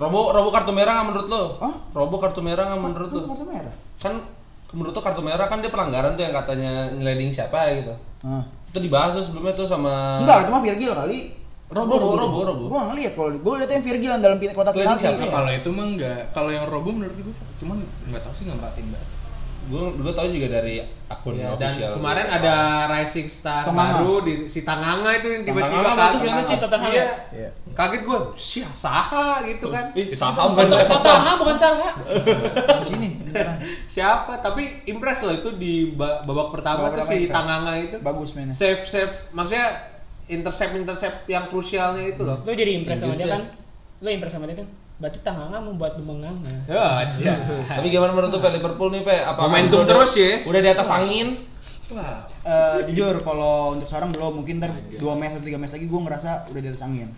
Robo 0.00 0.32
Robo 0.32 0.48
kartu 0.48 0.72
merah 0.72 1.00
nggak 1.00 1.08
menurut 1.12 1.28
lo? 1.28 1.42
Hah? 1.60 1.74
Robo 1.92 2.16
kartu 2.16 2.40
merah 2.40 2.64
nggak 2.72 2.80
menurut 2.80 3.10
lo? 3.12 3.20
Kan 3.20 3.28
kartu 3.36 3.46
merah. 3.46 3.74
Kan 4.00 4.14
menurut 4.72 4.92
lo 4.96 5.00
kartu 5.04 5.22
merah 5.22 5.46
kan 5.46 5.58
dia 5.60 5.70
pelanggaran 5.70 6.16
tuh 6.16 6.24
yang 6.24 6.34
katanya 6.34 6.72
ngeleding 6.96 7.30
siapa 7.30 7.76
gitu. 7.76 7.92
Ah. 8.24 8.44
Itu 8.72 8.78
dibahas 8.80 9.12
tuh 9.20 9.24
sebelumnya 9.28 9.52
tuh 9.52 9.68
sama 9.68 10.24
Enggak, 10.24 10.48
itu 10.48 10.50
mah 10.50 10.62
Virgil 10.64 10.92
kali. 10.96 11.18
Robo 11.66 11.94
Robo 11.98 12.14
Robo. 12.16 12.38
Robo. 12.46 12.64
Gua 12.70 12.78
nggak 12.80 12.90
ngeliat 12.94 13.12
kalau 13.18 13.30
gue 13.34 13.52
liatnya 13.58 13.80
Virgil 13.82 14.10
yang 14.14 14.22
dalam 14.22 14.38
kotak 14.38 14.72
penalti. 14.72 15.02
siapa? 15.02 15.26
Kalau 15.26 15.50
itu 15.50 15.68
mah 15.68 15.86
enggak. 15.90 16.20
Kalau 16.32 16.50
yang 16.54 16.64
Robo 16.70 16.88
menurut 16.94 17.12
gue 17.12 17.34
cuman 17.60 17.76
enggak 18.08 18.22
tahu 18.24 18.32
sih 18.32 18.44
enggak 18.48 18.58
merhatiin 18.64 18.88
banget. 18.94 19.08
Gue 19.66 19.82
gue 19.92 20.12
tahu 20.12 20.28
juga 20.30 20.48
dari 20.52 20.78
akun 21.06 21.34
Iya, 21.34 21.54
dan 21.54 21.70
kemarin 21.92 22.26
ada 22.28 22.54
rising 22.88 23.26
star 23.26 23.62
Tanganga. 23.62 23.98
baru 23.98 24.14
di 24.20 24.34
si 24.46 24.62
Tanganga 24.62 25.10
itu 25.12 25.28
yang 25.28 25.42
tiba-tiba 25.42 25.88
kaget. 25.92 26.44
Ci, 26.44 26.54
Tottenham. 26.56 26.90
Iya. 26.90 27.06
Iya. 27.30 27.50
Kaget 27.72 28.02
gue, 28.02 28.18
sih 28.34 28.62
saha 28.72 29.44
gitu 29.44 29.68
kan. 29.68 29.90
Ih, 29.92 30.14
saham 30.14 30.54
Bukan 30.54 30.66
kan 30.66 30.86
Tottenham 30.88 31.36
bukan 31.36 31.56
salah. 31.56 31.92
Di 32.80 32.86
sini. 32.86 33.08
Siapa? 33.86 34.38
Tapi 34.38 34.86
impress 34.86 35.20
loh 35.20 35.34
itu 35.34 35.50
di 35.52 35.92
ba- 35.92 36.22
babak 36.22 36.50
pertama 36.52 36.88
Babak 36.88 37.02
tuh 37.02 37.06
si 37.06 37.16
impress. 37.20 37.34
Tanganga 37.34 37.72
itu. 37.76 37.96
Bagus 38.00 38.30
mainnya. 38.32 38.54
Save 38.54 38.82
save 38.82 39.12
maksudnya 39.30 39.66
intercept 40.26 40.72
intercept 40.74 41.18
yang 41.26 41.46
krusialnya 41.46 42.06
itu 42.08 42.22
loh. 42.22 42.42
Lu 42.42 42.50
jadi 42.50 42.72
impress 42.72 42.98
sama 42.98 43.12
dia 43.12 43.24
ya. 43.24 43.34
kan? 43.34 43.42
Lu 43.98 44.08
impress 44.08 44.32
sama 44.32 44.46
dia 44.46 44.56
kan? 44.56 44.68
Berarti 44.96 45.20
Tanganga 45.20 45.60
membuat 45.60 46.00
lu 46.00 46.08
menganga. 46.08 46.48
Ya, 46.64 47.04
aja. 47.04 47.36
Tapi 47.68 47.86
gimana 47.88 48.16
menurut 48.16 48.32
tuh 48.32 48.40
Pe, 48.40 48.48
Liverpool 48.48 48.88
nih, 48.88 49.04
Pe? 49.04 49.16
Apa 49.20 49.44
Momentum 49.44 49.84
udah- 49.84 49.88
terus 49.92 50.16
ya. 50.16 50.40
Udah 50.42 50.60
di 50.64 50.70
atas 50.72 50.88
angin. 50.88 51.36
Eh, 52.42 52.78
jujur 52.90 53.22
kalau 53.22 53.76
untuk 53.76 53.86
sekarang 53.86 54.10
belum 54.10 54.42
mungkin 54.42 54.58
ntar 54.58 54.74
dua 54.98 55.14
match 55.14 55.38
atau 55.38 55.46
tiga 55.46 55.54
match 55.54 55.78
lagi 55.78 55.86
gue 55.86 56.00
ngerasa 56.00 56.50
udah 56.50 56.60
di 56.60 56.68
atas 56.70 56.82
angin 56.82 57.14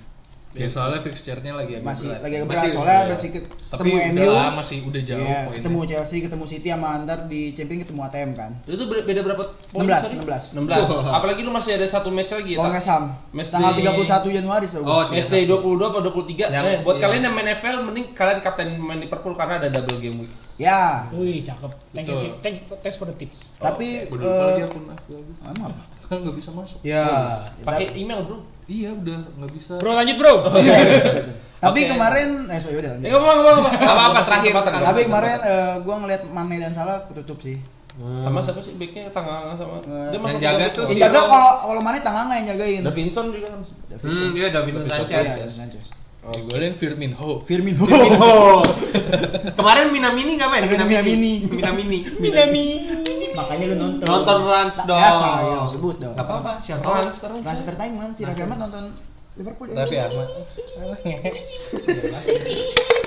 Ya 0.58 0.68
soalnya 0.68 1.00
fixture-nya 1.00 1.52
lagi 1.54 1.72
agak 1.72 1.86
masih 1.86 2.08
berat. 2.08 2.20
lagi 2.20 2.34
agak 2.34 2.44
Masih, 2.44 2.58
berat 2.60 2.74
soalnya 2.74 2.92
iya. 2.96 3.08
masih 3.08 3.28
ke- 3.28 3.46
Tapi 3.68 3.78
ketemu 3.80 3.94
udah 3.94 4.10
MU 4.10 4.30
lah, 4.32 4.50
masih 4.52 4.76
udah 4.82 5.02
jauh 5.02 5.18
Iya, 5.20 5.38
poinnya. 5.38 5.54
ketemu 5.54 5.78
Chelsea 5.84 6.18
ketemu 6.20 6.44
City 6.44 6.68
sama 6.68 6.88
antar 6.92 7.18
di 7.24 7.40
Champions 7.52 7.80
ketemu 7.80 8.00
ATM 8.02 8.30
kan 8.32 8.50
Itu 8.64 8.82
beda 8.84 9.20
berapa 9.22 9.42
poin? 9.68 9.84
16, 9.84 10.02
sorry? 10.02 10.16
16. 10.18 10.44
16. 10.58 11.08
Apalagi 11.08 11.40
lu 11.40 11.50
masih 11.50 11.70
ada 11.72 11.86
satu 11.86 12.08
match 12.08 12.32
lagi 12.32 12.50
ya. 12.50 12.58
kalau 12.58 12.70
nggak 12.70 12.82
sam 12.82 13.02
Match 13.30 13.50
tanggal 13.50 13.72
di- 13.72 13.84
31 13.84 14.28
Januari 14.34 14.66
so 14.66 14.78
Oh, 14.80 15.02
Match 15.06 15.28
day 15.28 15.44
22 15.44 15.58
atau 15.86 16.00
23. 16.02 16.44
Yang- 16.48 16.66
eh, 16.66 16.78
buat 16.80 16.94
iya. 16.94 17.02
kalian 17.04 17.22
yang 17.22 17.34
main 17.34 17.48
NFL 17.48 17.76
mending 17.84 18.06
kalian 18.12 18.38
kapten 18.38 18.68
main 18.76 18.98
Liverpool 18.98 19.32
karena 19.32 19.54
ada 19.56 19.68
double 19.68 19.96
game 19.96 20.18
week. 20.20 20.32
ya 20.56 21.06
Wih, 21.10 21.38
cakep. 21.40 21.70
Thank 21.92 22.06
you, 22.08 22.18
thank 22.40 22.54
you, 22.56 22.64
thanks 22.78 22.96
for 22.96 23.04
the 23.04 23.14
tips. 23.14 23.54
tapi 23.56 24.04
Gue 24.04 24.18
lupa 24.18 24.26
lagi 24.48 24.58
eh, 24.58 24.66
akun 24.66 24.84
aku 24.88 25.10
lagi. 25.14 25.32
ah, 25.40 25.52
maaf. 25.54 25.74
Kan 26.02 26.16
nggak 26.18 26.34
bisa 26.34 26.50
masuk. 26.50 26.80
Ya. 26.80 27.04
Pakai 27.60 27.94
email, 27.94 28.24
Bro. 28.24 28.40
Iya 28.68 28.92
udah 28.92 29.18
nggak 29.34 29.50
bisa. 29.50 29.74
Bro 29.76 29.92
lanjut 29.92 30.16
bro. 30.16 30.34
Tapi 31.58 31.80
Oke. 31.80 31.90
kemarin 31.90 32.28
eh 32.46 32.58
so, 32.60 32.68
yaudah. 32.68 32.92
Eh, 32.96 33.08
ngomong, 33.08 33.26
ngomong, 33.34 33.54
ngomong. 33.58 33.72
Apa-apa, 33.74 34.20
Kasih 34.22 34.52
terakhir. 34.52 34.84
Tapi 34.84 35.00
kemarin 35.02 35.38
eh, 35.40 35.74
gua 35.82 35.94
ngeliat 35.98 36.22
Mane 36.28 36.56
dan 36.58 36.70
Salah 36.70 37.00
ketutup 37.02 37.40
sih. 37.40 37.58
sama 38.22 38.38
siapa 38.38 38.62
sih 38.62 38.78
backnya 38.78 39.10
tengah 39.10 39.58
sama 39.58 39.82
Eh, 39.82 40.14
dia 40.14 40.20
masuk 40.22 40.38
yang 40.38 40.54
jaga 40.54 40.64
tuh 40.70 40.82
back. 40.82 40.88
si 40.88 40.94
Yang 40.94 41.02
jaga 41.02 41.18
kalau 41.26 41.50
kalau 41.66 41.80
Mane 41.82 41.98
tengah 41.98 42.22
yang 42.30 42.46
jagain. 42.48 42.82
Davinson 42.84 43.26
juga 43.28 43.48
kan 43.50 43.60
Hmm, 43.98 44.30
iya 44.30 44.48
Davinson 44.48 44.84
Iya, 44.84 44.94
Sanchez. 45.02 45.50
Sanchez. 45.50 45.86
Oh, 46.20 46.36
golin 46.44 46.76
Firmino. 46.76 47.40
Firmino. 47.40 47.82
Oh. 48.20 48.60
Kemarin 49.58 49.88
Minamini 49.88 50.36
nggak 50.36 50.50
main? 50.52 50.62
Minamini. 50.68 51.32
Minamini. 51.48 51.98
Makanya 53.58 53.74
lu 53.74 53.76
nonton. 53.82 54.06
Nonton 54.06 54.38
Rans 54.46 54.76
dong. 54.86 55.00
Ya 55.02 55.10
sayang 55.10 55.66
sebut 55.66 55.96
dong. 55.98 56.14
Gak 56.14 56.26
apa-apa, 56.30 56.52
siapa 56.62 56.80
tahu. 56.86 56.94
Rans 56.94 57.18
Rans 57.26 57.42
Rasa 57.42 57.60
entertainment 57.66 58.12
si 58.14 58.22
Raffi 58.22 58.42
Ahmad 58.46 58.58
nonton 58.62 58.84
Liverpool. 59.38 59.66
Raffi 59.70 59.96
Ahmad. 59.96 60.28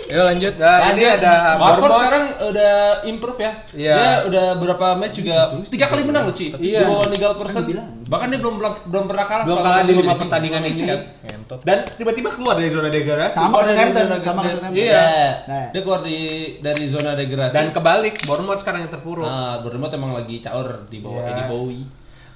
Ya 0.08 0.28
lanjut. 0.28 0.54
Nah, 0.56 0.92
ini 0.92 1.04
ada 1.08 1.56
Watford 1.56 1.72
Bournemouth. 1.88 1.96
sekarang 1.98 2.24
udah 2.44 2.74
improve 3.08 3.40
ya. 3.40 3.52
Iya. 3.72 3.94
Dia 3.96 4.12
udah 4.28 4.46
berapa 4.56 4.88
match 4.96 5.16
juga 5.20 5.36
tiga 5.66 5.88
kali 5.88 6.04
menang 6.04 6.28
loh, 6.28 6.36
Ci. 6.36 6.52
Iya. 6.52 6.84
Di 6.84 6.86
bawah 6.86 7.06
Nigel 7.08 7.34
Person. 7.36 7.56
Kan 7.58 7.68
dibilang. 7.68 7.88
Bahkan 8.04 8.28
dia 8.28 8.40
belum 8.44 8.56
belum 8.92 9.06
pernah 9.08 9.26
kalah 9.26 9.44
Belum 9.48 9.58
selama 9.58 9.72
kalah 9.72 9.84
di 9.84 9.94
lima 9.94 10.16
pertandingan 10.16 10.62
ini 10.66 10.82
kan. 10.84 11.00
Ngentot. 11.22 11.60
Dan 11.64 11.78
tiba-tiba 11.96 12.30
keluar 12.30 12.56
dari 12.56 12.70
zona 12.70 12.88
degradasi. 12.88 13.36
Sama 13.36 13.56
Southampton, 13.64 14.04
zona- 14.06 14.20
sama. 14.20 14.42
Iya. 14.72 15.08
Nah. 15.48 15.66
Dia 15.72 15.82
keluar 15.82 16.02
di 16.02 16.18
dari 16.60 16.84
zona 16.88 17.12
degradasi. 17.14 17.56
Dan 17.56 17.68
kebalik, 17.72 18.16
Bournemouth 18.24 18.60
sekarang 18.60 18.84
yang 18.84 18.92
terpuruk. 18.92 19.24
Ah, 19.24 19.64
Bournemouth 19.64 19.92
emang 19.92 20.12
lagi 20.12 20.44
caur 20.44 20.92
di 20.92 21.00
bawah 21.00 21.24
Iya. 21.24 21.32
Eddie 21.34 21.48
Bowie. 21.48 21.84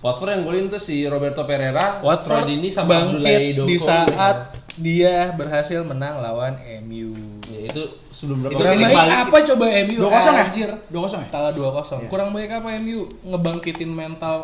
Watford 0.06 0.38
yang 0.38 0.44
golin 0.46 0.66
tuh 0.70 0.78
si 0.78 1.02
Roberto 1.10 1.42
Pereira, 1.50 1.98
Watford 2.06 2.46
Frodini 2.46 2.70
sama 2.70 3.10
Abdoulaye 3.10 3.58
Doko. 3.58 3.66
di 3.66 3.78
saat 3.82 4.54
dia 4.78 5.34
berhasil 5.34 5.82
menang 5.82 6.22
lawan 6.22 6.62
MU. 6.86 7.42
Ya, 7.50 7.74
itu 7.74 7.84
sebelum 8.14 8.46
berapa 8.46 8.54
Itu 8.54 8.62
Kurang 8.62 8.76
jadi 8.78 8.86
baik 8.86 8.98
balik. 9.02 9.18
apa 9.26 9.38
coba 9.50 9.66
MU? 9.88 9.98
2-0 10.06 10.14
ya? 10.14 10.44
Anjir. 10.46 10.70
2-0 10.94 11.26
ya? 11.26 11.28
Kalah 11.34 11.54
2-0. 11.58 12.06
Iya. 12.06 12.08
Kurang 12.14 12.30
baik 12.38 12.50
apa 12.54 12.70
MU 12.78 13.00
ngebangkitin 13.26 13.90
mental 13.90 14.38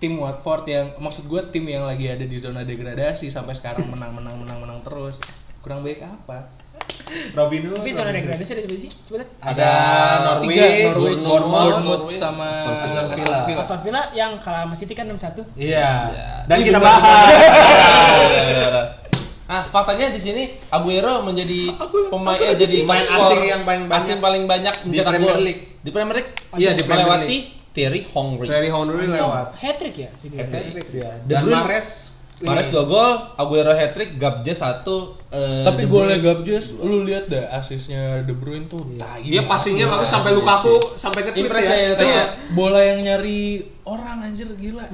tim 0.00 0.16
Watford 0.16 0.64
yang 0.64 0.86
maksud 0.96 1.28
gue 1.28 1.40
tim 1.52 1.64
yang 1.68 1.84
lagi 1.84 2.08
ada 2.08 2.24
di 2.24 2.36
zona 2.40 2.64
degradasi 2.64 3.28
sampai 3.28 3.52
sekarang 3.52 3.84
menang 3.92 4.16
menang 4.16 4.40
menang 4.40 4.64
menang 4.64 4.78
terus. 4.80 5.20
Kurang 5.60 5.84
baik 5.84 6.00
apa? 6.00 6.63
Robin 7.34 7.62
Hood. 7.70 7.78
Tapi 7.78 7.90
zona 7.94 8.10
degradasi 8.10 8.50
ada 8.56 8.62
di 8.64 8.78
sih 8.80 8.90
sebenarnya. 9.06 9.30
Ada 9.38 9.70
Norwich, 10.24 10.58
Norwich, 10.90 11.22
Bournemouth, 11.22 12.04
sama 12.16 12.48
Aston 12.50 13.06
Villa. 13.14 13.38
Aston 13.60 13.80
Villa. 13.84 14.02
Yang 14.16 14.32
kalah 14.42 14.62
sama 14.66 14.74
City 14.74 14.94
kan 14.96 15.06
6-1. 15.10 15.44
Iya. 15.54 15.88
Ya. 16.10 16.28
Dan 16.48 16.56
Ini 16.58 16.64
kita 16.72 16.78
bahas. 16.82 17.04
Ah, 19.44 19.60
faktanya 19.68 20.08
di 20.08 20.16
sini 20.16 20.56
Aguero 20.72 21.20
menjadi 21.20 21.68
pemain 22.08 22.40
eh, 22.40 22.56
jadi 22.56 22.80
Pemain 22.80 23.04
asing 23.04 23.44
yang 23.44 23.62
paling 23.68 23.84
banyak 23.92 24.00
asing 24.00 24.18
paling 24.24 24.44
banyak 24.48 24.72
mencetak 24.88 25.12
Premier 25.12 25.36
gol. 25.36 25.44
League. 25.44 25.62
Di 25.84 25.90
Premier 25.92 26.14
League. 26.16 26.32
Iya, 26.56 26.70
di 26.72 26.82
Premier 26.82 27.06
melewati 27.12 27.38
Thierry 27.76 28.00
Henry. 28.08 28.46
Terry 28.48 28.68
Henry 28.72 29.04
lewat. 29.04 29.46
Hat 29.60 29.76
trick 29.76 29.96
ya. 30.00 30.10
Hat-trick 30.16 30.88
dia. 30.88 31.20
De 31.28 31.34
Dan. 31.36 31.44
Mahrez 31.52 32.13
Mares 32.44 32.68
ini. 32.68 32.76
2 32.76 32.84
gol, 32.86 33.12
Aguero 33.34 33.72
hat 33.72 33.90
trick, 33.92 34.20
Gabje 34.20 34.52
1 34.52 34.84
eh, 35.32 35.64
Tapi 35.64 35.82
golnya 35.88 36.20
Bruyne. 36.20 36.24
Gabjes, 36.24 36.64
lu 36.76 37.02
lihat 37.02 37.26
deh 37.26 37.44
asisnya 37.48 38.20
De 38.22 38.36
Bruyne 38.36 38.68
tuh 38.68 38.84
tai. 39.00 39.24
Dia 39.24 39.48
passingnya 39.48 39.88
bagus 39.88 40.08
Iya, 40.08 40.14
sampai 40.20 40.30
Lukaku 40.36 40.76
sampai 40.94 41.20
ke 41.24 41.30
tweet 41.32 41.48
ya. 41.48 41.60
ya, 41.64 41.88
Iya. 41.96 42.04
ya. 42.04 42.24
Bola 42.52 42.80
yang 42.84 43.00
nyari 43.00 43.64
orang 43.82 44.28
anjir 44.30 44.48
gila. 44.54 44.84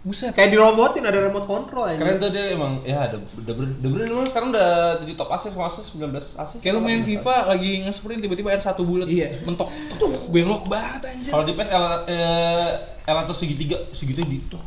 Buset. 0.00 0.32
Kayak 0.32 0.56
dirobotin 0.56 1.04
ada 1.04 1.20
remote 1.20 1.44
control 1.44 1.92
aja. 1.92 2.00
Keren 2.00 2.16
tuh 2.16 2.32
dia 2.32 2.56
emang 2.56 2.80
ya 2.88 3.04
De, 3.12 3.20
De 3.20 3.52
Bruyne, 3.52 3.76
De 3.84 4.28
sekarang 4.32 4.48
udah 4.48 4.96
jadi 5.04 5.12
top 5.12 5.28
assist, 5.28 5.52
assist 5.52 5.92
19 5.92 6.16
assist. 6.16 6.60
Kayak 6.64 6.74
lu 6.76 6.80
main 6.80 7.04
FIFA 7.04 7.52
lagi 7.52 7.84
nge-sprint 7.84 8.24
tiba-tiba 8.24 8.56
ada 8.56 8.64
satu 8.64 8.88
bulat 8.88 9.12
Iya. 9.12 9.44
mentok 9.44 9.68
tuh 10.00 10.08
belok 10.32 10.72
banget 10.72 11.04
anjir. 11.04 11.36
Kalau 11.36 11.44
di 11.44 11.52
PES 11.52 11.68
El, 11.68 11.84
eh, 12.08 12.68
Elanto 13.04 13.36
segitiga, 13.36 13.76
segitu 13.92 14.24
di 14.24 14.40
tuh. 14.48 14.60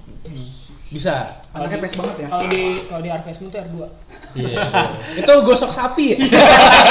Bisa. 0.94 1.42
Anaknya 1.58 1.82
pes 1.82 1.98
banget 1.98 2.16
ya. 2.22 2.28
Kalau 2.30 2.46
di 2.54 2.64
kalau 2.86 3.02
di 3.02 3.10
Moon 3.10 3.50
tuh 3.50 3.58
R2. 3.58 3.78
Iya. 4.38 4.58
Itu 5.26 5.34
gosok 5.42 5.74
sapi 5.74 6.14
ya? 6.14 6.18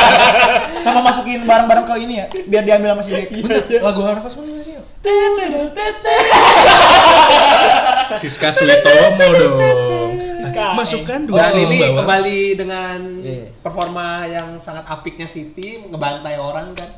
Sama 0.85 0.99
masukin 0.99 1.47
barang-barang 1.47 1.87
ke 1.87 1.95
ini 2.03 2.19
ya, 2.19 2.27
biar 2.51 2.67
diambil 2.67 2.99
sama 2.99 3.03
si 3.07 3.15
Jack. 3.15 3.31
Lagu 3.79 4.03
Harvest 4.03 4.35
nggak 4.35 4.67
sih? 4.67 4.75
Siska 8.15 8.49
Suitomo 8.51 9.27
dong. 9.31 10.13
Siska, 10.39 10.65
Masukkan 10.73 11.21
dua 11.23 11.39
Dan 11.41 11.53
ini 11.63 11.79
bawah. 11.81 11.97
kembali 11.99 12.41
dengan 12.55 12.99
Iya. 13.19 13.47
performa 13.59 14.07
yang 14.25 14.57
sangat 14.57 14.85
apiknya 14.85 15.25
City 15.25 15.81
ngebantai 15.83 16.35
orang 16.35 16.73
kan. 16.73 16.91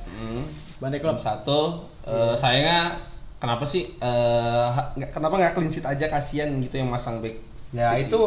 Bantai 0.76 0.98
Klub 0.98 1.16
satu, 1.16 1.80
eh, 2.02 2.34
sayangnya 2.34 2.98
kenapa 3.36 3.64
sih 3.64 3.94
eh, 3.94 4.66
nggak- 4.90 5.12
kenapa 5.12 5.34
nggak 5.36 5.52
clean 5.54 5.70
sheet 5.70 5.84
aja 5.84 6.06
kasihan 6.08 6.48
gitu 6.58 6.74
yang 6.74 6.88
masang 6.88 7.18
back. 7.18 7.36
Ya 7.70 7.92
City. 7.92 8.06
itu 8.06 8.22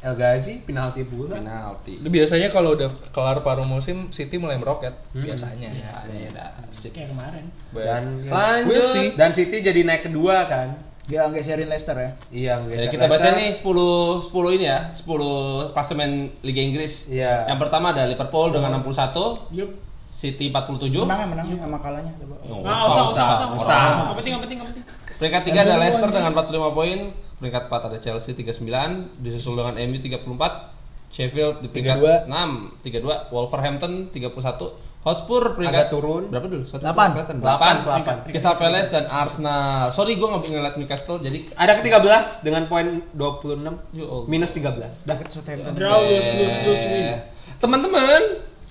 El 0.00 0.14
Ghazi 0.14 0.60
penalti 0.60 1.00
pula. 1.02 1.32
penalti. 1.34 1.96
Itu 1.96 2.08
biasanya 2.08 2.48
kalau 2.48 2.72
udah 2.72 2.92
kelar 3.08 3.40
paruh 3.40 3.64
musim 3.64 4.08
City 4.10 4.36
mulai 4.36 4.54
meroket 4.54 4.92
biasanya. 5.10 5.72
Ya, 5.72 5.96
ya. 6.04 6.44
Sip. 6.70 6.92
Kayak 6.92 7.08
kemarin. 7.10 7.44
Dan 7.72 8.02
Lanjut. 8.22 8.68
We'll 8.68 8.84
see. 8.86 9.08
dan 9.14 9.32
City 9.32 9.60
jadi 9.60 9.80
naik 9.80 10.04
kedua 10.04 10.44
kan. 10.44 10.76
Dia 11.04 11.28
geserin 11.28 11.68
Leicester 11.68 11.96
ya. 12.00 12.10
Iya, 12.32 12.54
Ya, 12.64 12.88
kita 12.88 13.04
baca 13.04 13.28
nih 13.36 13.52
10 13.52 14.24
10 14.24 14.56
ini 14.56 14.64
ya, 14.64 14.88
10 14.96 15.72
klasemen 15.76 16.32
Liga 16.40 16.60
Inggris. 16.64 17.12
Iya. 17.12 17.44
Yang 17.44 17.58
pertama 17.68 17.92
ada 17.92 18.08
Liverpool 18.08 18.48
dengan 18.56 18.80
61, 18.80 19.52
Yup. 19.52 19.70
City 20.14 20.48
47. 20.48 21.04
Menang 21.04 21.20
ya 21.20 21.28
menang 21.28 21.46
sama 21.60 21.78
kalahnya 21.82 22.12
coba. 22.16 22.34
Oh, 22.48 22.64
Nah, 22.64 22.88
usah, 22.88 23.02
usah, 23.04 23.04
usah, 23.12 23.24
usah. 23.34 23.46
usah. 23.60 23.80
Nggak 23.84 24.16
penting, 24.16 24.32
nggak 24.32 24.44
penting, 24.48 24.58
nggak 24.62 24.70
penting. 24.72 24.84
Peringkat 25.20 25.42
3 25.44 25.64
ada 25.68 25.74
Leicester 25.76 26.08
dengan 26.08 26.30
45 26.32 26.72
poin, 26.72 26.98
peringkat 27.42 27.62
4 27.68 27.88
ada 27.92 27.98
Chelsea 28.00 28.32
39, 28.32 29.20
disusul 29.20 29.54
dengan 29.60 29.74
MU 29.76 29.98
34, 30.00 30.72
Sheffield 31.12 31.62
di 31.62 31.68
peringkat 31.68 31.98
32. 32.00 32.32
6 32.32 32.82
32, 32.82 33.30
Wolverhampton 33.30 33.92
31, 34.10 34.93
Hotspur 35.04 35.52
peringkat 35.52 35.84
Agak 35.84 35.92
turun. 35.92 36.32
Berapa 36.32 36.48
dulu? 36.48 36.64
Satu 36.64 36.80
Delapan. 36.80 37.08
kelihatan. 37.12 37.36
Delapan, 37.44 37.74
8. 37.76 37.84
delapan. 37.84 38.16
Crystal 38.24 38.56
Palace 38.56 38.88
dan 38.88 39.04
Arsenal. 39.04 39.92
Sorry 39.92 40.16
gue 40.16 40.24
nggak 40.24 40.48
ngeliat 40.48 40.74
Newcastle 40.80 41.20
jadi 41.20 41.44
Ada 41.52 41.76
ke-13 41.76 42.40
dengan 42.40 42.64
poin 42.72 43.04
26 43.12 43.92
Yo, 43.92 44.04
oh. 44.08 44.22
minus 44.24 44.56
13. 44.56 45.04
Deket 45.04 45.28
Southampton. 45.28 45.76
Draw, 45.76 46.00
lose, 46.08 46.24
lose, 46.24 46.58
lose, 46.64 46.84
win. 46.88 47.20
Teman-teman, 47.60 48.22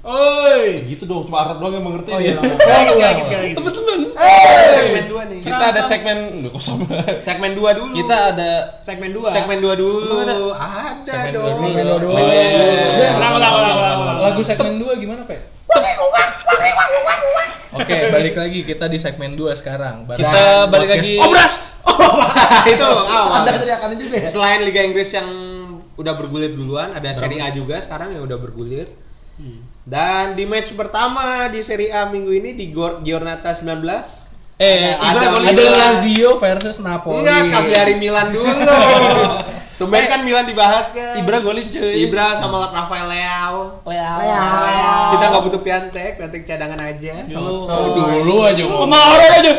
oi, 0.01 0.89
gitu 0.89 1.05
dong, 1.05 1.21
cuma 1.29 1.45
Arab 1.45 1.61
doang 1.61 1.77
yang 1.77 1.85
mengerti 1.85 2.09
Oh 2.09 2.17
iya. 2.17 2.33
Teman-teman, 3.53 3.99
Segmen 4.73 5.05
2 5.05 5.29
nih. 5.29 5.37
kita 5.37 5.65
ada 5.69 5.81
segmen, 5.85 6.17
kok 6.49 6.57
sama. 6.57 6.85
Segmen 7.21 7.53
2 7.53 7.77
dulu. 7.77 7.93
Kita 7.93 8.33
ada 8.33 8.51
Segmen 8.81 9.13
2. 9.13 9.29
segmen 9.29 9.57
2 9.61 9.69
dulu. 9.77 10.17
Ada? 10.17 10.33
Dong. 10.33 10.49
dua. 10.49 11.61
Segmen 11.61 11.85
dua 11.85 11.97
dulu. 12.01 12.17
Ulang, 12.17 13.33
ulang, 13.37 13.53
ulang, 13.53 13.53
ulang, 13.53 13.97
ulang. 14.01 14.17
Lagu 14.33 14.41
segmen 14.41 14.81
2 14.81 14.97
gimana, 14.97 15.21
Pe? 15.29 15.52
Oke, 17.73 17.97
balik 18.13 18.35
lagi 18.37 18.59
kita 18.63 18.85
di 18.85 19.01
segmen 19.01 19.33
2 19.33 19.49
sekarang. 19.57 20.05
Bareng 20.05 20.21
Kita 20.21 20.69
balik 20.69 20.89
podcast 20.93 21.01
lagi. 21.01 21.15
Obras. 21.19 21.53
itu 22.73 22.85
awal. 22.85 23.43
Ada 23.43 23.59
teriakannya 23.59 23.97
juga 23.97 24.15
ya. 24.21 24.27
Selain 24.29 24.59
Liga 24.61 24.81
Inggris 24.85 25.09
yang 25.09 25.27
udah 25.93 26.13
bergulir 26.13 26.53
duluan, 26.53 26.93
ada 26.93 27.09
Serie 27.13 27.41
A 27.41 27.49
juga 27.49 27.81
sekarang 27.81 28.13
yang 28.13 28.23
udah 28.23 28.37
bergulir. 28.37 28.87
Dan 29.83 30.37
di 30.37 30.45
match 30.45 30.71
pertama 30.77 31.49
di 31.49 31.65
Serie 31.65 31.91
A 31.91 32.05
minggu 32.07 32.31
ini 32.31 32.53
di 32.53 32.71
Giornata 33.03 33.51
19 33.51 34.23
Eh, 34.53 34.93
Ada 34.93 35.33
Ada 35.33 35.51
dua. 35.57 35.73
Lazio 35.73 36.37
versus 36.37 36.77
Napoli. 36.77 37.25
Enggak, 37.25 37.41
Cagliari 37.51 37.97
Milan 37.97 38.29
dulu. 38.29 38.53
Tumben 39.73 40.05
kan 40.05 40.21
Milan 40.21 40.45
dibahas 40.45 40.93
kan. 40.93 41.17
Ibra 41.17 41.41
golin 41.41 41.67
cuy. 41.67 42.05
Ibra 42.05 42.37
sama 42.37 42.69
Rafael 42.69 43.07
Leao. 43.09 43.81
Leao. 43.89 45.11
Kita 45.17 45.25
nggak 45.33 45.43
butuh 45.49 45.61
Piantek, 45.65 46.11
Piantek 46.21 46.41
cadangan 46.45 46.79
aja. 46.79 47.25
Oh, 47.37 47.89
dulu 47.97 48.45
aja 48.45 48.61
ngomong. 48.61 48.85
Kemarin 48.85 49.31
aja. 49.41 49.51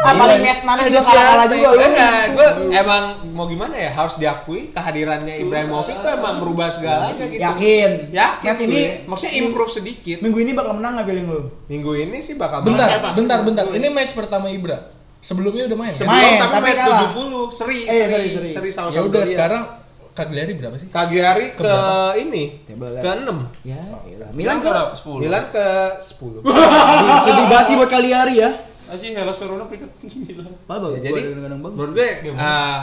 Ah 0.00 0.16
paling 0.16 0.40
nanti 0.40 0.88
juga 0.88 1.04
kalah-kalah 1.04 1.46
juga 1.52 1.68
lu. 1.76 1.84
Enggak, 1.84 2.22
gue 2.32 2.48
emang 2.72 3.04
mau 3.36 3.44
gimana 3.44 3.76
ya 3.76 3.92
harus 3.92 4.16
diakui 4.16 4.72
kehadirannya 4.72 5.44
Ibrahimovic 5.44 6.00
tuh 6.00 6.10
emang 6.16 6.40
merubah 6.40 6.72
segalanya 6.72 7.20
gitu. 7.28 7.36
Yakin. 7.36 8.08
Yakin 8.08 8.48
Match 8.48 8.64
ini 8.64 8.80
maksudnya 9.04 9.32
improve 9.44 9.72
sedikit. 9.76 10.24
minggu 10.24 10.40
ini 10.40 10.56
bakal 10.56 10.72
menang 10.80 10.96
nggak 10.96 11.06
feeling 11.06 11.28
lu? 11.28 11.42
Minggu 11.68 11.92
ini 12.00 12.24
sih 12.24 12.32
bakal 12.32 12.64
Bentar, 12.64 12.88
menang. 12.88 12.88
Siapa? 12.88 13.08
bentar, 13.12 13.38
bentar. 13.44 13.64
Ini 13.76 13.88
match 13.92 14.16
pertama 14.16 14.48
Ibra. 14.48 14.99
Sebelumnya 15.20 15.64
udah 15.66 15.78
main. 15.78 15.92
Sebelum 15.92 16.10
Main, 16.10 16.32
tapi 16.34 16.50
tapi 16.50 16.64
main 16.64 16.76
kalah. 16.76 17.00
70 17.12 17.52
seri, 17.52 17.78
Eh, 17.82 18.04
seri, 18.06 18.08
seri, 18.08 18.28
seri. 18.30 18.48
seri 18.52 18.70
sama 18.70 18.88
Ya 18.88 19.00
udah 19.02 19.22
sekarang 19.22 19.62
Cagliari 20.10 20.52
berapa 20.54 20.74
sih? 20.74 20.88
Cagliari 20.88 21.44
ke, 21.50 21.60
Keberapa? 21.60 22.18
ini 22.18 22.42
ke 22.66 22.72
6 22.74 23.46
Ya, 23.62 23.78
elah. 24.04 24.28
Milan 24.32 24.58
ke 24.58 24.68
10. 24.68 25.22
Milan 25.22 25.44
ke 25.48 25.66
10 26.02 26.42
sedih 27.24 27.46
banget 27.46 27.64
sih 27.64 27.74
buat 27.76 27.88
Cagliari 27.88 28.34
ya. 28.36 28.50
Aji 28.90 29.14
Hellas 29.14 29.38
Verona 29.38 29.64
peringkat 29.64 29.90
9. 30.02 30.66
Apa 30.66 30.86
Ya, 30.90 30.98
jadi 31.00 31.20
bagus. 31.30 31.76
menurut 31.78 31.92
gue 31.94 32.08
uh, 32.34 32.78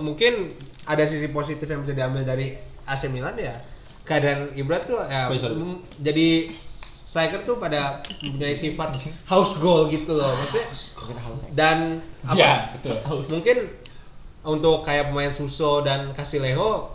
mungkin 0.00 0.32
ada 0.82 1.04
sisi 1.04 1.28
positif 1.28 1.66
yang 1.66 1.82
bisa 1.82 1.92
diambil 1.92 2.24
dari 2.24 2.56
AC 2.82 3.06
Milan 3.06 3.36
ya 3.36 3.60
keadaan 4.02 4.50
Ibra 4.52 4.82
tuh 4.82 4.98
ya, 5.04 5.28
Oh, 5.28 5.76
jadi 6.00 6.50
striker 7.12 7.44
tuh 7.44 7.60
pada 7.60 8.00
mempunyai 8.24 8.56
sifat 8.56 8.96
house 9.28 9.60
goal 9.60 9.84
gitu 9.92 10.16
loh 10.16 10.32
maksudnya 10.32 10.64
dan 11.52 12.00
apa? 12.24 12.40
Ya, 12.40 12.52
betul. 12.72 12.96
mungkin 13.28 13.58
untuk 14.40 14.80
kayak 14.80 15.12
pemain 15.12 15.28
Suso 15.28 15.84
dan 15.84 16.16
Casilejo 16.16 16.88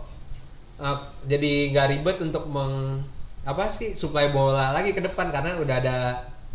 uh, 0.82 0.98
jadi 1.30 1.70
nggak 1.70 1.86
ribet 1.94 2.16
untuk 2.18 2.50
meng 2.50 3.06
apa 3.46 3.70
sih 3.70 3.94
supply 3.94 4.34
bola 4.34 4.74
lagi 4.74 4.90
ke 4.90 5.00
depan 5.00 5.30
karena 5.30 5.54
udah 5.56 5.76
ada 5.78 5.96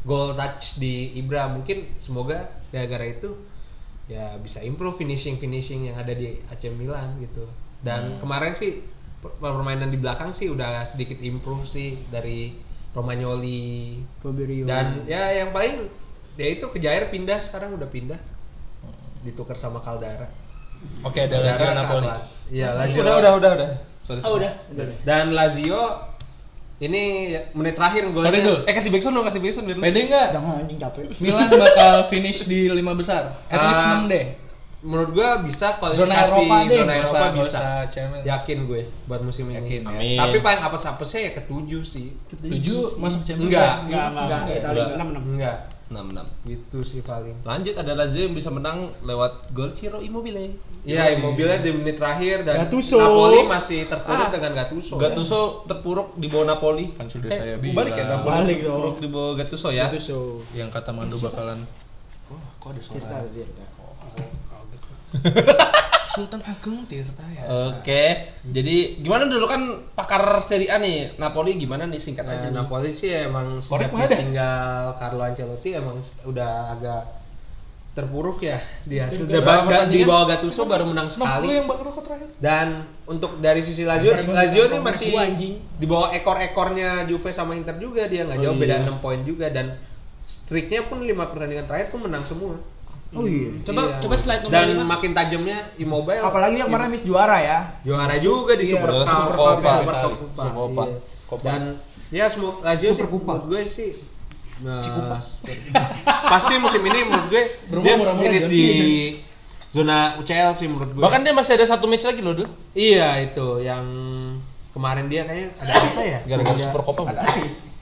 goal 0.03 0.35
touch 0.35 0.77
di 0.77 1.15
Ibra. 1.15 1.47
Mungkin 1.47 1.95
semoga 1.97 2.51
gara-gara 2.69 3.07
itu 3.07 3.31
ya 4.11 4.35
bisa 4.43 4.59
improve 4.59 4.99
finishing 4.99 5.39
finishing 5.39 5.87
yang 5.87 5.95
ada 5.95 6.11
di 6.11 6.37
AC 6.51 6.67
Milan 6.75 7.15
gitu. 7.23 7.47
Dan 7.79 8.19
kemarin 8.19 8.51
sih 8.53 8.83
per- 9.23 9.39
permainan 9.39 9.89
di 9.89 9.97
belakang 9.97 10.35
sih 10.35 10.51
udah 10.51 10.83
sedikit 10.83 11.17
improve 11.23 11.63
sih 11.63 12.03
dari 12.11 12.51
Romagnoli 12.93 13.99
Fabio. 14.21 14.65
dan 14.65 15.01
ya 15.03 15.33
yang 15.33 15.49
paling 15.49 15.89
ya 16.33 16.47
itu 16.47 16.65
Kejair 16.69 17.09
pindah 17.09 17.41
sekarang 17.41 17.73
udah 17.73 17.85
pindah 17.85 18.17
ditukar 19.21 19.57
sama 19.57 19.79
Caldara 19.79 20.29
Oke, 20.99 21.23
ada 21.23 21.39
Lazio 21.39 21.63
Caldara 21.63 21.71
ke 21.71 21.79
Napoli. 21.79 22.07
Iya 22.51 22.67
Lazio 22.75 22.99
Udah 23.01 23.13
udah 23.17 23.31
udah 23.39 23.51
udah. 23.55 23.69
Sorry. 24.03 24.19
Oh 24.19 24.35
udah. 24.35 24.51
dan 25.07 25.31
Lazio 25.31 25.79
ini 26.77 27.31
menit 27.55 27.79
terakhir 27.79 28.03
golnya 28.11 28.27
Sorry 28.27 28.39
dulu. 28.43 28.57
Eh 28.67 28.73
kasih 28.75 28.91
backsound 28.91 29.15
dong, 29.15 29.23
kasih 29.23 29.39
backsound 29.39 29.65
biar 29.71 29.77
Pede 29.79 29.99
nggak? 30.03 30.27
Jangan 30.35 30.53
anjing 30.59 30.79
capek. 30.83 31.03
Milan 31.23 31.47
bakal 31.49 31.93
finish 32.11 32.43
di 32.43 32.67
lima 32.67 32.91
besar. 32.91 33.31
At 33.47 33.63
least 33.63 33.79
Ah, 33.79 34.03
6 34.03 34.11
deh. 34.11 34.25
Menurut 34.83 35.09
gua 35.11 35.39
bisa 35.39 35.73
kualifikasi 35.73 36.03
Zona 36.03 36.15
Eropa 36.21 36.55
deh, 36.61 36.75
zona 36.77 36.93
Eropa 36.93 37.25
bisa 37.33 37.59
yakin 38.21 38.57
gue 38.67 38.81
buat 39.07 39.21
musim 39.23 39.47
ini 39.47 39.55
Yakin, 39.57 39.81
amin. 39.87 40.17
tapi 40.19 40.37
paling 40.39 40.59
apa 40.59 40.77
apesnya 40.77 41.19
ya 41.23 41.31
ketujuh 41.33 41.81
sih 41.81 42.11
7 42.29 42.99
masuk 42.99 43.23
Champions. 43.23 43.47
Enggak. 43.47 43.73
Enggak, 43.87 44.05
enggak. 44.05 44.23
Enggak, 44.23 44.39
enggak. 44.43 44.59
Italia. 44.59 44.83
Enam, 44.93 45.07
enam. 45.09 45.23
enggak 45.33 45.57
6-6. 45.93 46.25
gitu 46.49 46.79
sih 46.81 46.99
paling 46.99 47.37
Lanjut 47.45 47.77
ada 47.77 47.93
Lazio 47.93 48.25
yang 48.25 48.33
bisa 48.33 48.49
menang 48.49 48.89
lewat 49.01 49.53
gol 49.53 49.71
Ciro 49.71 50.01
Immobile. 50.01 50.57
Iya, 50.83 51.13
Immobile 51.13 51.61
di 51.61 51.69
menit 51.69 51.95
terakhir 51.95 52.41
dan 52.41 52.65
Gattuso. 52.65 52.97
Napoli 52.97 53.45
masih 53.45 53.85
terpuruk 53.85 54.25
Ah. 54.25 54.31
dengan 54.33 54.51
Gattuso. 54.57 54.93
Gattuso 54.97 55.39
terpuruk 55.63 56.17
di 56.17 56.27
bawah 56.27 56.49
Napoli. 56.49 56.91
Kan 56.97 57.07
sudah 57.07 57.29
Eh, 57.29 57.37
saya 57.37 57.55
bilang. 57.61 57.77
Balik 57.77 57.93
ya 57.93 58.05
Napoli. 58.09 58.31
Balik 58.33 58.57
dong. 58.57 58.73
terpuruk 58.73 58.97
di 58.99 59.07
bawah 59.07 59.33
Gattuso 59.37 59.69
ya. 59.69 59.85
Itu 59.87 59.99
so. 60.01 60.17
Yang 60.51 60.69
kata 60.73 60.89
Mando 60.91 61.15
bakalan 61.15 61.61
kok 62.57 62.69
ada 62.73 62.81
suara. 62.81 63.21
Sultan 66.13 66.41
Ageng 66.41 66.85
Tirta 66.85 67.25
ya. 67.27 67.41
Oke. 67.71 68.03
Jadi 68.45 68.75
gimana 68.99 69.25
dulu 69.25 69.45
kan 69.45 69.61
pakar 69.91 70.21
Serie 70.39 70.67
A 70.67 70.77
nih 70.77 71.17
Napoli 71.17 71.55
gimana 71.55 71.83
nih 71.83 71.97
singkat 71.97 72.21
Nah, 72.21 72.33
aja 72.35 72.47
nih. 72.47 72.55
Napoli 72.55 72.89
sih 72.89 73.09
emang 73.09 73.57
sejak 73.59 73.89
ada? 73.89 74.13
tinggal 74.13 74.61
Carlo 74.95 75.23
Ancelotti 75.23 75.69
emang 75.71 75.97
udah 76.23 76.51
agak 76.71 77.01
terpuruk 77.93 78.41
ya 78.41 78.57
dia 78.83 79.05
sudah 79.07 79.37
Berapa 79.37 79.53
ba- 79.63 79.85
ga- 79.85 79.85
di 79.87 80.01
bawah 80.01 80.25
Gattuso 80.27 80.65
baru 80.65 80.85
menang 80.87 81.05
60 81.07 81.13
sekali 81.15 81.47
yang 81.51 81.65
bakal 81.67 81.83
rokok 81.87 82.03
terakhir. 82.03 82.27
dan 82.37 82.67
untuk 83.05 83.37
dari 83.37 83.61
sisi 83.61 83.81
Lazio 83.83 84.17
Lazio 84.27 84.65
ini 84.65 84.77
masih 84.79 85.13
anjing. 85.15 85.53
di 85.71 85.85
bawah 85.85 86.09
ekor-ekornya 86.11 87.05
Juve 87.05 87.29
sama 87.29 87.53
Inter 87.53 87.77
juga 87.77 88.05
dia 88.05 88.21
nggak 88.23 88.37
jauh 88.39 88.49
Oh, 88.49 88.57
beda 88.59 88.75
iya. 88.75 88.85
6 88.87 88.97
poin 88.97 89.21
juga 89.21 89.45
dan 89.47 89.77
streaknya 90.25 90.81
pun 90.83 91.01
lima 91.01 91.25
pertandingan 91.27 91.65
terakhir 91.65 91.89
tuh 91.89 92.01
menang 92.01 92.21
semua 92.23 92.57
Oh 93.13 93.23
iya. 93.23 93.49
Coba 93.61 93.81
Iya. 93.83 93.95
coba 93.99 94.15
slide 94.15 94.41
nomor 94.41 94.51
dan 94.51 94.65
lima. 94.67 94.85
makin 94.89 95.11
tajamnya 95.11 95.57
Immobile 95.75 96.19
Apalagi 96.19 96.53
dia 96.55 96.65
kemarin 96.65 96.89
miss 96.89 97.01
juara 97.01 97.37
ya. 97.37 97.59
juara 97.81 98.15
juga 98.15 98.53
di 98.53 98.65
Iya, 98.65 98.73
Super 98.73 98.89
Cup, 98.91 99.05
Super 99.05 99.35
Copa. 99.35 99.71
Super 99.75 99.95
Cup, 99.95 100.11
Super 100.33 100.51
Copa. 100.51 100.83
Iya. 100.83 100.97
Dan 101.43 101.61
ya 102.09 102.25
semua 102.27 102.51
Lazio 102.59 102.89
sih 102.89 102.95
Super 102.95 103.09
Copa. 103.11 103.31
menurut 103.31 103.45
gue 103.47 103.61
sih 103.67 103.91
nah, 104.55 104.79
pasti 106.31 106.53
musim 106.55 106.81
ini 106.83 106.99
menurut 107.03 107.27
gue 107.27 107.43
Berumah 107.67 107.83
dia 107.83 107.95
murah-murah, 107.95 108.23
finish 108.23 108.45
di 108.45 108.65
zona 109.69 109.97
UCL 110.15 110.51
sih 110.53 110.67
menurut 110.67 110.89
gue. 110.91 111.01
Bahkan 111.01 111.21
dia 111.21 111.33
masih 111.33 111.53
ada 111.53 111.65
satu 111.67 111.85
match 111.85 112.05
lagi 112.05 112.21
loh 112.21 112.33
dulu. 112.33 112.47
iya 112.71 113.17
itu 113.19 113.59
yang 113.59 113.81
kemarin 114.69 115.05
dia 115.05 115.21
kayaknya 115.23 115.49
ada 115.59 115.71
apa 115.75 116.01
ya? 116.03 116.19
Gara-gara 116.23 116.49
Ada- 116.51 116.63
Super 116.63 116.81
Copa. 116.83 117.01
bukan? 117.03 117.17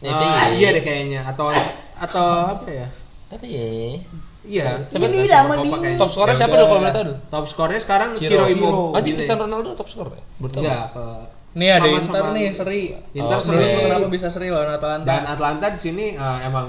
Ah, 0.02 0.50
iya 0.50 0.72
deh 0.72 0.82
kayaknya 0.82 1.22
atau 1.24 1.52
atau 1.94 2.26
apa 2.50 2.68
ya? 2.68 2.88
Tapi 3.28 3.48
ya. 3.48 4.00
Iya. 4.42 4.90
Ini 4.90 5.06
ini. 5.06 5.30
kayaknya. 5.30 5.98
Top 5.98 6.10
skornya 6.10 6.34
Ya 6.34 6.40
siapa 6.40 6.54
dulu 6.54 6.66
kalau 6.66 6.80
boleh 6.80 6.92
tahu 6.92 7.04
dulu? 7.06 7.16
Top 7.30 7.46
skornya 7.46 7.80
sekarang 7.80 8.10
Ciro. 8.14 8.30
Ciro 8.30 8.44
Ciro. 8.48 8.58
Immobile. 8.58 8.98
Anjing 8.98 9.14
Cristiano 9.16 9.42
Ronaldo 9.46 9.70
top 9.74 9.88
skor 9.88 10.08
ya? 10.10 10.22
Baru 10.36 10.50
tahu. 10.50 10.62
Enggak, 10.62 10.84
ke 10.90 11.06
Nih 11.52 11.68
ada. 11.70 11.84
Inter 11.86 12.26
nih 12.32 12.48
seri. 12.50 12.82
Inter 13.12 13.38
Oh, 13.38 13.44
seri. 13.44 13.66
kenapa 13.82 14.08
bisa 14.08 14.28
seri 14.28 14.48
lawan 14.48 14.72
Atalanta? 14.72 15.06
Dan 15.06 15.24
Atlanta 15.26 15.66
di 15.70 15.80
sini 15.80 16.06
eh, 16.16 16.40
emang 16.42 16.68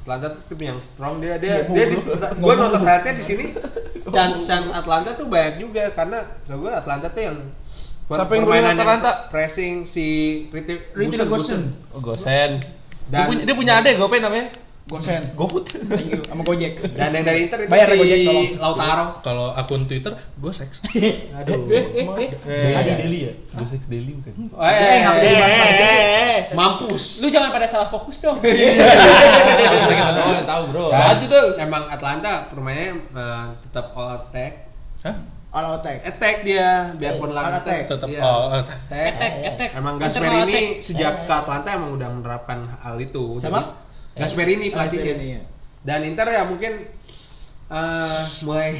Atlanta 0.00 0.26
tuh 0.30 0.42
tim 0.46 0.60
yang 0.62 0.78
strong 0.80 1.18
dia 1.18 1.36
dia 1.36 1.64
dia 1.64 1.84
di, 1.86 1.96
gua 2.38 2.52
nonton 2.54 2.80
highlightnya 2.80 3.12
di 3.14 3.24
sini 3.26 3.44
chance 4.08 4.44
chance 4.44 4.68
Atlanta 4.70 5.12
tuh 5.12 5.26
banyak 5.26 5.58
juga 5.58 5.92
karena 5.92 6.24
so 6.44 6.56
gue 6.56 6.70
Atlanta 6.70 7.08
tuh 7.08 7.22
yang 7.24 7.36
Siapa 8.08 8.32
yang 8.32 8.48
permainan 8.48 8.72
golin 8.72 8.80
Atalanta? 8.80 9.12
pressing 9.28 9.84
si 9.84 10.06
Gusen- 10.48 11.28
Gosen. 11.28 11.62
Oh, 11.92 12.00
Gosen. 12.00 12.64
dia 13.06 13.24
punya, 13.24 13.42
dia 13.44 13.52
punya 13.52 13.72
adek 13.76 13.96
gue 13.96 14.06
apa 14.06 14.16
namanya? 14.18 14.48
Gosen. 14.88 15.22
GoFood. 15.32 15.64
Thank 15.68 16.08
you. 16.08 16.20
Sama 16.24 16.40
Gojek. 16.42 16.80
dan 16.90 17.12
yang 17.12 17.22
dari 17.22 17.44
Inter 17.44 17.58
itu 17.60 17.68
Bayar 17.68 17.86
ya, 17.86 17.92
si 17.92 18.00
Gojek, 18.00 18.18
tolong. 18.24 18.46
Lautaro 18.56 19.06
Kalau 19.20 19.46
akun 19.52 19.84
Twitter, 19.84 20.12
seks. 20.50 20.80
aduh 21.36 21.60
Deli 21.62 22.24
Eh, 22.48 22.96
Deli 22.96 23.18
ya? 23.22 23.32
Gosek 23.52 23.84
Deli 23.84 24.12
bukan? 24.14 24.32
eh, 24.56 24.72
Eh, 24.72 24.98
nggak 24.98 25.12
eh, 25.12 25.20
jadi 25.20 25.28
Eh, 25.28 25.38
basket. 25.38 25.76
eh, 25.76 26.38
mampus 26.52 27.04
Lu 27.20 27.28
jangan 27.28 27.50
pada 27.50 27.66
salah 27.66 27.86
fokus 27.86 28.16
dong. 28.18 28.40
Kita 28.42 28.56
kita 29.90 30.12
doang 30.12 30.32
yang 30.34 30.46
tahu 30.46 30.62
bro. 30.70 30.84
Lanjut 30.88 31.28
tuh. 31.28 31.46
emang 31.58 31.84
Atlanta 31.86 32.48
permainannya 32.48 32.96
eh, 33.12 33.46
tetap 33.62 33.92
all 33.92 34.16
attack 34.16 34.52
Hah? 35.00 35.16
All 35.50 35.64
attack. 35.74 36.04
attack 36.06 36.36
dia 36.42 36.92
biarpun 36.94 37.28
All 37.30 37.52
attack. 37.54 37.88
Tetap 37.88 38.04
Iya. 38.06 38.20
oh, 38.20 38.40
oh. 38.50 38.62
Attack. 38.62 39.04
Attack, 39.10 39.32
attack. 39.46 39.70
Emang 39.74 39.94
Gasperini 39.96 40.44
attack. 40.44 40.66
sejak 40.82 41.14
ke 41.24 41.32
Atlanta 41.34 41.68
emang 41.70 41.90
udah 41.94 42.08
menerapkan 42.10 42.58
hal 42.78 42.96
itu. 42.96 43.36
Siapa? 43.36 43.60
Jadi, 43.62 43.87
Gasperini 44.18 44.66
pelatihnya. 44.74 45.14
Gasperini, 45.14 45.26
iya. 45.38 45.40
Dan 45.86 46.00
Inter 46.04 46.26
ya 46.28 46.42
mungkin 46.44 46.72
eh, 47.70 48.22
mulai 48.42 48.74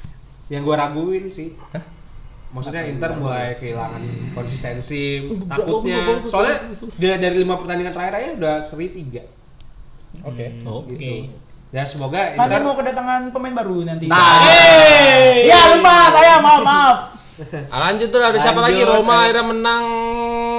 yang 0.52 0.62
gua 0.66 0.76
raguin 0.86 1.30
sih. 1.30 1.54
Maksudnya 2.50 2.82
Inter 2.82 3.14
mulai 3.14 3.54
kehilangan 3.62 4.02
konsistensi 4.34 5.22
takutnya. 5.46 6.26
Soalnya 6.26 6.56
dia 6.98 7.14
dari 7.14 7.38
lima 7.38 7.54
pertandingan 7.54 7.94
terakhir 7.94 8.14
aja 8.18 8.30
udah 8.34 8.54
seri 8.58 8.90
tiga. 8.90 9.22
Oke. 10.26 10.46
Oh. 10.66 10.82
Gitu. 10.82 10.98
Oke. 10.98 11.14
Ya 11.70 11.86
semoga 11.86 12.34
Inter 12.34 12.60
mau 12.66 12.74
kedatangan 12.74 13.30
pemain 13.30 13.54
baru 13.54 13.86
nanti. 13.86 14.10
Nah. 14.10 14.42
Ya 15.46 15.78
lupa 15.78 15.96
saya 16.10 16.42
maaf 16.42 16.62
maaf. 16.66 16.98
Ah, 17.72 17.88
lanjut 17.88 18.12
tuh 18.12 18.20
ada 18.20 18.36
siapa 18.36 18.60
lagi? 18.60 18.84
Roma 18.84 19.24
akhirnya 19.24 19.40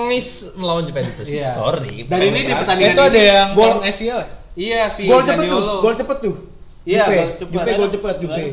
menangis 0.04 0.28
melawan 0.54 0.84
Juventus. 0.84 1.26
Iya. 1.26 1.50
Sorry. 1.54 1.96
Dan 2.04 2.20
ini 2.22 2.40
di 2.42 2.54
pertandingan 2.54 2.94
Itu 2.94 3.02
ada 3.02 3.14
ini- 3.14 3.30
yang 3.30 3.50
Gol- 3.52 3.82
ACL. 3.82 4.20
ya? 4.20 4.28
Iya 4.52 4.82
si 4.88 5.02
Gol 5.06 5.22
cepet 5.22 5.46
tuh. 5.46 5.62
Gol 5.80 5.96
cepet 5.96 6.18
tuh. 6.20 6.36
Iya, 6.82 7.04
Jupe. 7.04 7.14
gol 7.14 7.30
cepet. 7.32 7.52
Jupe 7.54 7.72
gol 7.78 7.90
cepet 7.90 8.16
Jupe. 8.20 8.46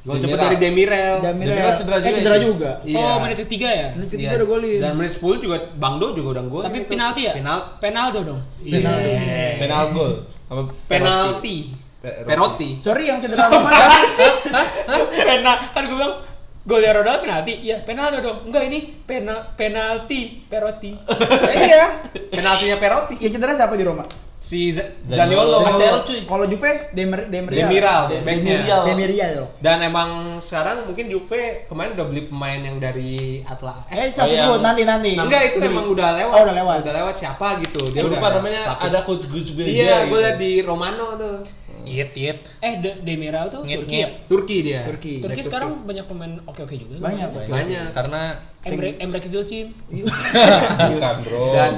Gol 0.00 0.16
cepet 0.16 0.26
Demiral. 0.26 0.42
dari 0.42 0.56
Demirel. 0.56 1.14
Jamirel 1.20 1.48
Demiral 1.52 1.74
cedera 1.76 1.96
eh, 1.96 2.00
juga 2.00 2.16
cedera 2.16 2.34
ya? 2.34 2.42
juga. 2.42 2.70
Iya. 2.82 2.98
Oh, 2.98 3.16
menit 3.20 3.38
ketiga 3.38 3.68
ya? 3.70 3.86
Menit 3.92 4.08
ketiga 4.10 4.28
Iya. 4.28 4.36
udah 4.36 4.48
golin. 4.48 4.78
Dan 4.80 4.92
menit 4.96 5.12
10 5.12 5.36
juga 5.38 5.56
Bang 5.76 5.94
Do 5.96 6.06
juga 6.12 6.28
udah 6.34 6.44
gol. 6.44 6.62
Tapi 6.62 6.78
itu. 6.78 6.88
penalti 6.88 7.20
ya? 7.22 7.32
Penal 7.34 7.58
Penaldo 7.78 8.18
dong. 8.22 8.40
Penaldo. 8.58 9.10
Penal 9.56 9.82
gol. 9.92 10.12
Apa 10.48 10.60
penalti. 10.88 11.56
Perotti. 12.00 12.24
Perotti. 12.24 12.68
Sorry 12.80 13.04
yang 13.06 13.20
cedera 13.20 13.46
Roma. 13.46 13.68
Penal 15.20 15.56
kan 15.70 15.82
gue 15.84 15.94
bilang 15.94 16.14
golnya 16.62 16.92
Ronaldo 16.92 17.20
penalti. 17.24 17.52
Iya, 17.60 17.76
penaldo 17.82 18.18
dong. 18.20 18.38
Enggak 18.48 18.62
ini 18.68 18.78
pena, 19.04 19.52
penalti 19.54 20.44
Perotti. 20.46 20.92
iya. 21.66 22.04
Penaltinya 22.30 22.76
Perotti. 22.76 23.14
Yang 23.18 23.32
cedera 23.40 23.52
siapa 23.56 23.74
di 23.74 23.84
Roma? 23.84 24.04
Si 24.40 24.72
Zaniolo. 25.04 25.60
Kalau 26.24 26.48
Juve 26.48 26.88
Demer 26.96 27.28
Demirial. 27.28 27.68
Demiral. 27.68 28.02
Demirial. 28.08 28.82
Demirial. 28.88 29.32
Dan 29.60 29.84
emang 29.84 30.40
sekarang 30.40 30.88
mungkin 30.88 31.12
Juve 31.12 31.68
kemarin 31.68 31.92
udah 31.92 32.06
beli 32.08 32.22
pemain 32.24 32.56
yang 32.56 32.80
dari 32.80 33.44
Atla. 33.44 33.84
Eh, 33.92 34.08
Oh, 34.08 34.08
saya 34.08 34.40
sebut 34.40 34.64
nanti 34.64 34.88
nanti. 34.88 35.12
enggak 35.12 35.52
itu 35.52 35.60
Beli. 35.60 35.68
emang 35.76 35.92
udah 35.92 36.08
lewat. 36.16 36.32
Oh, 36.32 36.42
udah 36.48 36.56
lewat. 36.56 36.76
Udah 36.88 36.94
lewat 37.04 37.14
siapa 37.20 37.60
gitu. 37.60 37.92
Dia 37.92 38.00
lupa 38.00 38.16
udah 38.16 38.40
namanya 38.40 38.60
ada 38.80 39.00
coach 39.04 39.28
juga. 39.28 39.60
Iya, 39.60 40.08
gue 40.08 40.16
gitu. 40.16 40.24
liat 40.24 40.36
di 40.40 40.52
Romano 40.64 41.20
tuh. 41.20 41.36
Yit 41.82 42.12
yit. 42.12 42.38
Eh, 42.58 42.74
De 42.76 43.00
Demiral 43.00 43.46
tuh 43.46 43.62
Ngit, 43.62 43.78
Turki 43.80 43.94
ya? 43.94 43.98
ngit. 44.00 44.10
Turki 44.26 44.56
dia. 44.60 44.80
Turki. 44.82 45.14
Turki 45.18 45.40
sekarang 45.40 45.82
banyak 45.82 46.04
pemain 46.04 46.34
oke-oke 46.42 46.74
juga. 46.74 47.00
Banyak. 47.02 47.28
Banyak. 47.46 47.88
Karena 47.90 48.22
Emre 48.60 48.96
Emre 48.96 49.18
Gilcin. 49.18 49.72
Bukan, 50.90 51.14
bro. 51.22 51.44
Dan 51.50 51.70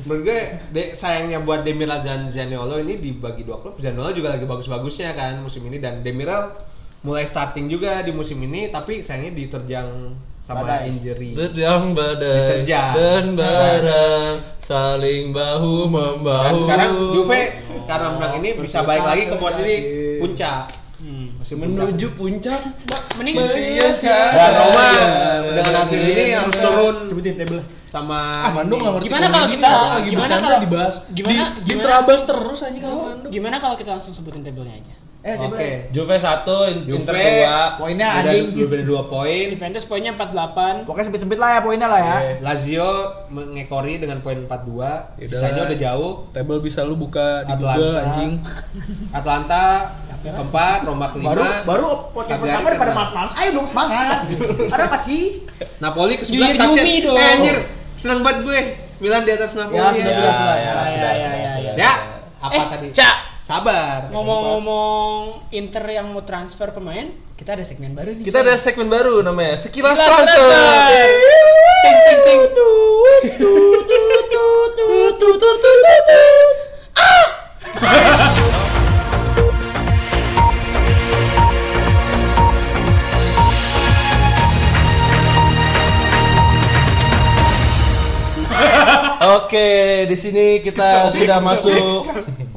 menurut 0.00 0.20
gue 0.22 0.40
de- 0.70 0.92
sayangnya 0.92 1.38
buat 1.38 1.62
Demiral 1.62 2.00
dan 2.00 2.26
Zaniolo 2.26 2.78
ini 2.78 2.96
dibagi 2.96 3.42
dua 3.42 3.58
klub. 3.58 3.76
Zaniolo 3.76 4.10
juga 4.10 4.32
lagi 4.32 4.44
bagus-bagusnya 4.44 5.12
kan 5.12 5.38
musim 5.38 5.62
ini 5.64 5.78
dan 5.78 6.00
Demiral 6.00 6.50
mulai 7.00 7.24
starting 7.24 7.64
juga 7.66 8.00
di 8.00 8.10
musim 8.10 8.36
ini 8.38 8.68
tapi 8.68 9.00
sayangnya 9.00 9.32
diterjang 9.34 9.88
sama 10.40 10.66
Badai. 10.66 10.90
injury. 10.90 11.30
Terjang 11.32 11.94
badai 11.94 12.66
Diterjang. 12.66 12.92
dan 12.92 13.24
barang 13.32 14.32
saling 14.58 15.30
bahu 15.30 15.86
Dan 15.86 15.94
membahu. 16.18 16.56
sekarang 16.60 16.90
Juve 17.14 17.42
karena 17.90 18.08
menang 18.12 18.32
ini 18.38 18.48
bisa 18.56 18.78
balik 18.80 19.02
lagi 19.04 19.22
ke 19.26 19.36
posisi 19.36 19.74
puncak. 20.16 20.58
Hmm. 21.00 21.26
Menuju 21.42 22.06
puncak. 22.12 22.60
Mending 23.16 23.34
Dan 24.30 24.52
Roma 24.54 24.88
dengan 25.50 25.74
hasil 25.82 25.98
ini 25.98 26.24
harus 26.30 26.54
turun 26.54 26.96
Sebutin 27.08 27.34
table. 27.34 27.62
sama 27.90 28.46
Ah, 28.46 28.50
nggak 28.54 28.70
ngerti 28.94 29.06
Gimana 29.10 29.26
kalau 29.26 29.48
kita- 29.50 29.66
lagi 29.66 30.08
gimana 30.08 30.30
kalau- 30.38 30.62
dibahas 30.62 30.94
gimana- 31.10 31.50
di, 31.50 31.62
gimana- 31.66 31.82
terabas 31.82 32.20
terus 32.22 32.58
aja 32.62 32.78
kalau. 32.78 33.02
Gimana 33.26 33.56
kalau 33.58 33.74
kita 33.74 33.90
langsung 33.90 34.14
sebutin 34.14 34.46
tabelnya 34.46 34.78
aja? 34.78 34.94
Eh, 35.20 35.36
Oke. 35.36 35.52
table. 35.52 35.92
Juve 35.92 36.16
satu, 36.16 36.64
Inter 36.64 36.96
Juve 36.96 37.12
dua. 37.12 37.76
Poinnya 37.76 38.08
Beda, 38.10 38.30
anjing. 38.32 38.44
beda 38.64 38.84
dua 38.84 39.02
poin. 39.04 39.46
Juventus 39.52 39.84
poinnya 39.84 40.12
48. 40.12 40.88
Pokoknya 40.88 41.06
sempit-sempit 41.06 41.36
lah 41.36 41.50
ya 41.50 41.60
poinnya 41.60 41.86
lah 41.86 42.00
ya. 42.00 42.16
Lazio 42.40 42.88
mengekori 43.28 44.00
dengan 44.00 44.24
poin 44.24 44.40
42. 44.40 44.48
Yaudah. 45.20 45.28
Sisanya 45.28 45.60
udah 45.62 45.76
jauh. 45.78 46.12
Table 46.32 46.58
bisa 46.58 46.80
lu 46.82 46.96
buka 46.96 47.44
di 47.44 47.52
Atlanta. 47.52 47.76
Google 47.76 47.94
anjing. 47.98 48.32
Atlanta 49.12 49.62
keempat, 50.20 50.78
Roma 50.84 51.06
kelima. 51.10 51.28
Baru 51.30 51.44
baru 51.64 51.88
podcast 52.12 52.40
pertama 52.40 52.66
daripada 52.66 52.92
mas-mas. 52.94 53.30
Ayo 53.36 53.50
dong 53.52 53.68
semangat. 53.68 54.24
Ada 54.72 54.84
apa 54.86 54.96
sih? 54.96 55.44
Napoli 55.78 56.16
ke 56.16 56.24
Yumi 56.26 56.48
11 56.50 56.56
kasihan. 56.56 56.86
dong. 57.04 57.16
Eh 57.16 57.28
anjir, 57.30 57.56
seneng 57.92 58.20
banget 58.20 58.40
gue. 58.42 58.60
Milan 58.98 59.24
di 59.24 59.32
atas 59.32 59.52
Napoli. 59.52 59.76
Ya, 59.76 59.88
sudah, 59.90 60.12
sudah, 60.12 60.32
sudah, 60.32 60.56
Ya, 60.56 60.64
sudah, 60.64 61.12
ya, 61.12 61.12
ya, 61.12 61.30
ya, 61.30 61.52
ya. 61.58 61.72
Ya, 61.74 61.92
apa 62.36 62.52
Eh, 62.54 62.66
tadi? 62.70 62.86
Cak. 62.92 63.16
Sabar. 63.50 64.06
Ngomong-ngomong 64.14 65.50
Inter 65.50 65.82
yang 65.90 66.14
mau 66.14 66.22
transfer 66.22 66.70
pemain, 66.70 67.10
kita 67.34 67.58
ada 67.58 67.66
segmen 67.66 67.98
baru 67.98 68.14
nih. 68.14 68.22
Kita 68.22 68.46
ada 68.46 68.54
segmen 68.54 68.86
baru 68.86 69.26
namanya 69.26 69.58
Sekilas 69.58 69.98
Sekilas 69.98 70.06
Transfer. 70.06 70.38
Transfer. 70.38 71.06
Ting 71.82 71.98
ting 72.06 72.20
ting. 72.22 72.40
Oke, 89.32 89.68
di 90.04 90.16
sini 90.16 90.58
kita 90.58 91.10
sudah 91.10 91.38
masuk 91.38 92.02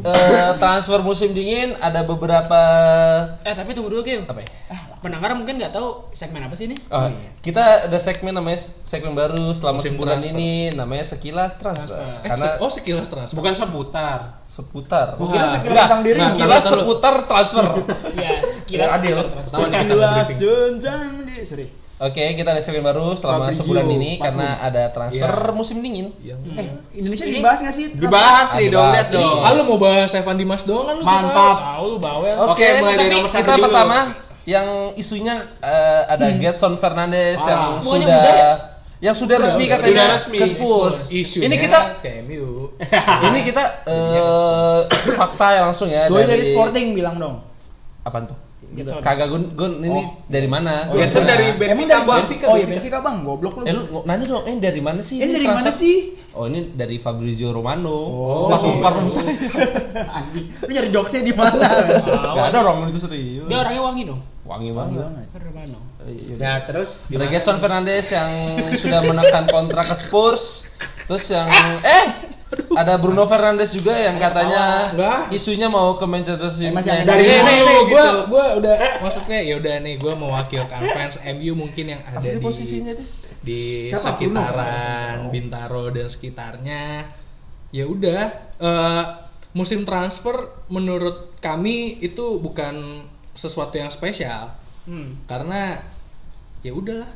eh, 0.01 0.51
transfer 0.57 0.99
musim 0.99 1.29
dingin. 1.29 1.77
Ada 1.77 2.01
beberapa 2.01 2.59
Eh 3.41 3.51
tapi 3.51 3.71
tunggu 3.71 3.89
dulu 3.89 4.01
Gil. 4.01 4.23
apa 4.23 4.39
ya? 4.39 4.49
Pendengar 4.97 5.35
mungkin 5.35 5.59
nggak 5.59 5.69
tahu 5.69 6.09
segmen 6.11 6.41
apa 6.41 6.55
sih 6.55 6.65
ini? 6.65 6.79
Oh, 6.87 7.11
kita 7.39 7.85
ada 7.85 7.99
segmen 7.99 8.31
namanya 8.31 8.55
segmen 8.83 9.11
baru 9.11 9.51
selama 9.51 9.77
Musim 9.77 9.93
sebulan 9.93 10.17
transfer. 10.17 10.33
ini 10.33 10.51
namanya 10.71 11.05
sekilas 11.05 11.51
transfer. 11.55 11.91
Transfer. 11.91 12.15
Eh, 12.15 12.25
Karena 12.25 12.47
se- 12.47 12.57
oh 12.57 12.71
sekilas 12.71 13.05
transfer. 13.05 13.35
Bukan 13.35 13.53
seputar. 13.53 14.19
seputar. 14.45 15.07
Bukan 15.15 15.35
Nah, 15.35 15.51
sekilas 15.51 15.77
tentang 15.83 16.01
diri. 16.01 16.19
Sekilas 16.21 16.55
Nah, 16.57 16.71
seputar 16.71 17.15
transfer. 17.23 17.65
Ya, 18.15 18.31
sekilas 18.41 18.89
Adil. 18.91 19.17
transfer. 19.19 19.59
Sekilas 19.67 20.27
jenjang 20.33 21.05
di 21.21 21.35
sorry. 21.43 21.67
Oke, 21.95 22.33
kita 22.33 22.49
ada 22.49 22.59
segmen 22.59 22.81
baru 22.81 23.13
selama 23.13 23.47
Fabrizio, 23.47 23.63
sebulan 23.63 23.85
ini 23.87 24.11
karena 24.17 24.59
ada 24.59 24.89
transfer 24.89 25.23
Iya. 25.23 25.53
musim 25.53 25.77
dingin. 25.79 26.09
Yang 26.19 26.39
Eh, 26.51 26.67
Indonesia 26.95 27.25
dibahas 27.27 27.59
nggak 27.59 27.75
sih? 27.75 27.85
Dibahas 27.91 28.47
nih 28.51 28.65
Ada 28.65 28.73
dong, 28.73 28.81
bahas 28.83 28.91
lihat 28.91 29.07
nih. 29.07 29.21
dong. 29.21 29.39
Ah, 29.39 29.51
lu 29.51 29.61
mau 29.63 29.77
bahas 29.77 30.11
Evan 30.11 30.35
Dimas 30.35 30.63
doang 30.63 30.85
kan 30.85 30.95
lu? 30.95 31.03
Mantap. 31.03 31.55
Tahu 31.71 31.85
lu 31.87 31.97
bawel. 31.97 32.35
Oke, 32.43 32.65
mulai 32.75 32.95
dari 32.95 32.97
tapi 32.99 33.15
nomor 33.15 33.29
kita 33.31 33.53
dulu. 33.53 33.63
pertama 33.63 33.97
yang 34.43 34.67
isunya 34.95 35.35
eh, 35.61 36.01
ada 36.09 36.27
Gerson 36.33 36.73
Fernandes 36.75 37.39
Ah. 37.39 37.47
yang 37.47 37.61
sudah 37.79 37.99
muda 38.03 38.33
ya? 38.35 38.53
yang 38.99 39.15
sudah 39.15 39.35
resmi 39.37 39.65
udah, 39.65 39.73
katanya 39.73 39.93
udah 39.93 40.07
resmi. 40.15 40.37
ke 40.39 40.45
Spurs. 40.49 40.97
Isunya 41.09 41.45
Ini 41.45 41.55
kita 41.57 41.79
ini 43.27 43.39
kita 43.43 43.63
eh, 43.85 44.79
fakta 45.13 45.47
ya 45.51 45.61
langsung 45.61 45.87
ya 45.87 46.07
Gue 46.07 46.23
dari 46.25 46.43
Sporting 46.45 46.91
bilang 46.91 47.15
dong. 47.15 47.35
Apaan 48.01 48.27
tuh? 48.27 48.35
Getson. 48.73 48.99
Kagak 48.99 49.27
gun, 49.29 49.43
gun 49.53 49.73
ini 49.79 50.01
dari 50.25 50.49
mana? 50.49 50.89
Oh, 50.89 50.97
Dari 50.97 51.07
mana? 51.07 51.25
dari 51.25 51.45
Emang 51.45 51.57
Benfica, 51.57 51.87
dari 51.87 52.03
Bang. 52.03 52.17
Benfica? 52.19 52.45
Oh 52.45 52.55
iya 52.57 52.67
Benfica 52.67 52.97
bang, 52.99 53.15
goblok 53.21 53.53
lu. 53.57 53.63
Eh 53.63 53.73
lu 53.73 53.83
nanya 54.03 54.25
dong, 54.25 54.43
eh 54.43 54.55
dari 54.57 54.81
mana 54.81 55.01
sih? 55.01 55.17
Ini 55.17 55.31
dari 55.31 55.47
mana 55.47 55.69
sih? 55.69 55.95
Oh 56.33 56.49
ini 56.49 56.73
dari 56.73 56.97
Fabrizio 56.97 57.53
Romano. 57.53 57.93
Oh. 57.93 58.49
Pelaku 58.49 58.67
parfum 58.81 59.07
saya. 59.07 59.29
Anjing, 60.09 60.45
lu 60.59 60.71
nyari 60.73 60.89
jokesnya 60.89 61.21
di 61.21 61.33
mana? 61.33 61.67
Gak 62.35 62.45
ada 62.49 62.57
orang 62.59 62.89
itu 62.89 62.99
serius. 62.99 63.45
Dia 63.45 63.57
orangnya 63.61 63.81
wangi 63.83 64.03
dong. 64.09 64.21
wangi 64.43 64.69
banget. 64.73 65.07
Romano. 65.39 65.79
Ya, 66.35 66.59
terus 66.67 67.07
Ada 67.07 67.25
Gerson 67.31 67.57
Fernandes 67.57 68.11
yang 68.11 68.29
sudah 68.75 68.99
menekan 69.01 69.47
kontrak 69.47 69.87
ke 69.87 69.95
Spurs. 69.95 70.67
Terus 71.07 71.31
yang 71.31 71.47
eh 71.99 72.05
ada 72.73 72.93
Bruno 72.95 73.23
Fernandes 73.23 73.69
juga 73.69 73.93
yang 73.93 74.15
katanya 74.15 74.89
Enggak. 74.89 75.19
isunya 75.29 75.67
mau 75.67 75.93
ke 75.93 76.05
Manchester 76.05 76.47
City. 76.47 76.67
Eh, 76.67 76.73
masih 76.73 76.91
ada 76.91 77.03
Dari 77.05 77.23
dari- 77.23 77.27
Nih, 77.27 77.39
nih, 77.39 77.59
nih, 77.59 77.79
gitu. 77.81 77.91
gua, 77.91 78.05
gua 78.25 78.45
udah 78.57 78.75
maksudnya 78.99 79.39
ya 79.39 79.53
udah 79.57 79.75
nih, 79.79 79.95
gua 79.97 80.13
mewakilkan 80.13 80.81
fans 80.89 81.15
MU 81.23 81.53
mungkin 81.53 81.85
yang 81.87 82.01
ada 82.03 82.19
di 82.19 82.37
posisinya 82.37 82.93
tuh? 82.93 83.07
di 83.39 83.91
Siapa? 83.91 84.15
sekitaran 84.15 85.27
Bintaro 85.27 85.89
dan 85.89 86.07
sekitarnya. 86.07 87.03
Ya 87.69 87.83
udah, 87.83 88.21
eh, 88.55 89.03
musim 89.51 89.83
transfer 89.83 90.33
menurut 90.67 91.35
kami 91.37 91.99
itu 91.99 92.37
bukan 92.37 93.03
sesuatu 93.31 93.75
yang 93.75 93.89
spesial 93.89 94.53
Hmm. 94.83 95.19
karena 95.25 95.81
ya 96.59 96.71
udahlah. 96.71 97.09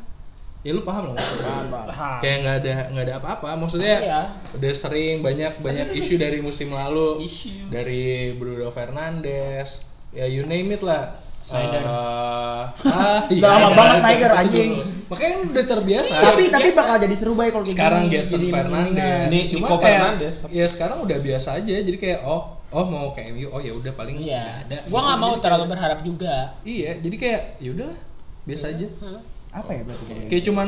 Ya 0.68 0.76
lu 0.76 0.84
paham 0.84 1.04
lah 1.08 1.14
maksudnya. 1.16 1.64
Paham. 1.88 2.18
Kayak 2.20 2.38
nggak 2.38 2.56
ada 2.58 2.74
nggak 2.92 3.06
ada 3.06 3.16
apa-apa. 3.18 3.50
Maksudnya 3.56 3.96
Iya. 4.02 4.22
udah 4.52 4.72
sering 4.74 5.16
banyak 5.22 5.54
banyak 5.58 5.88
isu 5.96 6.14
dari 6.16 6.40
musim 6.40 6.70
lalu 6.70 7.24
Isu. 7.24 7.72
dari 7.72 8.36
Bruno 8.36 8.68
Fernandes 8.68 9.80
ya 10.10 10.26
you 10.26 10.44
name 10.44 10.68
it 10.70 10.82
lah 10.82 11.24
Snyder. 11.40 11.80
Eh, 11.80 11.88
ah, 12.92 13.24
lama 13.24 13.32
iya, 13.32 13.68
banget 13.72 13.98
Snyder, 13.98 14.32
anjing. 14.34 14.72
makanya 15.08 15.36
udah 15.48 15.66
terbiasa 15.66 16.14
tapi 16.18 16.44
Biasa. 16.44 16.56
tapi 16.58 16.68
bakal 16.74 16.96
jadi 17.00 17.16
seru 17.16 17.34
baik 17.34 17.52
kalau 17.54 17.64
sekarang 17.66 18.02
gini. 18.04 18.14
Gerson 18.14 18.36
Jadi 18.36 18.48
Fernandes 18.50 18.84
mendingan. 18.92 19.28
Ni- 19.32 19.48
Cuma 19.48 19.64
Nico 19.64 19.76
kayak- 19.78 19.88
Fernandes. 19.96 20.36
ya 20.50 20.66
sekarang 20.68 20.98
udah 21.00 21.18
biasa 21.18 21.50
aja 21.56 21.74
jadi 21.80 21.96
kayak 21.98 22.20
oh 22.22 22.42
oh 22.68 22.84
mau 22.84 23.16
ke 23.16 23.24
MU 23.32 23.48
oh 23.48 23.62
ya 23.62 23.72
udah 23.72 23.94
paling 23.94 24.20
Iya. 24.20 24.68
ada 24.68 24.78
Gua 24.86 25.00
nggak 25.02 25.18
mau 25.18 25.32
Jadi 25.32 25.40
terlalu 25.40 25.66
berharap 25.72 26.00
juga. 26.04 26.36
iya 26.66 26.92
jadi 26.98 27.16
kayak 27.16 27.42
ya 27.58 27.70
udah 27.72 27.92
biasa 28.44 28.66
aja 28.70 28.88
Apa 29.50 29.70
ya 29.72 29.82
berarti? 29.84 30.04
kalau 30.06 30.24
kayak 30.28 30.44
cuman 30.44 30.68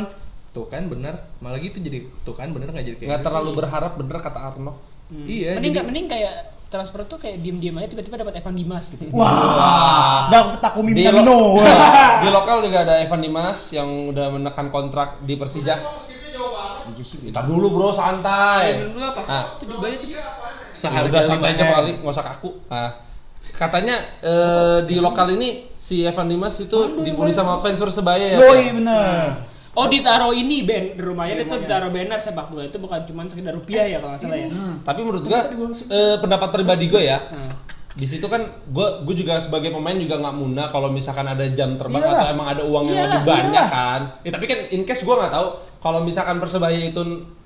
tuh 0.49 0.65
kan 0.65 0.83
bener 0.85 1.13
malah 1.37 1.57
gitu 1.57 1.77
jadi 1.77 2.09
tuh 2.21 2.33
kan 2.33 2.49
bener 2.49 2.67
nggak 2.67 2.81
jadi 2.83 2.97
kayak 2.97 3.07
Nggak 3.07 3.19
gitu. 3.19 3.27
terlalu 3.29 3.49
berharap 3.53 3.91
bener 3.95 4.17
kata 4.17 4.39
Arnov. 4.43 4.77
iya 5.21 5.53
Mending 5.53 5.61
jadi- 5.61 5.69
nggak 5.71 5.85
mending 5.85 6.07
kayak 6.07 6.33
transfer 6.69 7.01
tuh 7.03 7.17
kayak 7.17 7.37
diem-diem 7.39 7.73
aja 7.75 7.87
tiba-tiba 7.87 8.15
dapat 8.19 8.33
Evan 8.37 8.53
Dimas 8.53 8.85
gitu. 8.87 9.09
Wah, 9.11 10.29
dah 10.29 10.53
Takumi 10.55 10.93
Di, 10.93 11.01
lo- 11.03 11.57
di 12.21 12.29
lokal 12.29 12.61
juga 12.61 12.77
ada 12.83 12.97
Evan 12.99 13.19
Dimas 13.19 13.59
yang 13.71 13.89
udah 14.09 14.29
menekan 14.29 14.69
kontrak 14.69 15.17
di 15.21 15.33
Persija. 15.33 15.81
Kita 16.89 17.41
dulu 17.41 17.67
bro 17.71 17.89
santai. 17.91 18.85
Dulu 18.85 18.99
apa? 18.99 19.21
Nah, 19.23 19.43
Tujuh 19.57 19.77
bayar 19.77 19.97
tadi. 19.97 20.13
seharga 20.73 21.05
udah 21.07 21.21
santai 21.21 21.49
aja 21.51 21.63
5M. 21.63 21.73
kali, 21.75 21.91
nggak 21.99 22.11
usah 22.11 22.25
kaku. 22.27 22.49
Nah, 22.67 22.89
katanya 23.55 23.95
eh, 24.19 24.77
di 24.83 24.97
lokal 24.97 25.33
ini 25.33 25.71
si 25.75 26.03
Evan 26.03 26.27
Dimas 26.27 26.59
itu 26.59 27.01
dibully 27.01 27.31
sama 27.31 27.57
fans 27.59 27.79
Persebaya 27.79 28.35
ya. 28.35 28.37
Yoi 28.39 28.75
bener. 28.75 29.47
Oh 29.77 29.85
ditaruh 29.85 30.33
ini 30.33 30.65
ben 30.65 30.97
di 30.97 31.01
rumahnya 31.01 31.45
itu 31.45 31.55
ditaruh 31.55 31.93
banner 31.93 32.19
sepak 32.19 32.49
bola 32.49 32.65
itu 32.67 32.75
bukan 32.81 33.05
cuma 33.05 33.23
sekedar 33.29 33.53
rupiah 33.53 33.85
ya 33.85 33.97
kalau 34.01 34.17
nggak 34.17 34.21
salah 34.25 34.37
ya. 34.41 34.49
Tapi 34.83 34.99
menurut 35.05 35.23
gua 35.23 35.39
eh, 35.47 36.17
pendapat 36.19 36.49
pribadi 36.51 36.85
gue 36.89 37.03
ya. 37.05 37.19
Hmm. 37.31 37.53
Di 37.89 38.05
situ 38.07 38.25
kan 38.31 38.43
gue 38.65 38.87
gue 39.03 39.15
juga 39.17 39.37
sebagai 39.39 39.69
pemain 39.71 39.95
juga 39.95 40.19
nggak 40.19 40.35
muna 40.35 40.63
kalau 40.67 40.87
misalkan 40.89 41.27
ada 41.27 41.43
jam 41.51 41.75
terbang 41.75 42.01
Iyalah. 42.01 42.17
atau 42.21 42.27
emang 42.31 42.47
ada 42.47 42.63
uang 42.65 42.83
yang 42.87 42.95
Iyalah, 42.97 43.11
lebih 43.13 43.27
banyak 43.27 43.65
iyalah. 43.65 43.69
kan. 43.71 44.01
Ya, 44.23 44.31
tapi 44.35 44.45
kan 44.47 44.59
in 44.71 44.81
case 44.83 45.03
gue 45.03 45.15
nggak 45.15 45.31
tahu 45.31 45.47
kalau 45.79 45.99
misalkan 46.03 46.37
persebaya 46.39 46.79
itu 46.79 47.01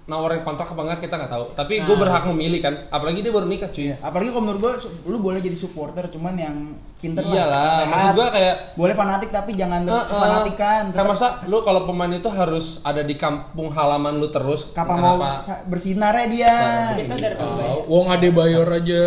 nawarin 0.05 0.41
kontrak 0.41 0.67
apa 0.67 0.81
enggak 0.81 0.99
kita 1.01 1.15
nggak 1.15 1.31
tahu. 1.31 1.45
Tapi 1.53 1.73
gue 1.79 1.89
Nah. 1.89 2.01
berhak 2.01 2.23
memilih 2.25 2.59
kan. 2.59 2.73
Apalagi 2.87 3.19
dia 3.19 3.29
baru 3.29 3.45
nikah 3.45 3.67
cuy. 3.67 3.83
Iya, 3.85 3.95
apalagi 3.99 4.29
kalau 4.29 4.43
menurut 4.43 4.59
gua 4.59 4.73
su- 4.75 4.91
lu 5.03 5.17
boleh 5.17 5.39
jadi 5.39 5.53
supporter 5.53 6.07
cuman 6.07 6.35
yang 6.35 6.55
pinter 6.97 7.19
Iyalah, 7.21 7.71
Sehat. 7.77 7.87
maksud 7.89 8.09
gua 8.13 8.27
kayak 8.29 8.55
boleh 8.73 8.93
fanatik 8.93 9.29
tapi 9.29 9.51
jangan 9.53 9.81
Eh, 9.81 9.91
eh, 9.91 10.05
fanatikan. 10.09 10.83
Kayak 10.89 11.07
masa 11.09 11.27
lu 11.45 11.59
kalau 11.59 11.83
pemain 11.83 12.09
itu 12.09 12.27
harus 12.27 12.65
ada 12.81 12.99
di 12.99 13.15
kampung 13.15 13.69
halaman 13.69 14.15
lu 14.15 14.27
terus. 14.27 14.71
kapan 14.71 14.97
mau 14.97 15.15
Kenapa? 15.15 15.39
sa- 15.39 15.63
bersinarnya 15.63 16.27
dia. 16.27 16.51
Nah, 16.53 16.91
dari 16.91 17.35
Persebaya. 17.35 17.67
Oh, 17.69 17.79
Wong 17.89 18.07
Adebayor 18.09 18.67
aja 18.73 19.03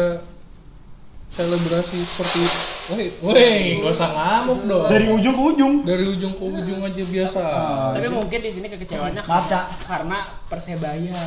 selebrasi 1.30 1.98
seperti 2.06 2.38
itu. 2.46 2.58
Woi, 2.86 3.06
woi, 3.18 3.82
gak 3.82 3.92
usah 3.92 4.10
ngamuk 4.14 4.60
dong. 4.70 4.86
Dari 4.86 5.06
ujung 5.10 5.34
ke 5.34 5.42
ujung. 5.54 5.74
Dari 5.82 6.04
ujung 6.06 6.32
ke 6.38 6.44
ujung 6.46 6.78
aja 6.80 7.02
biasa. 7.02 7.42
Tapi 7.98 8.08
mungkin 8.08 8.38
di 8.38 8.50
sini 8.54 8.66
kekecewaannya 8.70 9.22
Maaf, 9.26 9.44
Cak. 9.50 9.64
karena 9.84 10.18
Persebaya 10.46 11.22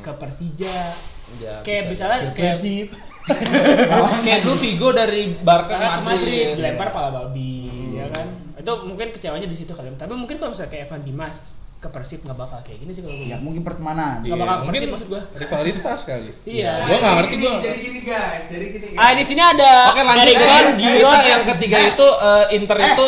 ke 0.00 0.12
Persija. 0.16 0.96
Ya, 1.42 1.58
kayak 1.66 1.90
bisa 1.90 2.06
misalnya 2.06 2.30
kayak 2.32 2.54
Persib. 2.54 2.88
Kayak 4.22 4.46
dulu 4.46 4.54
Vigo 4.62 4.94
dari 4.94 5.34
Barca 5.42 5.74
ke 5.74 5.82
Madrid 5.82 6.06
Madrid. 6.06 6.46
dilempar 6.62 6.94
pala 6.94 7.10
babi, 7.10 7.66
ya 7.98 8.06
kan? 8.06 8.22
Itu 8.54 8.86
mungkin 8.86 9.10
kecewanya 9.10 9.50
di 9.50 9.58
situ 9.58 9.74
kali. 9.74 9.90
Tapi 9.98 10.14
mungkin 10.14 10.38
kalau 10.38 10.54
misalnya 10.54 10.70
kayak 10.70 10.86
Evan 10.86 11.02
Dimas 11.02 11.58
ke 11.86 11.92
Persib 11.92 12.20
nggak 12.20 12.34
bakal 12.36 12.58
kayak 12.60 12.78
gini 12.78 12.90
sih 12.90 13.00
kalau 13.00 13.14
gue. 13.14 13.26
Ya 13.26 13.38
mungkin 13.38 13.62
pertemanan. 13.62 14.18
Nggak 14.20 14.34
bakal 14.36 14.50
ke 14.52 14.60
mungkin 14.60 14.74
Persib 14.74 14.90
maksud 14.90 15.08
gua. 15.08 15.22
rivalitas 15.32 16.00
kali. 16.02 16.30
Iya. 16.42 16.72
Gua 16.82 16.96
nggak 16.98 17.14
ngerti 17.16 17.34
gua. 17.38 17.52
Jadi 17.56 17.78
gini 17.80 18.00
guys, 18.02 18.44
jadi 18.46 18.66
gini. 18.68 18.86
Ah 18.94 19.10
di 19.12 19.24
sini 19.24 19.40
ada 19.40 19.72
Oke 19.88 20.02
lanjut 20.02 20.24
Erikson, 20.26 20.50
Eh, 20.50 20.74
Giroud, 20.76 21.14
kita 21.14 21.20
yang 21.24 21.44
ketiga 21.48 21.78
itu 21.86 22.06
eh, 22.10 22.44
Inter 22.52 22.78
itu 22.82 23.06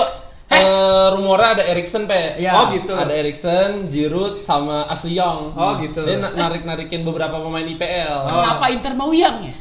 eh, 0.49 1.07
rumornya 1.13 1.49
ada 1.53 1.65
Erikson 1.67 2.03
pe. 2.05 2.23
Iya. 2.39 2.51
Oh 2.55 2.65
gitu. 2.71 2.93
Ada 2.95 3.13
Erikson, 3.13 3.71
Giroud 3.89 4.35
sama 4.41 4.87
Ashley 4.87 5.15
Young. 5.15 5.53
Oh, 5.53 5.77
gitu. 5.77 6.01
Dia 6.01 6.17
na- 6.17 6.33
narik-narikin 6.33 7.03
beberapa 7.03 7.37
pemain 7.37 7.67
IPL. 7.67 8.17
Oh. 8.25 8.33
Kenapa 8.33 8.65
Inter 8.71 8.93
mau 8.95 9.11
yang 9.11 9.43
ya? 9.43 9.57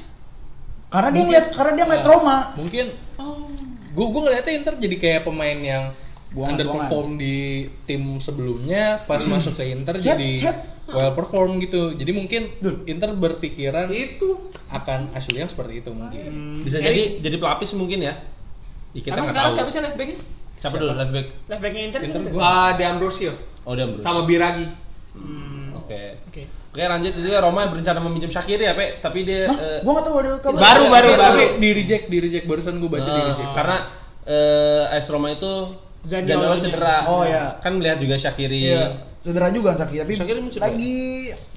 Karena 0.88 1.10
dia 1.12 1.24
ngeliat 1.26 1.46
karena 1.52 1.72
dia 1.74 1.84
ngeliat 1.84 2.06
Roma. 2.06 2.38
Mungkin 2.56 2.86
gua 3.92 4.08
gua 4.08 4.22
ngeliatnya 4.24 4.54
Inter 4.56 4.74
jadi 4.78 4.96
kayak 4.96 5.22
pemain 5.26 5.60
yang 5.60 5.84
Buangan-buangan. 6.38 6.54
underperform 6.54 7.10
di 7.18 7.36
tim 7.84 8.02
sebelumnya 8.18 8.84
pas 9.02 9.18
masuk 9.20 9.58
ke 9.58 9.66
Inter 9.68 9.98
Set, 9.98 10.14
jadi 10.14 10.30
set. 10.38 10.58
well 10.88 11.12
perform 11.12 11.58
gitu. 11.58 11.92
Jadi 11.92 12.12
mungkin 12.12 12.54
Duh. 12.58 12.86
Inter 12.86 13.10
berpikiran 13.12 13.90
Itu. 13.90 14.54
akan 14.68 15.10
yang 15.34 15.48
seperti 15.48 15.82
itu 15.82 15.90
mungkin. 15.90 16.62
Bisa 16.62 16.78
Erik- 16.78 16.86
jadi 16.86 17.02
jadi 17.24 17.36
pelapis 17.38 17.74
mungkin 17.74 18.00
ya. 18.02 18.14
Ya, 18.94 19.02
kita 19.02 19.14
Emang 19.14 19.26
nggak 19.26 19.32
sekarang 19.32 19.50
tahu. 19.50 19.58
siapa 19.58 19.70
sih 19.70 19.82
left 19.82 19.98
backnya? 19.98 20.18
Siapa 20.58 20.76
dulu 20.76 20.94
left 20.94 21.12
back? 21.12 21.28
Left 21.48 21.62
backnya 21.62 21.82
Inter, 21.84 22.00
Inter 22.04 22.22
siapa? 22.24 22.40
Ah, 22.40 22.70
De 22.72 22.84
Ambrosio 22.84 23.34
Oh 23.62 23.74
dia 23.74 23.84
Bruce. 23.84 24.00
sama 24.00 24.22
Biragi. 24.24 24.68
Hmm, 25.12 25.74
Oke. 25.76 26.22
Oke. 26.28 26.42
Oke 26.68 26.84
lanjut 26.84 27.10
itu 27.12 27.30
Roma 27.34 27.66
berencana 27.68 27.98
meminjam 28.00 28.30
Shakiri 28.30 28.64
ya 28.64 28.74
pe 28.74 29.00
tapi 29.00 29.22
dia 29.22 29.46
Hah? 29.46 29.58
eh, 29.58 29.80
Gua 29.82 29.92
nggak 29.94 30.06
tahu 30.06 30.16
ada 30.20 30.30
kabar. 30.38 30.60
Baru, 30.62 30.84
baru, 30.88 31.10
Tapi- 31.10 31.18
baru. 31.18 31.36
Tapi 31.36 31.58
di 31.58 31.70
reject, 31.74 32.06
di 32.06 32.18
reject 32.20 32.46
barusan 32.46 32.78
gua 32.78 32.92
baca 32.94 33.08
di 33.08 33.18
Eh, 33.18 33.26
reject. 33.28 33.50
karena 33.52 33.78
eh 34.24 34.86
AS 34.90 35.08
Roma 35.08 35.30
itu 35.30 35.52
Zaniolo 36.08 36.48
Zaniolo 36.48 36.56
cedera. 36.58 36.96
Oh, 37.06 37.22
iya. 37.22 37.60
Kan 37.60 37.76
melihat 37.76 38.00
juga 38.00 38.16
Shakiri. 38.16 38.64
Iya, 38.64 38.84
cedera 39.20 39.52
juga 39.52 39.76
Saki, 39.76 40.00
tapi 40.00 40.14
lagi 40.56 40.96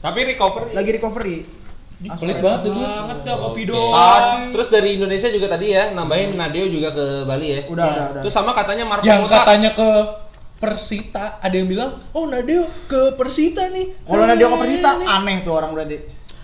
Tapi 0.02 0.18
recover. 0.26 0.62
lagi 0.74 0.90
recovery. 0.90 1.38
Pelit 2.00 2.40
banget 2.40 2.60
tuh 2.64 2.70
dulu. 2.72 2.80
Banget 2.82 3.18
tuh 3.22 3.36
kopi. 3.36 3.62
Ah, 3.92 4.48
Terus 4.48 4.68
dari 4.72 4.96
Indonesia 4.96 5.28
juga 5.28 5.46
tadi 5.46 5.66
ya 5.70 5.92
nambahin 5.92 6.32
Nadeo 6.32 6.66
juga 6.66 6.90
ke 6.90 7.28
Bali 7.28 7.46
ya. 7.46 7.60
Udah, 7.68 7.86
udah, 7.86 8.04
udah. 8.10 8.22
Terus 8.24 8.32
sama 8.32 8.56
katanya 8.56 8.88
Marco 8.88 9.04
Yang 9.04 9.28
Mota. 9.28 9.36
katanya 9.44 9.70
ke 9.76 9.88
Persita, 10.56 11.40
ada 11.40 11.54
yang 11.56 11.68
bilang, 11.68 11.90
"Oh, 12.12 12.28
Nadeo 12.28 12.68
ke 12.84 13.16
Persita 13.16 13.68
nih." 13.68 14.04
Kalau 14.04 14.28
dia 14.28 14.44
ke 14.44 14.58
Persita 14.58 14.90
aneh 15.08 15.36
tuh 15.40 15.52
orang 15.56 15.72
berarti. 15.72 15.96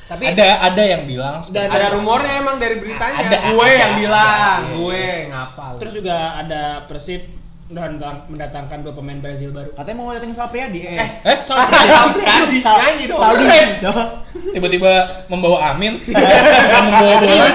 Tapi 0.07 0.23
ada 0.23 0.47
ada 0.63 0.83
yang 0.87 1.03
bilang 1.03 1.43
Dan- 1.51 1.67
Ada 1.67 1.87
rumornya 1.93 2.39
emang 2.39 2.57
dari 2.57 2.79
beritanya. 2.79 3.27
Ada, 3.27 3.39
gue 3.51 3.61
ada, 3.61 3.75
yang 3.75 3.93
bilang, 3.99 4.61
ada. 4.63 4.73
gue 4.73 5.03
ngapal. 5.27 5.73
terus 5.83 5.93
juga 5.99 6.15
ada 6.37 6.63
Persib 6.87 7.27
mendatang- 7.67 8.25
mendatangkan 8.27 8.79
dua 8.81 8.93
pemain 8.93 9.19
Brazil 9.19 9.51
baru. 9.51 9.71
Katanya 9.73 9.97
mau 9.97 10.11
datengin 10.11 10.35
Sapriadi. 10.35 10.81
Eh, 10.83 11.09
eh 11.23 11.37
sampai 11.41 11.67
Adi 12.41 12.59
nyanyi 12.61 13.05
dong. 13.07 13.19
Saudi. 13.19 13.47
Tiba-tiba 14.49 14.93
membawa 15.27 15.71
Amin, 15.71 15.99
membawa 16.85 17.14
bola. 17.19 17.47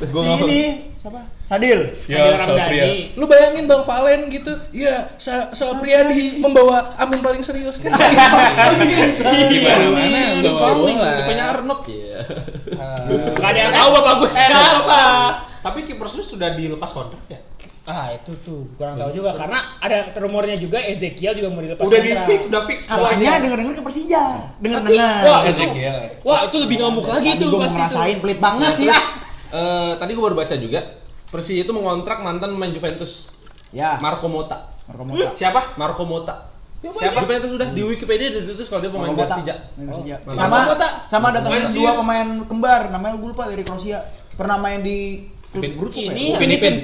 Gua 0.00 0.08
si 0.16 0.24
nggak- 0.24 0.46
ini 0.46 0.60
siapa? 0.94 1.20
Sadil. 1.34 1.80
Ya, 2.06 2.30
Sadil 2.30 2.32
Ramdhani. 2.32 2.56
Sapria. 2.56 2.84
Lu 3.12 3.24
bayangin 3.26 3.64
Bang 3.66 3.82
Valen 3.82 4.20
gitu. 4.28 4.52
Iya, 4.70 5.10
Sa 5.16 5.50
Sapriadi 5.50 6.38
membawa 6.38 6.94
Amin 6.94 7.18
paling 7.18 7.42
serius 7.42 7.76
kan. 7.76 7.90
Gimana 7.90 9.84
mana 9.90 10.20
membawa 10.36 10.60
Paling 10.72 10.96
bola. 10.96 11.12
rupanya 11.18 11.44
Arnold 11.50 11.82
ya. 11.84 12.18
Gak 13.34 13.48
ada 13.50 13.58
yang 13.58 13.72
tahu 13.74 13.88
bapak 13.92 14.12
gue 14.16 14.30
siapa. 14.30 15.02
Tapi 15.60 15.78
kiper 15.84 16.06
lu 16.06 16.22
sudah 16.22 16.54
dilepas 16.54 16.88
kontrak 16.88 17.20
ya? 17.26 17.36
Ah 17.90 18.14
itu 18.14 18.30
tuh 18.46 18.70
kurang 18.78 18.94
tahu 18.94 19.10
juga 19.12 19.34
karena 19.34 19.58
ada 19.82 20.14
rumornya 20.14 20.54
juga 20.54 20.78
Ezekiel 20.78 21.34
juga 21.34 21.50
mau 21.50 21.58
dilepas 21.58 21.82
Udah 21.82 21.98
di 21.98 22.12
fix, 22.14 22.40
udah 22.46 22.62
fix 22.62 22.78
Katanya 22.86 23.02
semuanya. 23.10 23.30
denger-denger 23.42 23.74
ke 23.74 23.82
Persija. 23.82 24.22
Tapi, 24.22 24.62
Denger-denger. 24.62 25.22
wah, 25.26 25.40
Ezekiel. 25.42 25.96
wah 26.22 26.40
itu 26.46 26.56
lebih 26.62 26.76
ngamuk 26.78 27.04
lagi 27.04 27.30
tuh 27.34 27.48
pasti 27.58 27.74
ngerasain 27.74 28.16
pelit 28.22 28.38
banget 28.38 28.72
sih. 28.76 28.86
ah. 28.86 29.02
eh, 29.50 29.92
tadi 29.98 30.10
gue 30.14 30.22
baru 30.22 30.38
baca 30.38 30.54
juga 30.54 30.80
Persija 31.26 31.60
itu 31.62 31.72
mengontrak 31.74 32.22
mantan 32.22 32.54
pemain 32.54 32.70
Juventus 32.70 33.26
Ya. 33.70 33.98
Marco 33.98 34.26
Mota. 34.26 34.70
Marco 34.86 35.02
Mota. 35.06 35.30
Siapa? 35.34 35.74
Marco 35.74 36.02
Mota. 36.02 36.46
Siapa? 36.80 37.22
Juventus 37.22 37.50
sudah 37.50 37.68
di 37.70 37.82
Wikipedia 37.82 38.30
ditulis 38.30 38.66
kalau 38.66 38.82
dia 38.82 38.90
pemain. 38.90 39.14
Persija. 39.14 39.54
Oh, 39.78 40.32
Sama 40.32 40.70
sama 41.06 41.28
datangin 41.30 41.68
Anjir. 41.68 41.76
dua 41.82 41.90
pemain 41.94 42.28
kembar 42.46 42.88
namanya 42.88 43.18
gue 43.18 43.30
lupa 43.30 43.46
dari 43.46 43.62
Kroasia. 43.62 44.00
Pernah 44.34 44.56
main 44.56 44.80
di 44.80 45.26
Pin- 45.50 45.74
Bruce 45.74 45.98
apa 45.98 46.14
Ini 46.14 46.22
ya? 46.22 46.36
Upin 46.38 46.50
Ipin. 46.54 46.74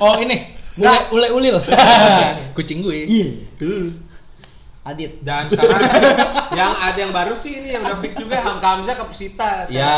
Oh, 0.00 0.14
ini. 0.20 0.36
Ule 0.76 0.96
ule 1.12 1.28
ulil. 1.32 1.56
Kucing 2.56 2.80
gue. 2.80 3.04
Iya. 3.04 3.28
Tuh. 3.56 3.92
Adit. 4.80 5.20
Dan 5.20 5.48
sekarang 5.52 5.80
yang 6.56 6.72
ada 6.72 6.98
yang 6.98 7.12
baru 7.12 7.36
sih 7.36 7.60
ini 7.60 7.76
yang 7.76 7.84
udah 7.84 8.00
fix 8.00 8.16
juga 8.16 8.40
Hamka 8.40 8.80
Hamzah 8.80 8.96
ke 8.96 9.04
Persita. 9.04 9.68
Ya. 9.68 9.92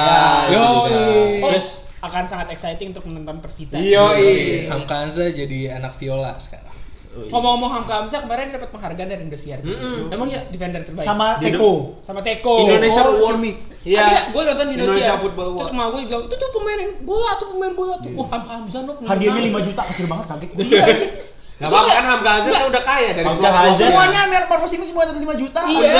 itu 0.50 0.54
Yo, 0.58 0.66
iya. 0.90 1.42
Oh, 1.46 1.50
Terus 1.54 1.86
akan 2.02 2.24
sangat 2.26 2.50
exciting 2.50 2.90
untuk 2.90 3.06
menonton 3.06 3.38
Persita. 3.38 3.78
Iya, 3.78 4.18
iya. 4.18 4.74
Hamkanza 4.74 5.30
jadi 5.30 5.78
anak 5.78 5.94
viola 5.94 6.34
sekarang. 6.42 6.71
Ngomong-ngomong 7.12 7.70
Hamka 7.70 7.94
Hamzah 7.94 8.20
kemarin 8.20 8.50
dapat 8.50 8.68
penghargaan 8.68 9.04
dari 9.06 9.22
Indosiar. 9.22 9.60
Mm-mm. 9.60 10.08
Emang 10.08 10.24
ya 10.26 10.40
defender 10.48 10.80
terbaik. 10.80 11.04
Sama 11.04 11.36
Teko. 11.36 12.00
sama 12.00 12.20
Teko. 12.20 12.54
Indonesia 12.58 13.02
Oh, 13.02 13.12
Award. 13.14 13.36
Sumi. 13.36 13.52
Iya. 13.82 14.32
gue 14.32 14.42
nonton 14.42 14.66
di 14.66 14.74
Indonesia. 14.74 14.96
Indonesia 14.96 15.20
Football 15.20 15.48
Terus 15.52 15.60
Award. 15.62 15.74
emak 15.74 15.86
gue 15.86 16.00
bilang, 16.02 16.22
itu 16.24 16.34
tuh 16.34 16.50
pemain 16.50 16.80
bola 17.02 17.30
tuh 17.36 17.46
pemain 17.50 17.72
bola 17.72 17.94
tuh. 17.98 18.10
Wah, 18.12 18.26
Hamka 18.28 18.52
Hamzah 18.56 18.80
no. 18.82 18.92
Hadiahnya 18.98 19.42
5 19.44 19.68
juta 19.68 19.82
kecil 19.86 20.06
banget 20.08 20.26
kaget 20.26 20.50
gue. 20.50 20.64
Iya. 20.66 20.84
Gak 21.60 21.68
apa 21.68 21.78
kan 21.86 22.04
Hamka 22.08 22.30
Hamzah 22.32 22.50
kan 22.50 22.64
udah 22.66 22.82
kaya 22.82 23.08
dari 23.12 23.26
Hamka. 23.28 23.48
Hamzah. 23.52 23.84
Semuanya 23.84 24.20
Mer 24.26 24.44
Marcos 24.48 24.72
ini 24.72 24.84
semua 24.84 25.04
dapat 25.04 25.20
5 25.20 25.36
juta. 25.36 25.60
Iya. 25.62 25.92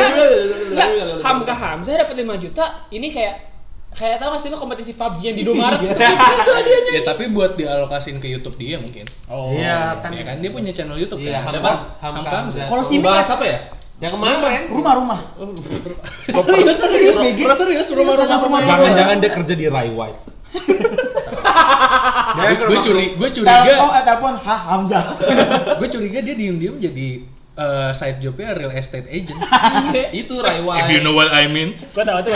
Hamka 1.21 1.55
Hamzah 1.55 1.93
dapat 1.99 2.15
5 2.17 2.41
juta. 2.41 2.65
Ini 2.89 3.09
kayak 3.11 3.35
kayak 3.93 4.17
tau 4.19 4.33
gak 4.33 4.41
sih 4.41 4.49
lo 4.49 4.57
kompetisi 4.57 4.93
PUBG 4.97 5.21
yang 5.23 5.37
di 5.37 5.43
Indomaret 5.45 5.79
Iya. 5.79 5.91
tuh 5.93 5.99
kayak 6.01 6.17
segitu 6.17 6.51
hadiahnya. 6.57 6.91
Ya 6.93 7.03
tapi 7.05 7.25
buat 7.29 7.53
dialokasin 7.55 8.17
ke 8.19 8.27
YouTube 8.27 8.57
dia 8.57 8.77
mungkin. 8.81 9.05
Oh. 9.29 9.53
Iya 9.53 10.01
kan. 10.01 10.11
Ya 10.11 10.25
kan 10.25 10.37
dia 10.41 10.51
punya 10.51 10.73
channel 10.73 10.97
YouTube 10.97 11.21
Iya, 11.21 11.45
kan. 11.45 11.53
Siapa? 11.53 11.73
Hamka 12.01 12.19
Hamka 12.25 12.37
Hamzah. 12.49 12.67
Kalau 12.69 12.85
Simi 12.85 13.05
bahas 13.05 13.29
kan 13.29 13.37
apa 13.37 13.45
ya? 13.47 13.59
Yang 14.03 14.13
kemarin 14.19 14.63
rumah-rumah. 14.67 15.21
Serius 16.27 16.77
serius. 16.81 17.15
Serius 17.55 17.89
rumah-rumah 17.95 18.39
rumah-rumah. 18.43 18.61
Jangan-jangan 18.67 19.17
dia 19.23 19.31
kerja 19.31 19.55
di 19.55 19.67
Rai 19.71 19.91
White. 19.95 20.21
Gue 22.33 22.55
rumah 22.57 22.81
curi, 22.81 23.07
gue 23.17 23.29
curiga, 23.29 23.61
eh 23.69 24.03
telepon, 24.05 24.35
ha 24.41 24.57
Hamzah. 24.73 25.05
gue 25.77 25.89
curiga 25.89 26.19
dia 26.25 26.33
diem-diem 26.33 26.77
jadi 26.81 27.09
eh, 27.53 27.91
side 27.93 28.19
jobnya 28.19 28.57
real 28.57 28.73
estate 28.73 29.09
agent. 29.09 29.39
Itu 30.25 30.41
Rai 30.41 30.61
White. 30.61 30.89
If 30.89 30.89
you 30.97 31.01
know 31.05 31.13
what 31.13 31.29
I 31.33 31.49
mean. 31.49 31.77
Gue 31.93 32.05
tau 32.05 32.19
tuh. 32.21 32.33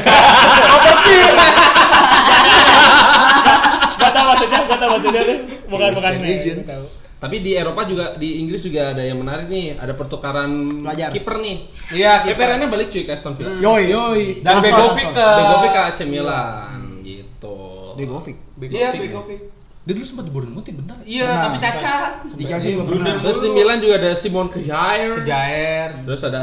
Gak 3.97 4.11
tau 4.13 4.25
maksudnya, 4.29 4.61
gak 4.69 4.79
tau 4.79 4.89
maksudnya 4.97 5.23
tuh. 5.25 5.39
Bukan 5.73 5.89
bukan. 5.97 6.13
Estate 6.13 6.29
agent. 6.29 6.59
Gua 6.63 6.73
tahu. 6.77 6.87
Tapi 7.17 7.37
di 7.41 7.57
Eropa 7.57 7.89
juga 7.89 8.13
di 8.21 8.45
Inggris 8.45 8.61
juga 8.61 8.93
ada 8.93 9.01
yang 9.01 9.17
menarik 9.17 9.49
nih, 9.49 9.81
ada 9.81 9.97
pertukaran 9.97 10.85
Pelajar. 10.85 11.09
kiper 11.09 11.41
nih. 11.41 11.57
Iya, 11.97 12.13
Ya 12.29 12.29
kiper. 12.29 12.45
Perennya 12.45 12.69
balik 12.69 12.93
cuy 12.93 13.03
ke 13.09 13.13
Aston 13.17 13.33
Villa. 13.41 13.57
Yoi. 13.57 13.89
Yoi. 13.89 14.25
Dan 14.45 14.61
Begovic 14.61 15.17
ke 15.17 15.25
Begovic 15.25 15.71
ke 15.73 15.81
AC 15.81 15.99
Milan 16.05 17.01
gitu. 17.01 17.57
Begovic. 17.97 18.37
Iya, 18.69 18.93
Begovic. 18.93 19.41
Dia 19.87 19.93
dulu 19.95 20.03
sempat 20.03 20.25
di 20.27 20.33
Bournemouth 20.35 20.67
ya 20.67 20.75
bentar. 20.75 20.97
Iya, 21.07 21.23
Pernah. 21.31 21.43
tapi 21.47 21.57
cacat. 21.63 22.13
Di 22.35 22.45
Chelsea 22.45 22.69
juga 22.75 22.85
pernah. 22.91 23.15
Terus 23.23 23.39
di 23.39 23.49
Milan 23.55 23.79
juga 23.79 23.95
ada 24.03 24.11
Simon 24.19 24.49
Kjaer. 24.51 25.13
Kejair. 25.23 25.89
Terus 26.03 26.23
ada 26.27 26.43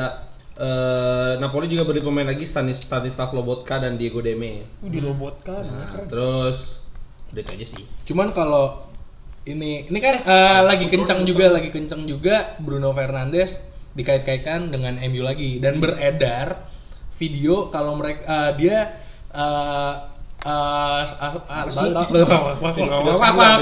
eh, 0.56 1.32
Napoli 1.44 1.68
juga 1.68 1.84
beli 1.84 2.00
pemain 2.00 2.24
lagi 2.24 2.48
Stanis 2.48 2.88
Stanislav 2.88 3.36
Lobotka 3.36 3.84
dan 3.84 4.00
Diego 4.00 4.24
Deme. 4.24 4.64
Di 4.80 5.00
robot 5.04 5.44
kan. 5.44 5.60
Nah, 5.60 6.08
terus 6.08 6.88
udah 7.36 7.44
itu 7.44 7.52
aja 7.52 7.66
sih. 7.68 7.84
Cuman 8.08 8.32
kalau 8.32 8.88
ini 9.44 9.92
ini 9.92 10.00
kan 10.00 10.24
eh, 10.24 10.62
lagi 10.64 10.88
kencang 10.88 11.28
juga, 11.28 11.52
lagi 11.52 11.68
kencang 11.68 12.08
juga 12.08 12.56
Bruno 12.64 12.96
Fernandes 12.96 13.60
dikait-kaitkan 13.92 14.72
dengan 14.72 14.96
MU 15.04 15.22
lagi 15.22 15.60
dan 15.60 15.84
beredar 15.84 16.64
video 17.20 17.68
kalau 17.68 18.00
mereka 18.00 18.24
eh, 18.24 18.52
dia 18.56 18.78
eh, 19.36 19.94
eh, 20.44 21.02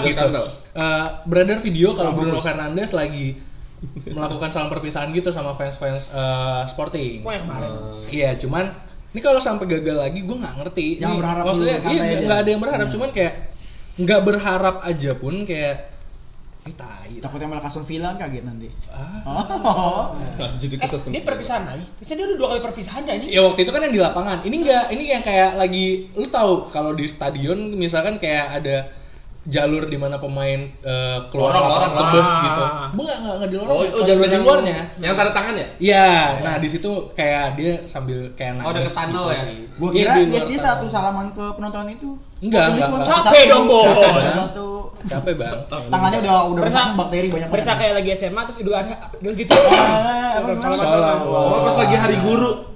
gitu. 0.06 0.44
Eh, 0.74 1.06
beredar 1.28 1.58
video 1.62 1.94
kalau 1.94 2.12
Bruno. 2.16 2.40
Fernandes 2.42 2.92
lagi 2.92 3.38
melakukan 4.06 4.50
salam 4.54 4.70
perpisahan 4.70 5.10
gitu 5.12 5.30
sama 5.30 5.54
fans-fans 5.54 6.10
eh, 6.10 6.62
Sporting. 6.70 7.22
Yang 7.22 7.44
kemarin. 7.46 7.72
Iya, 8.10 8.30
cuman 8.38 8.66
ini 9.12 9.20
kalau 9.20 9.44
sampai 9.44 9.68
gagal 9.68 9.98
lagi 10.00 10.24
gue 10.24 10.38
nggak 10.38 10.56
ngerti. 10.64 10.88
Jangan 10.98 11.12
Ini 11.12 11.20
berharap 11.20 11.44
maksudnya 11.44 11.78
iya 11.92 12.02
nggak 12.24 12.40
ada 12.40 12.50
yang 12.50 12.62
berharap, 12.64 12.88
Hmm. 12.88 12.94
cuman 12.96 13.10
kayak 13.12 13.34
nggak 14.00 14.22
berharap 14.24 14.76
aja 14.88 15.12
pun 15.20 15.34
kayak 15.44 15.91
Ini 16.62 16.74
tai. 16.78 17.18
Takutnya 17.18 17.50
malah 17.50 17.66
Aston 17.66 17.82
Villa 17.82 18.14
kaget 18.14 18.46
nanti. 18.46 18.70
Ah. 18.94 19.26
Oh. 19.58 20.04
Jadi 20.62 20.78
Eh, 20.78 20.90
dia 21.10 21.24
perpisahan 21.26 21.66
lagi. 21.66 21.86
Biasanya 21.98 22.18
dia 22.22 22.26
udah 22.30 22.38
dua 22.38 22.48
kali 22.54 22.62
perpisahan 22.62 23.02
aja. 23.10 23.26
Ya 23.26 23.42
waktu 23.42 23.66
itu 23.66 23.72
kan 23.74 23.82
yang 23.82 23.96
di 23.98 24.02
lapangan. 24.02 24.38
Ini 24.46 24.56
enggak, 24.62 24.86
ini 24.94 25.04
yang 25.10 25.24
kayak 25.26 25.58
lagi 25.58 26.06
lu 26.14 26.30
tahu 26.30 26.70
kalau 26.70 26.94
di 26.94 27.10
stadion 27.10 27.58
misalkan 27.74 28.22
kayak 28.22 28.62
ada 28.62 28.94
jalur 29.44 29.84
di 29.84 29.96
mana 29.96 30.16
pemain 30.16 30.54
eh, 30.80 31.18
keluar 31.28 31.50
Lorong, 31.50 31.64
lapangan 31.64 31.82
lorong. 31.90 31.94
tebus 32.14 32.30
Ah. 32.30 32.38
gitu. 32.40 32.64
Bu 32.92 33.02
enggak 33.02 33.18
enggak, 33.18 33.34
enggak 33.34 33.50
di 33.50 33.56
lorong. 33.56 33.72
Oh, 33.72 33.82
ya, 33.82 33.90
oh 33.92 34.02
jalur 34.04 34.24
di 34.24 34.38
luarnya. 34.38 34.78
Yang 34.98 35.14
tanda 35.16 35.32
tangan 35.32 35.54
ya? 35.54 35.68
Iya, 35.78 36.08
nah 36.40 36.56
di 36.56 36.68
situ 36.68 36.92
kayak 37.12 37.46
dia 37.56 37.72
sambil 37.86 38.20
kayak 38.34 38.62
Oh, 38.62 38.70
deket 38.70 38.94
tunnel 38.94 39.26
ya? 39.28 39.40
sih. 39.42 39.58
Gua 39.76 39.90
Iya, 39.90 39.98
kira 39.98 40.12
di 40.14 40.24
dia, 40.28 40.42
dia 40.48 40.60
satu 40.62 40.86
salaman 40.86 41.28
ke 41.30 41.44
penonton 41.52 41.90
itu. 41.90 42.10
Enggak, 42.40 42.64
enggak, 42.70 42.88
enggak. 42.88 43.06
satu- 43.08 43.26
Capek 43.26 43.44
dong, 43.48 43.66
Bos. 43.66 43.86
Satu. 44.32 44.68
Capek, 45.04 45.34
Bang. 45.34 45.58
Tangannya 45.68 46.20
udah 46.22 46.36
udah 46.48 46.62
rusak 46.62 46.86
bakteri 46.94 47.28
banyak 47.28 47.34
banget. 47.42 47.50
berasa 47.52 47.72
kayak 47.74 47.94
lagi 47.98 48.10
SMA 48.14 48.42
terus 48.46 48.58
idul 48.62 48.76
adha 48.76 48.96
idul 49.16 49.34
gitu. 49.34 49.54
Ah, 49.58 50.38
salam. 50.72 51.18
Oh, 51.26 51.66
pas 51.66 51.76
lagi 51.76 51.96
hari 51.96 52.16
guru. 52.20 52.71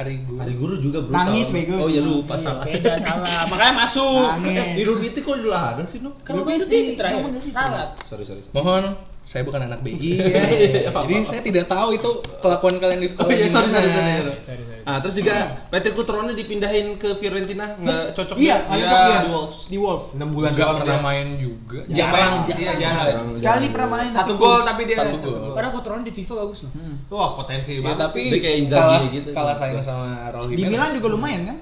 Hari 0.00 0.16
gue. 0.24 0.40
Hari 0.40 0.54
guru 0.56 0.74
juga 0.80 1.04
bro. 1.04 1.12
Nangis, 1.12 1.52
salah. 1.52 1.60
bego. 1.60 1.74
Oh 1.76 1.88
iya 1.92 2.00
lupa 2.00 2.32
Iya, 2.32 2.40
salah. 2.40 2.64
beda 2.64 2.92
salah. 3.04 3.40
Makanya 3.52 3.74
masuk. 3.84 4.28
Nangis. 4.40 4.80
Idul 4.80 4.96
Fitri 4.96 5.20
kok 5.20 5.34
Idul 5.36 5.52
Adha 5.52 5.84
sih, 5.84 5.98
Nuk? 6.00 6.14
Kalau 6.24 6.40
Idul 6.40 6.64
Fitri, 6.64 6.96
terakhir. 6.96 7.20
Salat. 7.52 7.88
Sorry, 8.08 8.24
sorry. 8.24 8.40
sorry. 8.40 8.54
Mohon, 8.56 8.82
saya 9.22 9.42
bukan 9.42 9.62
anak 9.62 9.78
BI 9.80 9.94
ya. 10.26 10.42
Jadi 10.90 11.14
saya 11.22 11.38
tidak 11.40 11.64
tahu 11.64 11.94
itu 11.94 12.10
kelakuan 12.36 12.74
kalian 12.76 12.98
di 12.98 13.06
Oh 13.06 13.12
sekolah 13.14 13.30
iya, 13.30 13.46
sorry, 13.46 13.68
sorry, 13.68 13.86
sorry, 13.86 14.10
sorry. 14.10 14.34
Sorry, 14.40 14.62
sorry. 14.64 14.82
Ah, 14.82 14.98
terus 14.98 15.14
juga 15.14 15.34
Patrick 15.68 15.94
Cutrone 15.94 16.32
dipindahin 16.32 16.96
ke 16.96 17.14
Fiorentina, 17.14 17.72
nggak 17.74 18.10
cocok 18.12 18.34
Iya, 18.34 18.56
dia. 18.66 18.74
Iya, 18.74 18.88
dia. 18.90 19.18
di 19.20 19.28
Wolves. 19.28 19.56
Di 19.66 19.78
Wolves. 19.78 20.06
6 20.12 20.24
bulan 20.26 20.50
Enggak 20.50 20.66
doang 20.66 20.78
pernah 20.78 20.96
dia. 20.96 21.04
main 21.04 21.26
juga. 21.36 21.78
Jarang, 21.86 22.32
Jarang. 22.42 22.58
iya, 22.58 22.72
jarang. 22.74 23.26
Sekali 23.32 23.66
pernah 23.68 23.88
main 23.92 24.08
Satu 24.10 24.32
gol 24.34 24.60
tapi 24.60 24.82
dia 24.84 24.96
Satu 24.98 25.16
gol. 25.20 25.52
Padahal 25.52 25.72
kontrolnya 25.72 26.04
di 26.04 26.14
FIFA 26.14 26.32
bagus 26.40 26.58
loh. 26.64 26.72
Wah, 27.08 27.30
potensi 27.36 27.72
Ya, 27.72 27.80
banget. 27.82 27.98
tapi 28.02 28.20
kayak 28.34 28.56
Inzaghi 28.58 28.82
kalah, 28.82 29.00
gitu. 29.10 29.28
kalah 29.30 29.54
saing 29.54 29.78
sama 29.78 30.08
Raul 30.28 30.48
Di 30.48 30.58
Jimenez. 30.58 30.72
Milan 30.74 30.90
juga 30.92 31.08
lumayan 31.08 31.42
kan? 31.46 31.56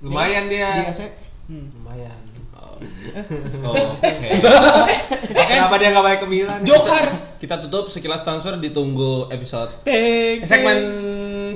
Lumayan 0.00 0.44
Di 0.46 0.56
dia. 0.56 0.70
AC. 0.86 1.00
Lumayan. 1.50 2.20
Oh, 3.60 3.96
oke. 3.96 4.08
Kenapa 5.50 5.74
dia 5.76 5.88
nggak 5.92 6.04
balik 6.04 6.20
ke 6.22 6.28
Milan? 6.28 6.60
Jokar. 6.62 7.36
Kita 7.36 7.60
tutup 7.60 7.88
sekilas 7.88 8.22
transfer 8.22 8.56
ditunggu 8.56 9.28
episode 9.28 9.72
Teng. 9.82 10.44
segmen 10.44 10.78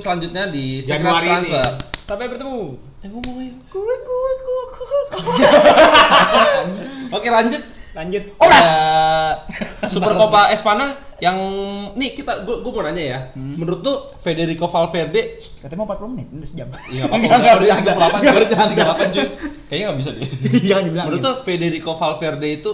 selanjutnya 0.01 0.49
di 0.49 0.81
sekilas 0.81 1.01
Januari 1.01 1.25
ini. 1.25 1.31
transfer. 1.31 1.65
Sampai 2.05 2.25
bertemu. 2.29 2.63
Gue 3.05 3.21
gue 4.01 4.31
gue 4.41 4.63
Oke, 7.15 7.29
lanjut. 7.29 7.61
Lanjut. 7.95 8.23
Ada 8.37 8.59
Super 9.87 10.13
Copa 10.13 10.51
Espana 10.51 10.85
yang 11.15 11.39
nih 11.95 12.11
kita 12.11 12.43
gua, 12.43 12.59
gua 12.59 12.71
mau 12.73 12.83
nanya 12.83 13.03
ya. 13.07 13.19
Menurut 13.33 13.79
tuh 13.79 13.97
Federico 14.19 14.67
Valverde 14.67 15.39
Katanya 15.57 15.79
mau 15.79 15.87
40 15.87 16.11
menit, 16.11 16.27
ini 16.29 16.43
sejam. 16.43 16.67
Iya, 16.91 17.03
apa-apa. 17.07 17.15
Enggak, 17.17 17.37
enggak, 17.39 17.55
Udah 17.55 17.77
enggak, 17.77 17.95
38 17.95 17.95
enggak, 17.95 18.19
cuy. 18.21 18.37
bercanda. 18.37 18.83
38 18.83 19.15
cuy. 19.15 19.25
Kayaknya 19.65 19.85
nggak 19.85 19.97
bisa 19.97 20.09
deh. 20.11 20.27
Jangan 20.67 20.83
dibilang. 20.83 21.05
Menurut 21.07 21.21
tuh 21.23 21.35
Federico 21.41 21.91
Valverde 21.95 22.49
itu 22.51 22.71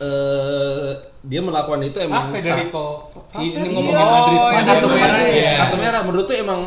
eh 0.00 0.90
dia 1.20 1.40
melakukan 1.44 1.84
itu 1.84 2.00
Ah, 2.00 2.08
emang 2.08 2.32
Federico. 2.32 3.12
Ini 3.30 3.68
ngomongin 3.68 4.00
Oh, 4.00 4.08
Madrid. 4.08 4.38
kartu 4.40 4.64
Kartu 4.64 4.86
merah, 4.90 5.20
iya. 5.20 5.28
iya. 5.28 5.52
kartu 5.60 5.76
merah 5.76 6.00
menurut 6.00 6.24
tuh 6.24 6.34
emang 6.34 6.60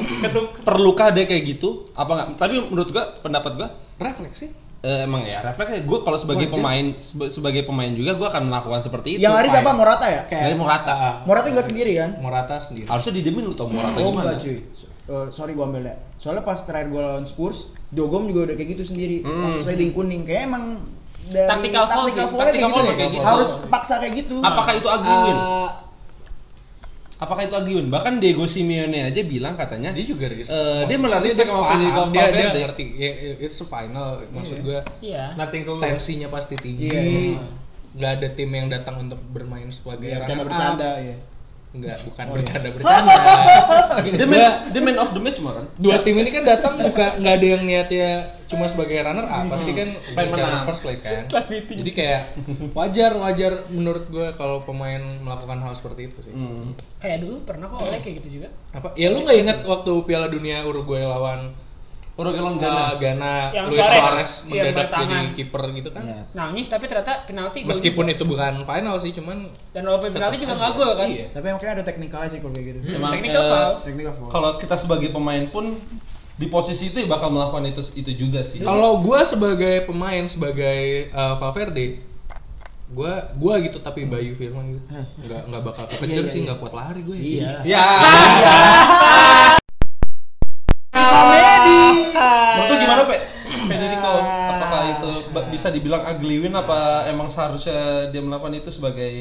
perlukah 0.62 1.10
dia 1.10 1.26
kayak 1.26 1.44
gitu 1.50 1.90
apa 1.92 2.12
nggak 2.14 2.28
tapi 2.38 2.62
menurut 2.62 2.94
gua 2.94 3.10
pendapat 3.18 3.52
gua 3.58 3.68
refleks 3.98 4.46
eh, 4.84 5.00
emang 5.02 5.24
ya 5.24 5.40
refleks 5.42 5.80
gue 5.80 6.00
kalau 6.00 6.18
sebagai 6.18 6.46
Wajar. 6.46 6.60
pemain 6.60 6.86
seba- 7.00 7.32
sebagai 7.32 7.64
pemain 7.64 7.88
juga 7.90 8.12
gua 8.14 8.28
akan 8.30 8.44
melakukan 8.46 8.82
seperti 8.82 9.16
itu 9.16 9.22
Yang 9.22 9.36
hari 9.38 9.50
siapa? 9.50 9.72
Morata 9.72 10.06
ya? 10.06 10.22
Dari 10.28 10.54
Morata. 10.54 10.92
Ah, 10.92 11.14
Morata 11.24 11.48
enggak 11.48 11.66
sendiri 11.66 11.92
kan? 11.96 12.20
Morata 12.20 12.56
sendiri. 12.58 12.86
harusnya 12.86 13.14
didemin 13.14 13.44
lu 13.44 13.54
tau 13.54 13.66
Morata 13.66 13.96
Oh 13.98 14.12
gimana 14.12 14.28
enggak 14.30 14.40
cuy. 14.40 14.58
Eh, 15.04 15.28
sorry 15.30 15.52
gua 15.52 15.66
ambil 15.66 15.84
ya. 15.86 15.96
Soalnya 16.16 16.42
pas 16.42 16.60
terakhir 16.60 16.88
gua 16.90 17.02
lawan 17.10 17.24
Spurs, 17.24 17.68
Dogom 17.90 18.24
juga 18.26 18.48
udah 18.48 18.56
kayak 18.56 18.70
gitu 18.74 18.84
sendiri. 18.86 19.20
Hmm. 19.20 19.40
Langsung 19.42 19.64
sliding 19.64 19.92
kuning. 19.92 20.24
Kayak 20.24 20.48
emang 20.48 20.80
dari 21.26 21.48
Tactical 21.48 21.84
foul 21.86 22.06
sih. 22.06 22.16
tactical 22.16 22.40
kayak 22.42 22.56
gitu 22.58 22.68
foul 22.70 22.84
ya. 22.84 22.94
kayak 22.94 23.12
gitu. 23.12 23.24
Harus 23.24 23.50
kepaksa 23.58 23.94
kayak 23.98 24.14
gitu. 24.18 24.36
apakah 24.42 24.74
itu 24.74 24.88
Aguiwin 24.90 25.38
Ah, 25.38 25.68
apakah 27.24 27.42
itu 27.42 27.56
Aguiwin 27.56 27.88
bahkan 27.88 28.20
Diego 28.20 28.44
Simeone 28.44 29.08
aja 29.08 29.22
bilang 29.24 29.56
katanya 29.56 29.90
dia 29.90 30.04
juga 30.04 30.28
respect. 30.28 30.52
Eh, 30.52 30.82
dia 30.86 30.98
malah 30.98 31.20
respect 31.20 31.48
sama 31.48 31.64
Federico 31.72 32.02
dia, 32.10 32.26
dia 32.28 32.48
ngerti 32.62 32.84
ya, 32.94 33.10
it's 33.40 33.58
a 33.58 33.66
final 33.66 34.08
maksud 34.30 34.60
gue 34.60 34.80
Iya. 35.00 35.32
Nothing 35.34 35.64
to 35.64 35.72
tensinya 35.80 36.28
pasti 36.28 36.56
tinggi 36.56 36.88
Iya, 36.88 37.02
iya. 37.02 37.40
nggak 37.94 38.12
ada 38.18 38.28
tim 38.30 38.50
yang 38.50 38.68
datang 38.68 38.96
untuk 39.02 39.20
bermain 39.30 39.70
sebagai 39.70 40.06
Iya, 40.06 40.20
runner 40.20 40.44
bercanda-bercanda 40.44 40.90
up. 40.92 41.02
ya. 41.02 41.16
Enggak, 41.74 42.06
bukan 42.06 42.24
Oh, 42.24 42.30
iya. 42.30 42.38
bercanda 42.38 42.70
bercanda. 42.70 43.14
dia 44.14 44.26
main, 44.26 44.42
dia 44.70 44.82
main 44.84 44.94
of 44.96 45.10
the 45.10 45.18
match 45.18 45.42
cuma 45.42 45.58
kan 45.58 45.66
Dua 45.76 45.98
tim 46.00 46.14
ini 46.14 46.30
kan 46.30 46.44
datang 46.44 46.78
bukan 46.78 47.10
nggak 47.18 47.34
ada 47.34 47.48
yang 47.50 47.64
niatnya 47.64 48.10
cuma 48.46 48.66
sebagai 48.66 48.94
runner 48.96 49.26
up, 49.26 49.50
pasti 49.50 49.74
kan 49.74 49.90
Pengen 50.14 50.38
menang. 50.38 50.64
first 50.64 50.80
place 50.80 51.02
kan. 51.02 51.26
Class 51.26 51.50
meeting. 51.50 51.82
Jadi 51.82 51.92
kayak 51.92 52.22
wajar 52.72 53.18
wajar 53.18 53.52
menurut 53.68 54.06
gue 54.08 54.28
kalau 54.34 54.62
pemain 54.62 55.02
melakukan 55.18 55.58
hal 55.60 55.74
seperti 55.74 56.08
itu 56.08 56.22
sih. 56.22 56.30
Hmm. 56.32 56.78
Kayak 56.98 57.26
dulu 57.26 57.42
pernah 57.42 57.66
kok 57.66 57.82
oleh 57.82 57.98
kayak 57.98 58.16
gitu 58.22 58.30
juga. 58.36 58.48
Apa? 58.72 58.94
Ya 58.94 59.10
lu 59.10 59.26
nggak 59.26 59.38
ingat 59.40 59.58
waktu 59.64 59.92
Piala 60.06 60.30
Dunia 60.30 60.62
Uruguay 60.62 61.02
lawan 61.02 61.58
Uruguayan 62.14 62.46
uh, 62.46 62.62
Ghana 62.62 62.84
Ghana, 62.96 63.36
Yang 63.50 63.66
Luis 63.66 63.78
Suarez, 63.82 63.98
Suarez 63.98 64.32
yang 64.46 64.54
mendadak 64.70 64.70
jadi 64.70 64.78
bertangan. 64.78 65.26
kiper 65.34 65.64
gitu 65.74 65.90
kan? 65.90 66.04
Iya. 66.06 66.22
Nangis 66.32 66.68
tapi 66.70 66.86
ternyata 66.86 67.14
penalti. 67.26 67.60
Meskipun 67.66 68.06
juga. 68.06 68.14
itu 68.14 68.24
bukan 68.24 68.54
final 68.64 68.96
sih, 68.98 69.12
cuman 69.12 69.38
dan 69.74 69.82
walaupun 69.84 70.14
penalti 70.14 70.38
juga 70.38 70.54
nggak 70.54 70.72
gol 70.74 70.92
kan. 70.94 71.08
Iya. 71.10 71.26
Tapi 71.34 71.46
emang 71.50 71.62
ada 71.64 71.82
teknikalnya 71.84 72.30
sih 72.30 72.38
kalau 72.38 72.54
kayak 72.54 72.66
gitu. 72.70 72.80
Emang, 72.94 73.12
Technical 73.12 73.42
eh, 73.42 73.50
foul. 73.50 73.74
Technical 73.82 74.14
foul. 74.14 74.30
kalau 74.30 74.50
kita 74.56 74.76
sebagai 74.78 75.10
pemain 75.10 75.46
pun 75.50 75.66
di 76.34 76.50
posisi 76.50 76.90
itu 76.90 76.98
ya 76.98 77.06
bakal 77.06 77.30
melakukan 77.30 77.66
itu 77.68 77.82
itu 77.94 78.12
juga 78.20 78.42
sih 78.42 78.58
Kalau 78.58 78.98
gua 79.00 79.22
sebagai 79.22 79.86
pemain 79.86 80.26
sebagai 80.26 81.10
uh, 81.10 81.38
Valverde, 81.38 82.02
gua 82.90 83.34
gua 83.34 83.58
gitu 83.58 83.78
tapi 83.80 84.06
Bayu 84.06 84.34
Firman 84.34 84.66
gitu. 84.72 84.86
Nggak 85.18 85.42
nggak 85.50 85.62
bakal 85.66 85.84
Iya, 85.86 85.94
kekejar 85.98 86.24
iya, 86.26 86.30
sih, 86.30 86.40
iya. 86.42 86.46
nggak 86.46 86.58
kuat 86.58 86.74
lari 86.74 87.02
gue. 87.02 87.18
Iya. 87.18 87.50
ya 87.66 87.86
bisa 95.54 95.70
dibilang 95.70 96.02
ugly 96.04 96.42
win 96.42 96.54
apa 96.54 96.80
emang 97.06 97.30
seharusnya 97.30 98.10
dia 98.10 98.20
melakukan 98.20 98.54
itu 98.56 98.70
sebagai 98.70 99.14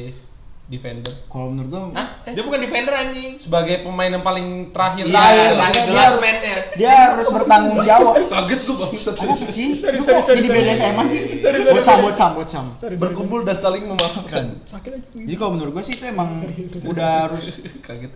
defender 0.63 1.11
Kalau 1.27 1.51
menurut 1.51 1.69
gua 1.69 1.81
Dia 2.23 2.39
bukan 2.39 2.59
defender 2.63 2.95
anjing. 2.95 3.35
sebagai 3.35 3.83
pemain 3.83 4.07
yang 4.07 4.23
paling 4.23 4.71
terakhir 4.71 5.05
Terakhir, 5.05 5.51
makanya 5.53 5.59
paling 5.59 5.73
dia 5.75 5.83
jelas 5.91 6.11
man-nya. 6.15 6.55
dia 6.73 6.91
harus 7.11 7.27
bertanggung 7.27 7.79
jawab. 7.83 8.15
kaget 8.33 8.61
bangsat 8.63 9.15
Apa 9.19 9.33
sih? 9.35 9.69
Lu 9.83 10.01
kok 10.01 10.23
jadi 10.23 10.47
BDSM 10.49 10.95
sih? 11.05 11.21
Bocam, 11.67 11.97
bocam, 12.01 12.29
bocam. 12.33 12.65
berkumpul 12.95 13.39
dan 13.43 13.57
saling 13.59 13.83
memaafkan 13.85 14.43
Jadi 15.13 15.35
kalau 15.35 15.51
menurut 15.53 15.71
gua 15.75 15.83
sih 15.83 15.93
itu 15.93 16.05
emang 16.07 16.39
udah 16.81 17.27
harus 17.27 17.59
kaget 17.85 18.11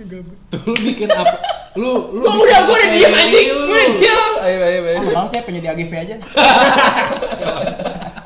Tuh 0.00 0.60
lu 0.64 0.74
bikin 0.76 1.06
apa? 1.06 1.36
Lu 1.74 2.10
lu 2.10 2.24
bikin 2.24 2.42
udah 2.42 2.58
gua 2.64 2.74
udah 2.74 2.88
diam 2.90 3.12
anjing. 3.12 3.46
Lu- 3.48 3.58
Gua 3.62 3.76
udah 3.76 3.88
diam. 3.94 4.30
ayo 4.40 4.58
ayo 4.62 4.80
ayo 4.82 4.98
Oh, 5.00 5.12
malas 5.12 5.28
pengen 5.30 5.58
jadi 5.58 5.68
AGV 5.70 5.92
aja. 5.98 6.14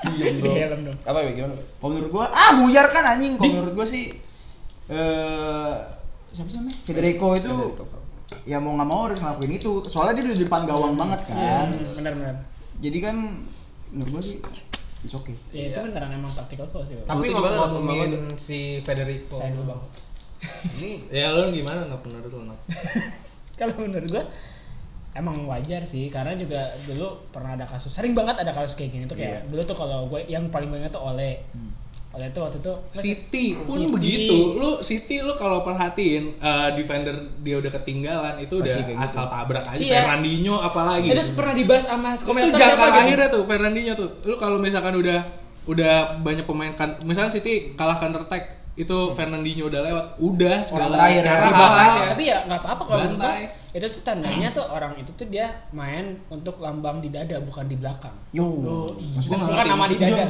diem 0.07 0.35
Di 0.39 0.49
helm 0.55 0.81
dong. 0.85 0.97
apa 1.03 1.16
ya 1.20 1.31
gimana? 1.33 1.55
Kalau 1.75 1.89
menurut 1.91 2.09
gua, 2.11 2.25
ah 2.31 2.51
buyar 2.55 2.87
kan 2.89 3.03
anjing. 3.09 3.35
Kalau 3.35 3.51
menurut 3.53 3.72
gua 3.75 3.85
sih 3.85 4.14
eh 4.87 5.72
siapa 6.31 6.47
sih 6.47 6.57
namanya? 6.59 6.77
Federico 6.85 7.27
itu 7.35 7.53
ya 8.45 8.57
mau 8.59 8.75
nggak 8.75 8.87
mau 8.87 9.01
harus 9.05 9.18
ngelakuin 9.18 9.53
itu. 9.55 9.70
Soalnya 9.87 10.12
dia 10.14 10.22
udah 10.27 10.35
di 10.35 10.41
depan 10.43 10.61
gawang 10.64 10.95
banget 10.95 11.20
kan. 11.27 11.66
Hmm, 11.70 11.95
Benar-benar. 11.97 12.35
Jadi 12.79 12.97
kan 13.01 13.14
menurut 13.91 14.11
gua 14.12 14.22
sih 14.22 14.39
it's 15.03 15.12
okay. 15.12 15.35
Ya 15.51 15.68
itu 15.68 15.79
beneran 15.83 16.11
emang 16.12 16.31
tactical 16.33 16.64
foul 16.68 16.85
sih. 16.85 16.95
Tapi 17.03 17.29
ngomongin 17.29 18.37
si 18.37 18.79
Federico. 18.81 19.35
Saya 19.35 19.53
dulu 19.53 19.68
bang. 19.68 19.81
Ini 20.74 20.91
Ya 21.20 21.30
lu 21.30 21.51
gimana 21.51 21.85
nggak 21.85 22.01
menurut 22.01 22.30
lu? 22.30 22.41
Nop? 22.45 22.59
Kalau 23.59 23.74
menurut 23.78 24.09
gua 24.09 24.24
emang 25.14 25.47
wajar 25.47 25.78
sih 25.85 26.11
karena 26.11 26.35
juga 26.35 26.59
dulu 26.82 27.07
pernah 27.30 27.55
ada 27.55 27.62
kasus 27.62 27.87
sering 27.89 28.12
banget 28.12 28.35
ada 28.37 28.51
kasus 28.51 28.74
kayak 28.74 28.91
gini 28.91 29.05
tuh 29.05 29.14
kayak 29.14 29.47
Iya. 29.47 29.47
dulu 29.47 29.62
tuh 29.62 29.76
kalau 29.76 30.11
gue 30.11 30.26
yang 30.26 30.51
paling 30.51 30.66
banyak 30.66 30.91
tuh 30.91 30.99
oleh 31.05 31.39
oleh 32.11 32.26
tuh 32.30 32.43
waktu 32.43 32.59
itu 32.59 32.74
City 32.93 33.47
pun 33.57 33.78
City. 33.80 33.91
begitu. 33.91 34.39
Lu 34.55 34.70
City 34.80 35.16
lu 35.18 35.35
kalau 35.35 35.62
perhatiin 35.62 36.35
uh, 36.37 36.74
defender 36.74 37.14
dia 37.41 37.59
udah 37.59 37.70
ketinggalan 37.72 38.39
itu 38.39 38.55
udah 38.57 38.66
Pasti 38.66 38.82
kayak 38.85 38.99
gitu. 38.99 39.07
asal 39.07 39.24
tabrak 39.28 39.64
aja. 39.64 39.78
Iya. 39.78 40.03
Fernandinho 40.03 40.57
apalagi. 40.59 41.07
itu 41.09 41.22
pernah 41.32 41.55
dibahas 41.55 41.85
sama 41.85 42.09
itu 42.12 42.22
komentar 42.24 42.51
jangka 42.53 42.66
siapa 42.68 42.82
gitu 42.85 42.99
akhirnya 43.01 43.28
tuh 43.30 43.43
Fernandinho 43.45 43.93
tuh. 43.95 44.09
Lu 44.24 44.35
kalau 44.35 44.59
misalkan 44.59 44.95
udah 44.95 45.18
udah 45.64 45.95
banyak 46.20 46.43
pemain 46.43 46.74
kan 46.74 46.99
misalnya 47.01 47.30
City 47.30 47.70
kalah 47.72 47.97
counter 47.97 48.18
attack 48.20 48.63
itu 48.75 48.97
Fernandinho 49.14 49.70
udah 49.70 49.81
lewat, 49.87 50.07
udah 50.18 50.57
segala 50.66 50.99
terakhir 50.99 51.22
ya. 51.22 51.31
cara 51.31 51.47
halal. 51.47 51.70
aja. 51.79 52.03
tapi 52.11 52.22
ya 52.27 52.39
nggak 52.43 52.59
apa-apa 52.59 52.83
kalau 52.83 53.03
menurut 53.07 53.18
gua, 53.22 53.31
Bantai. 53.31 53.47
itu 53.70 53.87
tuh 53.87 54.03
tandanya 54.03 54.49
tuh 54.51 54.64
orang 54.66 54.93
itu 54.99 55.11
tuh 55.14 55.27
dia 55.31 55.47
main 55.70 56.18
untuk 56.27 56.59
lambang 56.59 56.99
di 56.99 57.14
dada 57.14 57.39
bukan 57.39 57.70
di 57.70 57.79
belakang 57.79 58.14
Yo. 58.35 58.43
Oh, 58.43 58.91
iya. 58.99 59.14
Maksudnya 59.14 59.62
nama 59.62 59.85
di 59.87 59.97
dada 60.03 60.22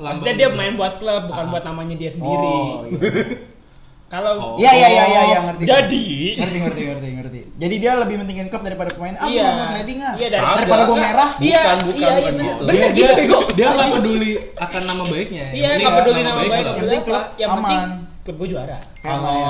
maksudnya 0.00 0.34
dia 0.40 0.48
main 0.48 0.72
buat 0.80 0.96
klub 0.96 1.28
bukan 1.28 1.44
buat 1.52 1.64
namanya 1.68 1.94
dia 2.00 2.08
sendiri 2.08 2.48
Oh, 2.56 2.88
iya. 2.88 3.00
kalau 4.10 4.58
Iya 4.58 4.70
iya 4.74 4.88
iya 4.90 5.04
iya 5.06 5.22
iya, 5.24 5.38
ngerti. 5.40 5.64
jadi 5.64 6.04
ngerti 6.34 6.56
ngerti 6.58 6.80
ngerti 6.84 7.08
ngerti. 7.14 7.40
Jadi 7.56 7.74
dia 7.78 7.92
lebih 7.94 8.18
mentingin 8.18 8.50
klub 8.50 8.60
daripada 8.60 8.90
pemain. 8.90 9.14
Ah, 9.14 9.24
Iya. 9.24 9.46
mau 9.54 9.66
trading 9.68 9.98
ah. 10.00 10.14
Iya, 10.16 10.28
dari- 10.28 10.42
daripada 10.58 10.82
gua 10.82 10.98
merah. 10.98 11.30
Iya, 11.38 11.60
Bukan, 11.60 11.62
iya, 11.62 11.78
bukan, 11.78 11.94
iya, 11.94 12.10
bukan 12.10 12.18
bener. 12.26 12.42
gitu. 12.42 12.62
Bener 12.62 12.74
Dia, 12.74 12.88
gitu, 12.90 12.98
dia, 13.00 13.10
bego. 13.16 13.38
dia 13.54 13.66
nggak 13.70 13.88
peduli 13.94 14.30
akan 14.58 14.82
nama 14.84 15.02
baiknya. 15.04 15.46
Iya, 15.46 15.54
Yang 15.54 15.70
nggak 15.70 15.78
penting 15.78 15.94
peduli 15.96 16.20
nama 16.20 16.30
nama 16.32 16.42
baik 16.42 16.64
Yang 16.66 16.76
penting 16.76 17.02
klub. 17.06 17.24
Yang 17.36 17.50
penting 17.54 17.80
aman. 17.80 17.90
klub 18.20 18.36
gue 18.36 18.48
juara. 18.50 18.78
Kalau 19.00 19.42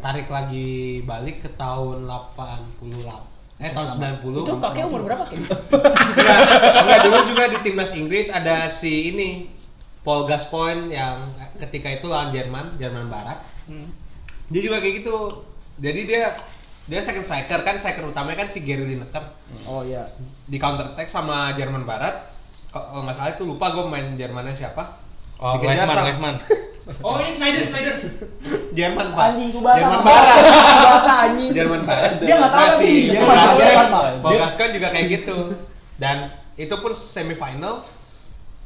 tarik 0.00 0.28
lagi 0.28 0.70
balik 1.02 1.36
ke 1.40 1.50
tahun 1.52 1.96
88 2.06 3.20
eh 3.56 3.70
tahun 3.70 3.88
90 3.88 4.42
Itu 4.42 4.54
kakek 4.58 4.84
umur 4.84 5.00
berapa 5.04 5.22
kek? 5.24 5.38
Enggak, 5.38 5.60
enggak 6.76 6.98
dulu 7.02 7.18
juga 7.28 7.44
di 7.48 7.58
timnas 7.60 7.90
Inggris 7.92 8.26
ada 8.28 8.66
si 8.68 9.10
ini 9.10 9.46
Paul 10.00 10.22
Gascoigne 10.24 10.90
yang 10.90 11.32
ketika 11.58 11.88
itu 11.88 12.06
lawan 12.06 12.28
Jerman, 12.28 12.76
Jerman 12.76 13.06
Barat. 13.06 13.38
Dia 14.46 14.60
juga 14.60 14.76
kayak 14.78 14.94
gitu. 15.00 15.16
Jadi 15.76 16.00
dia 16.04 16.32
dia 16.84 17.00
second 17.00 17.24
striker 17.24 17.60
kan 17.60 17.76
striker 17.76 18.04
utamanya 18.04 18.44
kan 18.44 18.48
si 18.48 18.60
Gary 18.60 18.84
Lineker 18.84 19.24
Oh 19.64 19.80
iya. 19.80 20.04
di 20.44 20.60
counter 20.60 20.92
attack 20.92 21.08
sama 21.08 21.52
Jerman 21.52 21.82
Barat. 21.82 22.28
Kalau 22.68 23.02
nggak 23.02 23.14
salah 23.14 23.32
itu 23.32 23.44
lupa 23.44 23.70
gue 23.70 23.84
main 23.84 24.12
Jermannya 24.14 24.52
siapa. 24.52 25.00
Oh, 25.36 25.56
Dikejar 25.56 25.88
Lehmann, 25.88 26.06
Lehmann. 26.06 26.36
Oh 27.00 27.16
ini 27.16 27.32
Snyder, 27.32 27.64
Snyder. 27.64 27.96
Jerman 28.70 29.16
Pak. 29.16 29.24
Anjing 29.24 29.50
Subasa. 29.50 29.80
Jerman. 29.80 30.00
Barat. 30.04 30.36
Subasa 30.76 31.12
anjing. 31.24 31.50
Jerman 31.50 31.82
Barat. 31.82 32.12
Dia 32.20 32.34
nggak 32.36 32.52
tahu 32.52 32.60
Nah, 32.60 32.68
lagi. 32.68 32.84
si 32.84 32.92
Jerman 33.08 33.90
Barat, 34.20 34.36
Gascoigne 34.36 34.74
juga 34.74 34.88
kayak 34.92 35.06
gitu. 35.10 35.36
Dan 35.96 36.16
itu 36.54 36.74
pun 36.76 36.92
semifinal 36.92 37.74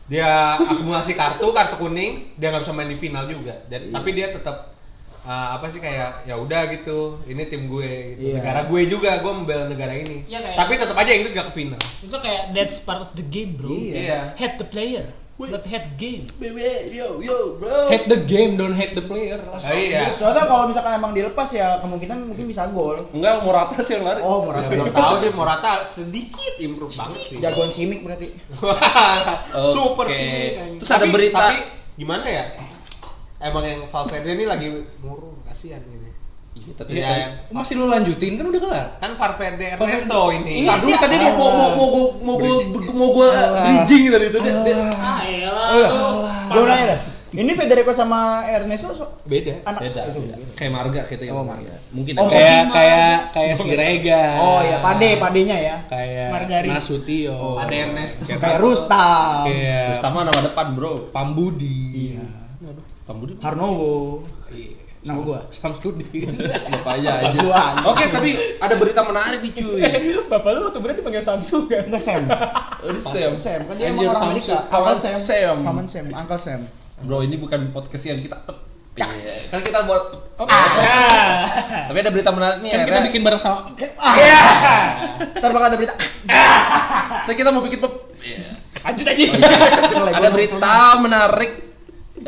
dia 0.09 0.29
akumulasi 0.59 1.13
kartu 1.13 1.53
kartu 1.53 1.77
kuning 1.79 2.33
dia 2.35 2.49
nggak 2.49 2.65
bisa 2.65 2.73
main 2.73 2.89
di 2.89 2.97
final 2.97 3.25
juga 3.25 3.53
dan 3.69 3.93
tapi 3.93 4.13
dia 4.13 4.29
tetap 4.29 4.73
uh, 5.21 5.49
apa 5.55 5.67
sih 5.69 5.79
kayak 5.79 6.23
ya 6.23 6.35
udah 6.35 6.63
gitu 6.71 6.99
ini 7.25 7.43
tim 7.45 7.67
gue 7.67 7.91
gitu 8.15 8.23
Iya. 8.29 8.35
negara 8.37 8.61
gue 8.65 8.81
juga 8.85 9.11
gue 9.17 9.33
membela 9.33 9.65
negara 9.65 9.93
ini 9.93 10.23
Iya, 10.25 10.39
kayak- 10.41 10.57
tapi 10.57 10.73
tetap 10.75 10.97
aja 10.97 11.11
Inggris 11.11 11.33
gak 11.33 11.49
ke 11.49 11.55
final 11.57 11.81
Itu 11.99 12.17
kayak 12.17 12.43
that's 12.53 12.79
part 12.79 13.01
of 13.01 13.11
the 13.13 13.25
game, 13.25 13.55
bro. 13.55 13.71
Iya. 13.71 14.33
Head 14.35 14.57
the 14.57 14.65
player, 14.65 15.11
not 15.39 15.63
head 15.65 15.95
game. 15.95 16.27
Yo 16.89 17.19
yo 17.19 17.55
bro. 17.55 17.87
Hate 17.87 18.07
the 18.07 18.21
game, 18.21 18.55
don't 18.55 18.73
hate 18.73 18.93
the 18.93 19.03
player. 19.03 19.39
oh, 19.39 19.59
iya 19.69 20.11
Soalnya 20.11 20.45
kalau 20.45 20.67
misalkan 20.67 20.95
emang 20.95 21.13
dilepas 21.13 21.47
ya 21.49 21.79
kemungkinan 21.79 22.27
mungkin 22.27 22.45
bisa 22.45 22.67
gol. 22.69 23.07
Enggak, 23.11 23.41
Morata 23.41 23.79
sih 23.81 23.95
yang 23.95 24.05
lari. 24.05 24.19
Oh, 24.21 24.41
Ya, 24.41 24.45
Morata. 24.45 24.69
belum 24.69 24.89
tahu 24.91 25.15
sih 25.17 25.31
Morata 25.33 25.73
sedikit 25.85 26.55
improve 26.59 26.91
banget 26.93 27.21
sih 27.25 27.37
Jagoan 27.39 27.71
Simic 27.71 28.01
berarti. 28.03 28.29
super 29.71 30.07
Oke. 30.07 30.15
sih 30.15 30.31
Terus 30.79 30.91
ada 30.91 31.07
berita- 31.07 31.39
tapi 31.45 31.57
gimana 31.95 32.25
ya 32.25 32.45
emang 33.41 33.63
yang 33.63 33.81
Valverde 33.87 34.31
ini 34.31 34.45
lagi 34.45 34.67
murung 34.99 35.39
kasihan 35.43 35.83
ini 35.83 36.11
Iya, 36.51 36.73
tapi 36.75 36.91
Iya, 36.93 37.05
kan- 37.05 37.19
yang- 37.21 37.35
Masih 37.55 37.75
lu 37.75 37.87
lanjutin 37.87 38.35
kan 38.35 38.45
udah 38.45 38.61
kelar. 38.61 38.87
kan 38.99 39.11
Valverde 39.15 39.67
Ernesto 39.71 40.21
ini 40.33 40.55
Entar 40.61 40.79
dulu 40.81 40.91
tadi 40.93 41.15
dia 41.17 41.31
mau 41.33 41.49
mau 41.49 41.69
mau 41.73 41.87
gua 41.89 42.07
mau 42.19 42.35
gua 42.37 42.55
mau 42.91 43.09
gua 43.09 43.29
bridging 43.63 44.03
tadi 44.09 44.27
itu 44.27 44.39
Ah, 44.93 45.23
elah 45.23 45.69
Oh. 45.89 46.27
Gue 46.51 46.65
nanya 46.65 46.87
dah. 46.89 47.01
Ini 47.29 47.53
Federico 47.53 47.93
sama 47.93 48.41
Ernesto 48.43 48.91
so- 48.91 49.21
Beda. 49.23 49.61
anak 49.63 49.85
Beda, 49.85 50.01
itu. 50.03 50.19
beda. 50.19 50.35
Kayak 50.57 50.73
Marga 50.73 51.01
kita 51.05 51.23
yang 51.23 51.37
Oh, 51.37 51.45
Marga. 51.45 51.75
Mungkin 51.93 52.13
Oh, 52.17 52.25
ada. 52.25 52.33
Kayak 52.33 52.63
kayak 52.73 53.17
kayak 53.31 53.55
si 53.55 53.69
Rega. 53.71 54.23
Oh 54.41 54.61
ya, 54.61 54.77
pade 54.81 55.11
padenya 55.15 55.57
ya. 55.61 55.77
Kayak 55.87 56.29
Margarin. 56.33 56.71
Nasution. 56.73 57.55
ada 57.55 57.75
Ernesto 57.77 58.25
Kayak 58.25 58.59
Rustam. 58.59 59.45
Kayak 59.45 59.85
Terus 59.87 60.01
sama 60.01 60.25
nama 60.25 60.41
depan, 60.43 60.67
Bro. 60.73 61.13
Pambudi. 61.13 62.17
Iya. 62.17 62.25
Pambudi. 63.09 63.41
Harnowo. 63.41 64.21
Nama 64.99 65.21
gua. 65.25 65.41
Samsudin. 65.49 66.37
Apa 66.77 67.01
aja 67.01 67.25
aja. 67.25 67.39
Gua. 67.41 67.63
Oke, 67.89 68.13
tapi 68.13 68.37
ada 68.61 68.75
berita 68.77 69.01
menarik 69.01 69.41
nih, 69.41 69.53
cuy. 69.57 69.81
Bapak 70.31 70.51
lu 70.53 70.69
waktu 70.69 70.79
berarti 70.79 70.99
dipanggil 71.01 71.25
Samsung 71.25 71.65
kan? 71.65 71.89
Enggak 71.89 72.03
Sam. 72.05 72.29
Oh, 72.85 72.93
ini 72.93 73.01
Sam. 73.01 73.33
Sam. 73.33 73.61
Kan 73.65 73.75
dia 73.81 73.89
emang 73.89 74.13
orang. 74.13 74.29
Amerika. 74.29 74.69
Kawan 74.69 74.93
Sam. 74.93 75.17
Sam. 75.17 75.57
Paman 75.65 75.87
Sam. 75.89 76.05
Uncle 76.13 76.37
Sam. 76.37 76.61
Bro, 77.01 77.25
ini 77.25 77.41
bukan 77.41 77.73
podcast 77.73 78.05
yang 78.05 78.21
kita 78.21 78.37
Iya. 78.99 79.47
Kan 79.49 79.63
kita 79.63 79.87
buat 79.87 80.35
Ah. 80.43 81.47
Tapi 81.87 81.99
ada 82.03 82.11
berita 82.11 82.35
menarik 82.35 82.67
nih 82.67 82.75
Kan 82.75 82.83
kita 82.83 83.01
bikin 83.07 83.23
bareng 83.23 83.39
sama 83.39 83.71
Iya. 84.19 84.43
Ntar 85.39 85.51
bakal 85.55 85.71
ada 85.71 85.79
berita. 85.79 85.95
Saya 87.23 87.35
kita 87.39 87.55
mau 87.55 87.63
bikin 87.63 87.79
pep- 87.79 88.11
Lanjut 88.83 89.07
aja. 89.07 89.25
Ada 90.11 90.29
berita 90.29 90.73
menarik 90.99 91.78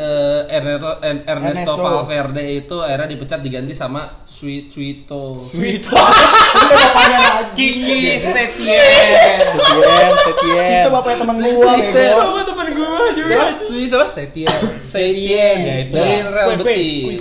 eh, 0.00 0.40
Ernesto, 0.48 0.88
Ernesto 0.98 1.28
Ernesto. 1.28 1.72
Valverde 1.76 2.40
itu 2.56 2.76
akhirnya 2.80 3.04
dipecat 3.06 3.40
diganti 3.40 3.72
sama 3.72 4.24
Sweet 4.24 4.72
Sweeto. 4.72 5.36
Sweet. 5.36 5.84
Itu 5.84 5.92
bapaknya 5.92 7.18
lagi. 7.20 7.52
Kiki 7.52 8.16
Setien 8.16 9.40
Setien, 9.44 10.10
Setien. 10.16 10.80
Itu 10.80 10.90
bapaknya 10.90 11.16
teman 11.20 11.36
gua. 11.36 11.72
Bego. 11.76 12.16
Bapak 12.16 12.44
temen 12.46 12.66
gua 12.72 13.02
juga. 13.12 13.36
Siapa? 13.60 14.04
Setien. 14.10 14.50
Setien 14.80 15.56
Ya, 15.60 15.74
itu. 15.84 15.92
dari 15.92 16.14
Real 16.24 16.48
kui, 16.56 16.64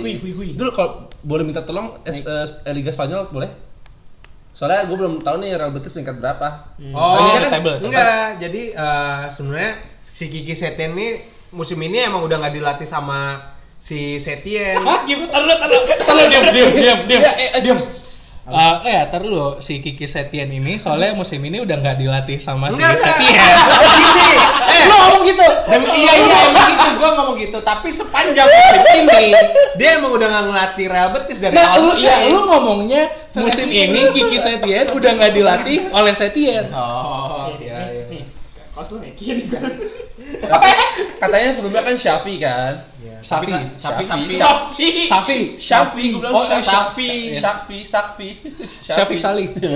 kui, 0.00 0.12
Betis. 0.16 0.56
Dulu 0.56 0.70
kalau 0.70 0.90
boleh 1.20 1.44
minta 1.44 1.60
tolong 1.60 2.00
es- 2.02 2.24
eh, 2.24 2.72
Liga 2.72 2.88
Spanyol 2.88 3.28
boleh? 3.28 3.50
Soalnya 4.50 4.84
gue 4.84 4.92
belum 4.94 5.20
tahu 5.20 5.40
nih 5.40 5.56
Real 5.56 5.70
Betis 5.70 5.90
peringkat 5.90 6.16
berapa. 6.16 6.48
Oh, 6.92 7.16
Tadi 7.16 7.28
kan 7.32 7.42
enggak. 7.80 8.28
Jadi 8.38 8.62
eh, 8.72 9.22
sebenarnya 9.28 9.72
si 10.02 10.24
Kiki 10.26 10.52
Setien 10.52 10.92
ini 10.92 11.08
musim 11.50 11.78
ini 11.78 11.98
emang 12.00 12.22
udah 12.22 12.36
nggak 12.38 12.54
dilatih 12.54 12.86
sama 12.86 13.38
si 13.76 14.16
Setien. 14.16 14.78
Gimana? 15.08 15.30
Taruh, 15.30 15.56
taruh. 15.56 15.80
Taruh 15.98 16.24
diam, 16.28 16.44
diam, 16.48 16.70
diam, 16.72 16.98
diam. 17.04 17.20
Ya, 17.20 17.32
eh, 17.34 17.48
eh, 17.54 17.60
Diam. 17.60 17.78
Eh, 18.82 18.98
tar 19.06 19.22
dulu 19.22 19.62
si 19.62 19.78
Kiki 19.78 20.10
Setien 20.10 20.50
ini 20.50 20.74
soalnya 20.74 21.14
musim 21.14 21.38
ini 21.38 21.62
udah 21.62 21.76
nggak 21.76 21.96
dilatih 21.96 22.42
sama 22.42 22.66
si 22.68 22.82
Enggak, 22.82 22.98
enggak. 22.98 23.06
Setien. 23.06 23.54
Gini, 23.94 24.28
eh, 24.66 24.82
Lu 24.82 24.94
ngomong 24.96 25.22
gitu. 25.22 25.46
Em- 25.70 25.92
iya 25.94 26.12
iya 26.18 26.38
emang 26.50 26.66
gitu, 26.66 26.88
gua 26.98 27.10
ngomong 27.14 27.36
gitu. 27.38 27.58
Tapi 27.62 27.88
sepanjang 27.88 28.48
musim 28.48 28.82
ini 29.06 29.30
dia 29.76 29.88
emang 29.94 30.10
udah 30.10 30.26
nggak 30.26 30.44
ngelatih 30.50 30.86
Real 30.88 31.08
Betis 31.14 31.38
dari 31.38 31.54
Nah, 31.54 31.66
awal 31.68 31.78
lu, 31.78 31.86
musim. 31.94 32.08
ya, 32.10 32.16
lu 32.26 32.40
ngomongnya 32.42 33.02
musim 33.38 33.66
ini 33.70 34.00
Kiki 34.10 34.38
Setien 34.40 34.86
udah 34.88 35.10
nggak 35.14 35.32
dilatih 35.32 35.78
oleh 35.88 36.14
Setien. 36.16 36.64
Oh, 36.74 37.54
iya 37.62 37.78
iya. 37.86 38.04
Nih, 38.10 38.24
kaos 38.74 38.90
lu 38.90 38.98
naikin 38.98 39.46
kan. 39.46 39.62
Katanya 41.20 41.50
sebelumnya 41.52 41.82
kan 41.84 41.96
Syafi 41.96 42.34
kan. 42.40 42.74
Safi. 43.20 43.52
Tapi 43.52 44.04
tapi 44.08 44.34
Safi. 44.40 44.88
Safi. 45.04 45.40
Syafi, 45.60 46.04
gue 46.16 46.20
bilang 46.20 46.34
Oh, 46.34 46.44
eh, 46.48 46.62
Syafi. 46.64 47.10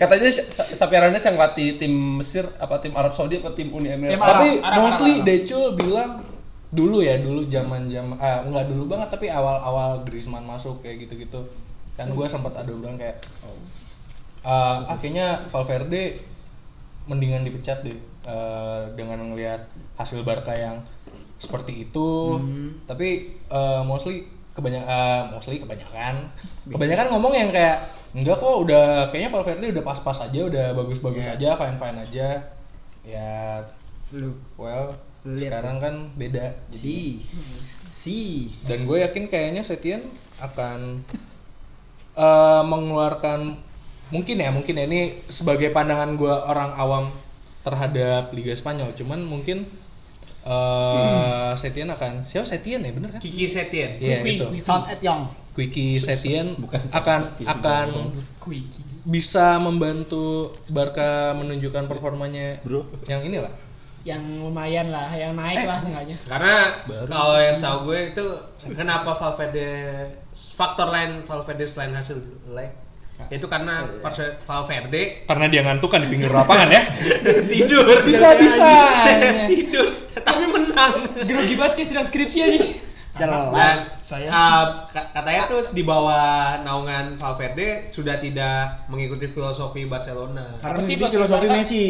Katanya 0.00 0.28
Syafi 0.74 0.94
Hernandez 0.98 1.24
yang 1.24 1.38
latih 1.38 1.78
tim 1.78 1.92
Mesir 2.18 2.44
apa 2.58 2.82
tim 2.82 2.92
Arab 2.98 3.14
Saudi 3.14 3.38
apa 3.38 3.54
tim 3.54 3.70
Uni 3.70 3.94
Emirat? 3.94 4.18
Tapi 4.18 4.48
mostly. 4.82 5.22
Decul 5.22 5.78
bilang 5.78 6.26
dulu 6.70 7.02
ya 7.02 7.18
dulu 7.18 7.42
zaman 7.50 7.90
zaman 7.90 8.14
ah 8.22 8.46
nggak 8.46 8.70
dulu 8.70 8.94
banget 8.94 9.10
tapi 9.10 9.26
awal 9.26 9.58
awal 9.58 10.06
Griezmann 10.06 10.46
masuk 10.46 10.78
kayak 10.86 11.02
gitu 11.02 11.26
gitu 11.26 11.40
kan 11.98 12.06
gue 12.14 12.26
sempat 12.30 12.54
ada 12.54 12.70
bilang 12.70 12.94
kayak 12.94 13.18
ah 14.46 14.86
akhirnya 14.86 15.50
Valverde 15.50 16.22
mendingan 17.10 17.42
dipecat 17.42 17.82
deh 17.82 17.98
eh, 18.22 18.82
dengan 18.94 19.18
melihat 19.34 19.66
hasil 19.98 20.22
Barca 20.22 20.54
yang 20.54 20.78
seperti 21.42 21.90
itu. 21.90 22.38
Tapi 22.86 23.34
eh, 23.50 23.82
mostly 23.82 24.30
kebanyakan 24.54 25.34
mostly 25.34 25.58
kebanyakan. 25.58 26.26
Kebanyakan 26.74 27.06
ngomong 27.10 27.34
yang 27.34 27.50
kayak 27.50 27.90
enggak 28.14 28.38
kok 28.38 28.56
udah 28.66 29.10
kayaknya 29.10 29.30
Valverde 29.30 29.66
udah 29.74 29.84
pas-pas 29.86 30.18
aja 30.26 30.40
udah 30.46 30.66
bagus-bagus 30.74 31.26
aja 31.26 31.58
fine-fine 31.58 31.98
aja. 31.98 32.28
Ya 33.02 33.62
Lu. 34.10 34.34
well 34.58 34.90
Lu 35.22 35.36
lihat 35.38 35.60
sekarang 35.60 35.76
kan 35.78 35.94
beda 36.18 36.50
jadi 36.72 36.82
Si. 36.82 36.98
Si. 37.86 38.20
dan 38.66 38.88
gue 38.88 39.04
yakin 39.04 39.30
kayaknya 39.30 39.62
Setien 39.62 40.02
akan 40.42 41.00
eh, 42.26 42.62
mengeluarkan 42.66 43.69
mungkin 44.10 44.36
ya 44.36 44.50
mungkin 44.50 44.74
ya 44.74 44.84
ini 44.86 45.00
sebagai 45.30 45.70
pandangan 45.70 46.18
gue 46.18 46.30
orang 46.30 46.70
awam 46.74 47.04
terhadap 47.62 48.30
Liga 48.30 48.54
Spanyol 48.54 48.90
cuman 48.94 49.22
mungkin 49.22 49.66
eh 50.40 51.52
Setien 51.52 51.88
akan 51.90 52.24
siapa 52.24 52.48
Setien 52.48 52.80
ya 52.80 52.90
bener 52.90 53.12
kan 53.12 53.20
Kiki 53.20 53.44
Setien. 53.44 54.00
Iya 54.00 54.24
Kui, 54.24 54.40
itu 54.40 54.44
kui. 54.48 54.60
Sound 54.60 54.88
at 54.88 55.00
Young. 55.04 55.28
Quickie 55.52 56.00
Setien 56.00 56.56
Bukan 56.64 56.80
akan 56.88 57.20
Setien. 57.36 57.48
akan 57.50 57.86
Quickie. 58.40 58.82
bisa 59.04 59.60
membantu 59.60 60.52
Barca 60.72 61.36
menunjukkan 61.36 61.84
performanya 61.86 62.56
Bro. 62.64 62.88
yang 63.06 63.20
inilah 63.20 63.52
yang 64.00 64.24
lumayan 64.40 64.88
lah, 64.88 65.12
yang 65.12 65.36
naik 65.36 65.60
lah 65.60 65.76
enggaknya. 65.84 66.16
Karena 66.24 66.56
kalau 67.04 67.36
yang 67.36 67.52
setahu 67.52 67.78
gue 67.92 67.98
itu 68.16 68.26
kenapa 68.72 69.12
Valverde 69.12 69.68
faktor 70.56 70.88
lain 70.88 71.20
Valverde 71.28 71.68
selain 71.68 71.92
hasil 71.92 72.16
leg 72.48 72.72
itu 73.28 73.44
karena 73.44 73.84
Valverde- 73.98 74.40
Valverde 74.40 75.02
Karena 75.22 75.46
dia 75.46 75.60
ngantuk 75.60 75.86
kan 75.86 76.00
di 76.00 76.08
pinggir 76.08 76.28
lapangan 76.28 76.68
ya. 76.68 76.82
tidur 77.52 77.84
Bisa 78.00 78.32
bisa. 78.34 78.70
tidur 79.46 79.86
tapi 80.16 80.44
menang 80.44 80.92
Grogi 81.20 81.54
banget 81.54 81.72
kayak 81.74 81.88
sedang 81.88 82.06
skripsi 82.06 82.38
aja. 82.40 82.58
Dan 83.12 83.76
Saya- 83.98 84.30
uh, 84.30 84.64
ka- 84.86 85.10
katanya 85.12 85.42
tuh 85.44 85.66
di 85.68 85.82
bawah 85.82 86.62
naungan 86.62 87.14
Valverde 87.14 87.90
sudah 87.90 88.16
tidak 88.16 88.86
mengikuti 88.86 89.26
filosofi 89.26 89.84
Barcelona 89.84 90.56
Karena 90.56 90.80
sih 90.80 90.94
filosofi? 90.94 91.46
Messi. 91.46 91.86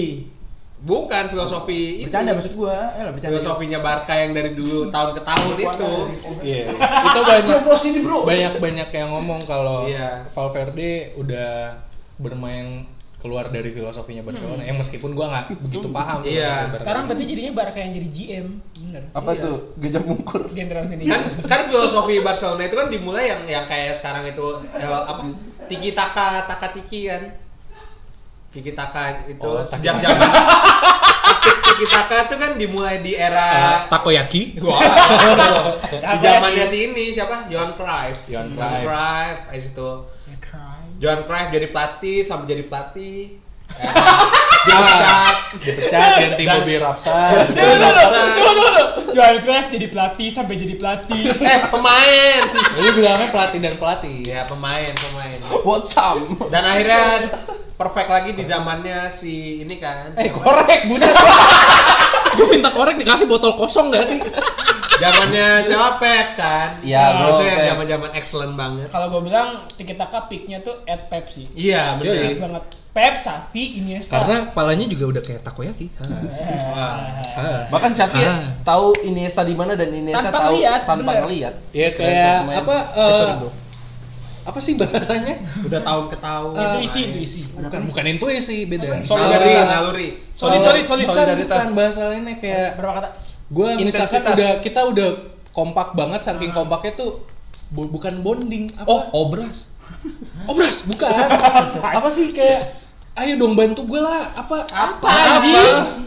Bukan 0.80 1.28
filosofi 1.28 2.00
itu 2.00 2.08
Bercanda 2.08 2.32
maksud 2.32 2.56
gua. 2.56 2.92
Eh 2.96 3.04
bercanda. 3.12 3.36
filosofinya 3.36 3.78
Barca 3.78 4.14
yang 4.16 4.32
dari 4.32 4.52
dulu 4.52 4.88
tahun 4.88 5.10
ke 5.12 5.22
tahun 5.22 5.52
itu 5.54 5.90
Iya. 6.40 6.64
Itu 7.04 7.20
banyak 7.22 7.58
banyak 8.24 8.52
banyak 8.56 8.88
yang 8.90 9.08
ngomong 9.12 9.40
kalau 9.44 9.84
Iya. 9.84 10.24
Valverde 10.32 11.14
udah 11.16 11.76
bermain 12.16 12.84
keluar 13.20 13.52
dari 13.52 13.68
filosofinya 13.68 14.24
Barcelona. 14.24 14.64
Yang 14.64 14.88
meskipun 14.88 15.12
gua 15.12 15.26
nggak 15.28 15.46
begitu 15.60 15.88
paham. 15.92 16.24
Iya. 16.24 16.72
Sekarang 16.72 17.04
berarti 17.04 17.24
jadinya 17.28 17.52
Barca 17.52 17.76
yang 17.76 17.92
jadi 17.92 18.08
GM. 18.08 18.46
Bener. 18.80 19.02
Apa 19.12 19.30
tuh? 19.36 19.76
Gejam 19.76 20.02
mungkur. 20.08 20.48
General 20.50 20.88
manager. 20.88 21.12
kan 21.12 21.20
kan 21.44 21.60
filosofi 21.68 22.24
Barcelona 22.24 22.64
itu 22.64 22.76
kan 22.80 22.88
dimulai 22.88 23.28
yang 23.28 23.44
yang 23.44 23.64
kayak 23.68 24.00
sekarang 24.00 24.24
itu 24.24 24.46
eh, 24.72 24.88
apa 24.88 25.28
tiki 25.68 25.92
taka 25.92 26.48
taka 26.48 26.72
tiki 26.72 27.06
kan 27.06 27.22
tiki 28.50 28.72
taka 28.74 29.22
itu 29.30 29.46
Oh, 29.46 29.62
sejak 29.66 30.02
zaman 30.02 30.28
tiki 31.70 31.86
taka 31.86 32.26
itu 32.26 32.34
kan 32.36 32.50
dimulai 32.58 32.98
di 33.00 33.14
era 33.16 33.86
takoyaki. 33.86 34.58
Wah, 34.60 34.80
di 36.12 36.18
zamannya 36.20 36.66
si 36.66 36.90
ini 36.90 37.14
siapa? 37.14 37.46
Johan 37.48 37.78
Cruyff. 37.78 38.26
Johan 38.26 38.52
Cruyff. 38.52 38.84
Cruyff 38.84 39.38
habis 39.48 39.66
itu. 39.70 39.90
Johan 41.00 41.20
Cruyff. 41.24 41.48
Jadi 41.54 41.66
pelatih 41.72 42.18
sampai 42.26 42.46
jadi 42.52 42.62
pelatih 42.68 43.38
dipecat 44.60 45.34
Dipecat 45.56 46.00
ganti 46.16 46.42
Dan- 46.42 46.60
Bobby 46.60 46.74
Rapsa. 46.76 47.16
Johan 49.10 49.36
Cruyff 49.40 49.66
jadi 49.68 49.86
pelatih 49.86 50.28
sampai 50.28 50.54
jadi 50.54 50.74
pelatih. 50.74 51.24
eh 51.42 51.60
pemain 51.66 52.42
Jadi 52.72 52.88
bilangnya 52.92 53.28
pelatih 53.28 53.58
dan 53.58 53.74
pelatih. 53.74 54.18
ya 54.22 54.44
pemain 54.44 54.92
pemain 54.92 55.38
What's 55.62 55.92
up? 55.94 56.20
Dan 56.46 56.62
akhirnya 56.62 57.26
perfect 57.74 58.08
lagi 58.08 58.30
di 58.32 58.44
zamannya 58.44 59.08
si 59.08 59.34
ini 59.60 59.76
kan. 59.76 60.12
Eh 60.14 60.28
korek 60.28 60.86
buset. 60.86 61.12
Gue 62.30 62.46
minta 62.48 62.70
korek 62.70 62.94
dikasih 62.94 63.26
botol 63.26 63.52
kosong 63.54 63.90
gak 63.90 64.06
sih? 64.06 64.20
Zamannya 65.00 65.46
siapa 65.64 66.12
kan? 66.36 66.68
Iya, 66.80 67.02
bro, 67.16 67.28
Itu 67.32 67.44
yang 67.44 67.60
zaman-zaman 67.72 68.10
excellent 68.12 68.54
banget. 68.54 68.88
Kalau 68.88 69.06
gue 69.08 69.22
bilang 69.24 69.48
Tiki 69.66 69.94
Taka 69.94 70.28
peaknya 70.28 70.60
tuh 70.60 70.84
at 70.84 71.08
Pepsi. 71.08 71.48
Iya, 71.56 71.96
benar. 71.96 72.36
banget. 72.38 72.64
Pep, 72.90 73.14
Safi, 73.16 73.78
Iniesta. 73.78 74.18
Karena 74.18 74.50
kepalanya 74.50 74.82
juga 74.84 75.04
udah 75.14 75.22
kayak 75.22 75.40
takoyaki. 75.40 75.86
Wah. 75.94 76.98
Ah. 77.32 77.62
Bahkan 77.70 77.94
Xavi 77.94 78.18
Ah. 78.20 78.42
tahu 78.60 78.98
Iniesta 79.06 79.46
di 79.46 79.54
mana 79.54 79.78
dan 79.78 79.88
Iniesta 79.88 80.26
Tanpa 80.26 80.50
tahu 80.50 80.58
ngeliat, 80.58 80.80
tanpa 80.82 81.02
bener. 81.06 81.22
ngeliat. 81.22 81.54
Ya 81.70 81.88
Kayak 81.94 82.50
apa? 82.50 82.76
Eh, 82.90 83.00
eh, 83.00 83.12
sorry, 83.14 83.34
bro. 83.38 83.50
apa 84.40 84.58
sih 84.58 84.72
bahasanya? 84.74 85.34
Udah 85.70 85.80
tahun 85.80 86.04
ke 86.10 86.16
tahun. 86.18 86.50
Eh, 86.50 86.64
intuisi, 86.66 87.00
intuisi. 87.06 87.40
Bukan 87.46 87.80
bukan 87.86 88.04
intuisi 88.10 88.58
beda. 88.66 89.06
Solidaritas. 89.06 89.66
naluri. 89.70 90.08
Solid, 90.34 90.58
Eh, 90.58 90.64
solid, 90.66 90.84
solid. 90.84 91.06
bukan, 91.06 91.14
Solidaritas. 91.22 91.60
Bukan 91.62 91.76
bahasa 91.78 92.00
lainnya 92.10 92.34
kayak 92.42 92.68
Berapa 92.74 92.94
kata? 92.98 93.08
Gue 93.50 93.68
misalkan 93.82 94.22
udah 94.24 94.50
kita 94.60 94.80
udah 94.84 95.08
kompak 95.50 95.92
banget 95.92 96.20
saking 96.22 96.50
kompaknya 96.50 96.94
tuh 96.94 97.26
bu- 97.68 97.86
bukan 97.88 98.20
bonding 98.20 98.70
apa? 98.74 98.86
Oh, 98.86 99.02
obras. 99.16 99.66
obras 100.44 100.82
bukan. 100.82 101.10
apa 101.98 102.08
sih 102.08 102.30
kayak 102.30 102.78
ayo 103.12 103.34
dong 103.36 103.52
bantu 103.52 103.84
gue 103.84 103.98
lah 103.98 104.32
apa 104.32 104.64
Apa, 104.64 105.06
apa 105.36 105.60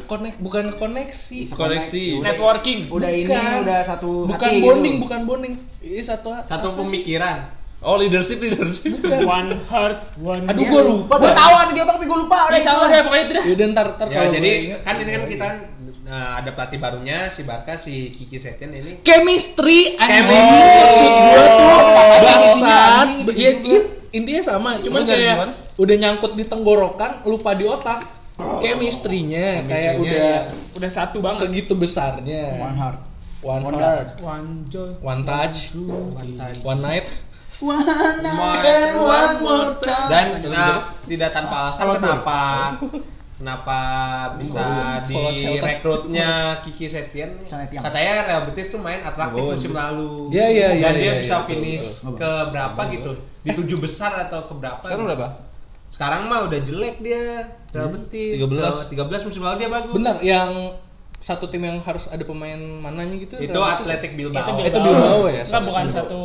konek 0.06 0.39
bukan 0.39 0.72
koneksi 0.74 1.39
Koneksi. 1.52 2.04
Udah- 2.16 2.26
Networking. 2.26 2.80
Udah 2.88 3.12
ini 3.12 3.28
Bukan. 3.28 3.56
udah 3.62 3.80
satu 3.82 4.10
bukan 4.26 4.39
hati 4.41 4.60
bonding 4.62 4.94
gitu. 4.94 5.04
bukan 5.04 5.20
bonding 5.24 5.54
ini 5.80 6.00
satu 6.00 6.32
hati. 6.32 6.48
Satu 6.48 6.74
pemikiran. 6.74 7.60
Oh, 7.84 8.00
leadership, 8.00 8.39
leadership. 8.39 8.96
One 9.22 9.60
heart, 9.68 10.16
one 10.16 10.48
aduh 10.48 10.64
gue 10.64 10.82
lupa 10.86 11.20
Gua 11.20 11.28
dah. 11.28 11.36
tahu 11.36 11.54
ada 11.54 11.68
di 11.70 11.82
otak 11.82 11.94
tapi 11.94 12.08
gua 12.08 12.18
lupa. 12.18 12.38
Udah 12.41 12.50
Udah 12.50 12.62
sama 12.64 12.84
deh 12.88 13.00
pokoknya 13.04 13.24
itu 13.28 13.34
dah. 13.34 13.44
Yaudah 13.44 13.68
ntar 13.70 13.88
ntar 13.94 14.08
Ya, 14.08 14.16
kalau 14.16 14.32
jadi 14.32 14.50
gue 14.64 14.78
kan 14.80 14.94
ini 14.96 15.10
kan 15.12 15.20
gue 15.20 15.30
kita 15.30 15.48
nah, 16.14 16.38
ada 16.38 16.49
pelatih 16.51 16.78
barunya 16.78 17.26
si 17.28 17.41
Barca 17.41 17.74
si 17.76 18.14
Kiki 18.14 18.38
Setien 18.38 18.70
ini. 18.70 19.01
chemistry 19.01 19.97
anjing 19.97 20.30
Chemistry. 20.30 20.70
maksud 20.70 21.09
gue 21.09 21.45
tuh 21.49 21.66
Oh, 21.66 22.18
bangsat 22.22 23.07
ya, 23.34 23.49
juga. 23.51 23.66
iya, 23.66 23.80
intinya 24.11 24.41
sama 24.43 24.70
cuman 24.78 25.01
kayak 25.03 25.34
gimana? 25.34 25.53
udah 25.74 25.95
nyangkut 25.97 26.32
di 26.34 26.45
tenggorokan 26.45 27.11
lupa 27.24 27.51
di 27.51 27.66
otak 27.66 27.99
chemistry-nya 28.59 29.66
kayak 29.66 29.93
udah 29.97 30.30
iya. 30.45 30.72
Udah 30.72 30.89
satu 30.89 31.18
banget. 31.18 31.39
segitu 31.41 31.74
besarnya 31.74 32.57
One 32.59 32.78
heart. 32.78 32.99
one 33.41 33.61
One 33.64 33.76
heart 33.76 34.09
One 34.20 34.47
joy. 34.68 34.93
one 35.01 35.22
touch 35.22 35.74
one 36.61 36.82
night 36.82 37.09
One 37.59 37.80
night, 38.20 38.91
one 38.91 39.36
more 39.39 39.72
time. 39.80 40.09
Dan 40.09 40.26
nah, 40.45 40.91
tidak 41.05 41.32
tanpa 41.32 41.72
alasan 41.72 41.95
kenapa 41.95 42.39
kenapa 43.34 43.78
bisa 44.38 44.62
Celta. 45.02 45.10
direkrutnya 45.10 46.30
Kiki 46.62 46.86
Setien 46.86 47.30
Setien. 47.42 47.82
katanya 47.82 48.14
Real 48.24 48.42
Betis 48.46 48.70
tuh 48.70 48.78
main 48.78 49.02
atraktif 49.02 49.42
Oh, 49.42 49.52
musim 49.52 49.74
lalu 49.74 50.30
Iya, 50.30 50.46
iya, 50.48 50.68
iya, 50.72 50.84
dan 50.84 50.94
dia 50.94 51.04
iya, 51.04 51.14
bisa 51.20 51.36
iya, 51.36 51.46
finish 51.46 51.88
betul, 52.02 52.18
ke 52.18 52.32
berapa 52.50 52.82
gitu 52.90 53.12
di 53.42 53.52
tujuh 53.52 53.78
besar 53.78 54.12
atau 54.20 54.46
ke 54.46 54.54
berapa 54.54 54.82
Sekarang 54.82 55.04
gitu. 55.04 55.12
berapa? 55.12 55.28
sekarang 55.90 56.22
mah 56.26 56.40
udah 56.44 56.60
jelek 56.60 56.96
dia 57.00 57.24
Real 57.70 57.90
Betis 57.92 58.42
13. 58.42 58.50
Ke 58.90 58.96
13 58.98 59.28
musim 59.28 59.42
lalu 59.42 59.58
dia 59.60 59.70
bagus 59.70 59.94
benar 59.94 60.16
yang 60.20 60.50
satu 61.20 61.46
tim 61.48 61.62
yang 61.62 61.78
harus 61.80 62.10
ada 62.10 62.20
pemain 62.22 62.58
mananya 62.58 63.16
gitu 63.16 63.38
itu 63.38 63.54
Betis? 63.54 63.86
Atletic 63.86 64.12
Bilbao 64.14 64.42
Itu 64.42 64.52
Itu 64.64 64.80
Bilbao 64.80 65.20
ya, 65.28 65.42
sorry, 65.44 65.66
bukan 65.66 65.86
satu 65.88 66.22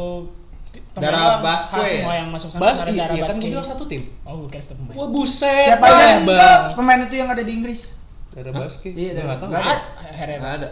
Darah 1.01 1.23
temen 1.29 1.45
Basque 1.45 1.77
ya? 1.77 1.89
semua 1.91 2.15
yang 2.15 2.29
masuk 2.31 2.49
sana 2.51 2.61
Bas, 2.61 2.77
iya, 2.79 2.83
darah 2.83 3.15
iya 3.15 3.23
kan 3.23 3.29
Basque. 3.29 3.41
gue 3.41 3.51
bilang 3.51 3.69
satu 3.69 3.85
tim 3.87 4.03
Oh, 4.23 4.35
bukan 4.45 4.61
satu 4.61 4.75
pemain. 4.77 4.95
wah 4.95 5.09
buset 5.09 5.65
Siapa 5.65 5.85
ah, 5.85 5.97
aja? 5.97 6.77
Pemain 6.77 7.01
itu 7.03 7.15
yang 7.17 7.29
ada 7.29 7.43
di 7.43 7.53
Inggris. 7.55 7.81
Darah 8.29 8.53
basket 8.55 8.93
Iya, 8.93 9.11
Gua 9.13 9.25
nggak 9.25 9.39
tahu 9.39 9.49
nggak 9.49 9.63
ada. 9.63 9.75
Herrera. 10.11 10.39
Nggak 10.39 10.55
ada. 10.55 10.69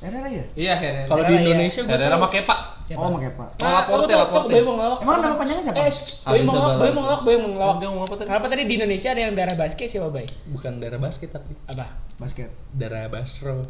Herrera 0.00 0.28
ya? 0.30 0.44
iya 0.56 0.72
Herrera 0.74 1.04
kalau 1.04 1.22
di 1.22 1.28
Herrera, 1.28 1.44
Indonesia 1.44 1.80
gue 1.80 1.92
Herrera 1.92 2.16
Kepa. 2.24 2.56
Siapa? 2.80 2.96
Oh, 2.96 3.06
sama 3.06 3.18
Kepa. 3.20 3.44
Oh, 3.52 3.68
Laporte, 3.68 4.12
Laporte. 4.14 4.50
Boy 4.50 4.62
mau 4.62 4.74
ngelawak. 4.74 4.98
Emang 5.00 5.16
nama 5.20 5.34
panjangnya 5.36 5.62
siapa? 5.62 5.78
Eh, 5.78 5.90
shh, 5.90 6.02
Boy 6.22 6.30
Abis 6.32 6.40
mau 6.40 6.52
ngelawak, 6.52 6.70
Zabala. 6.70 6.80
Boy 6.80 6.90
mau 6.90 7.02
ngelawak, 7.02 7.22
Boy 7.22 7.36
mau 7.36 7.50
ngelawak. 7.50 7.76
Dia 7.76 7.88
ngomong 7.88 8.04
apa 8.04 8.14
tadi? 8.14 8.26
Kenapa 8.26 8.46
tadi 8.48 8.62
di 8.64 8.74
Indonesia 8.74 9.08
ada 9.10 9.20
yang 9.20 9.32
darah 9.34 9.56
basket 9.56 9.86
siapa, 9.86 10.08
Bay? 10.08 10.26
bukan 10.46 10.72
darah 10.78 10.98
basket 10.98 11.28
tapi 11.30 11.52
Apa? 11.66 11.84
Basket. 12.16 12.48
darah 12.70 13.08
basro 13.08 13.64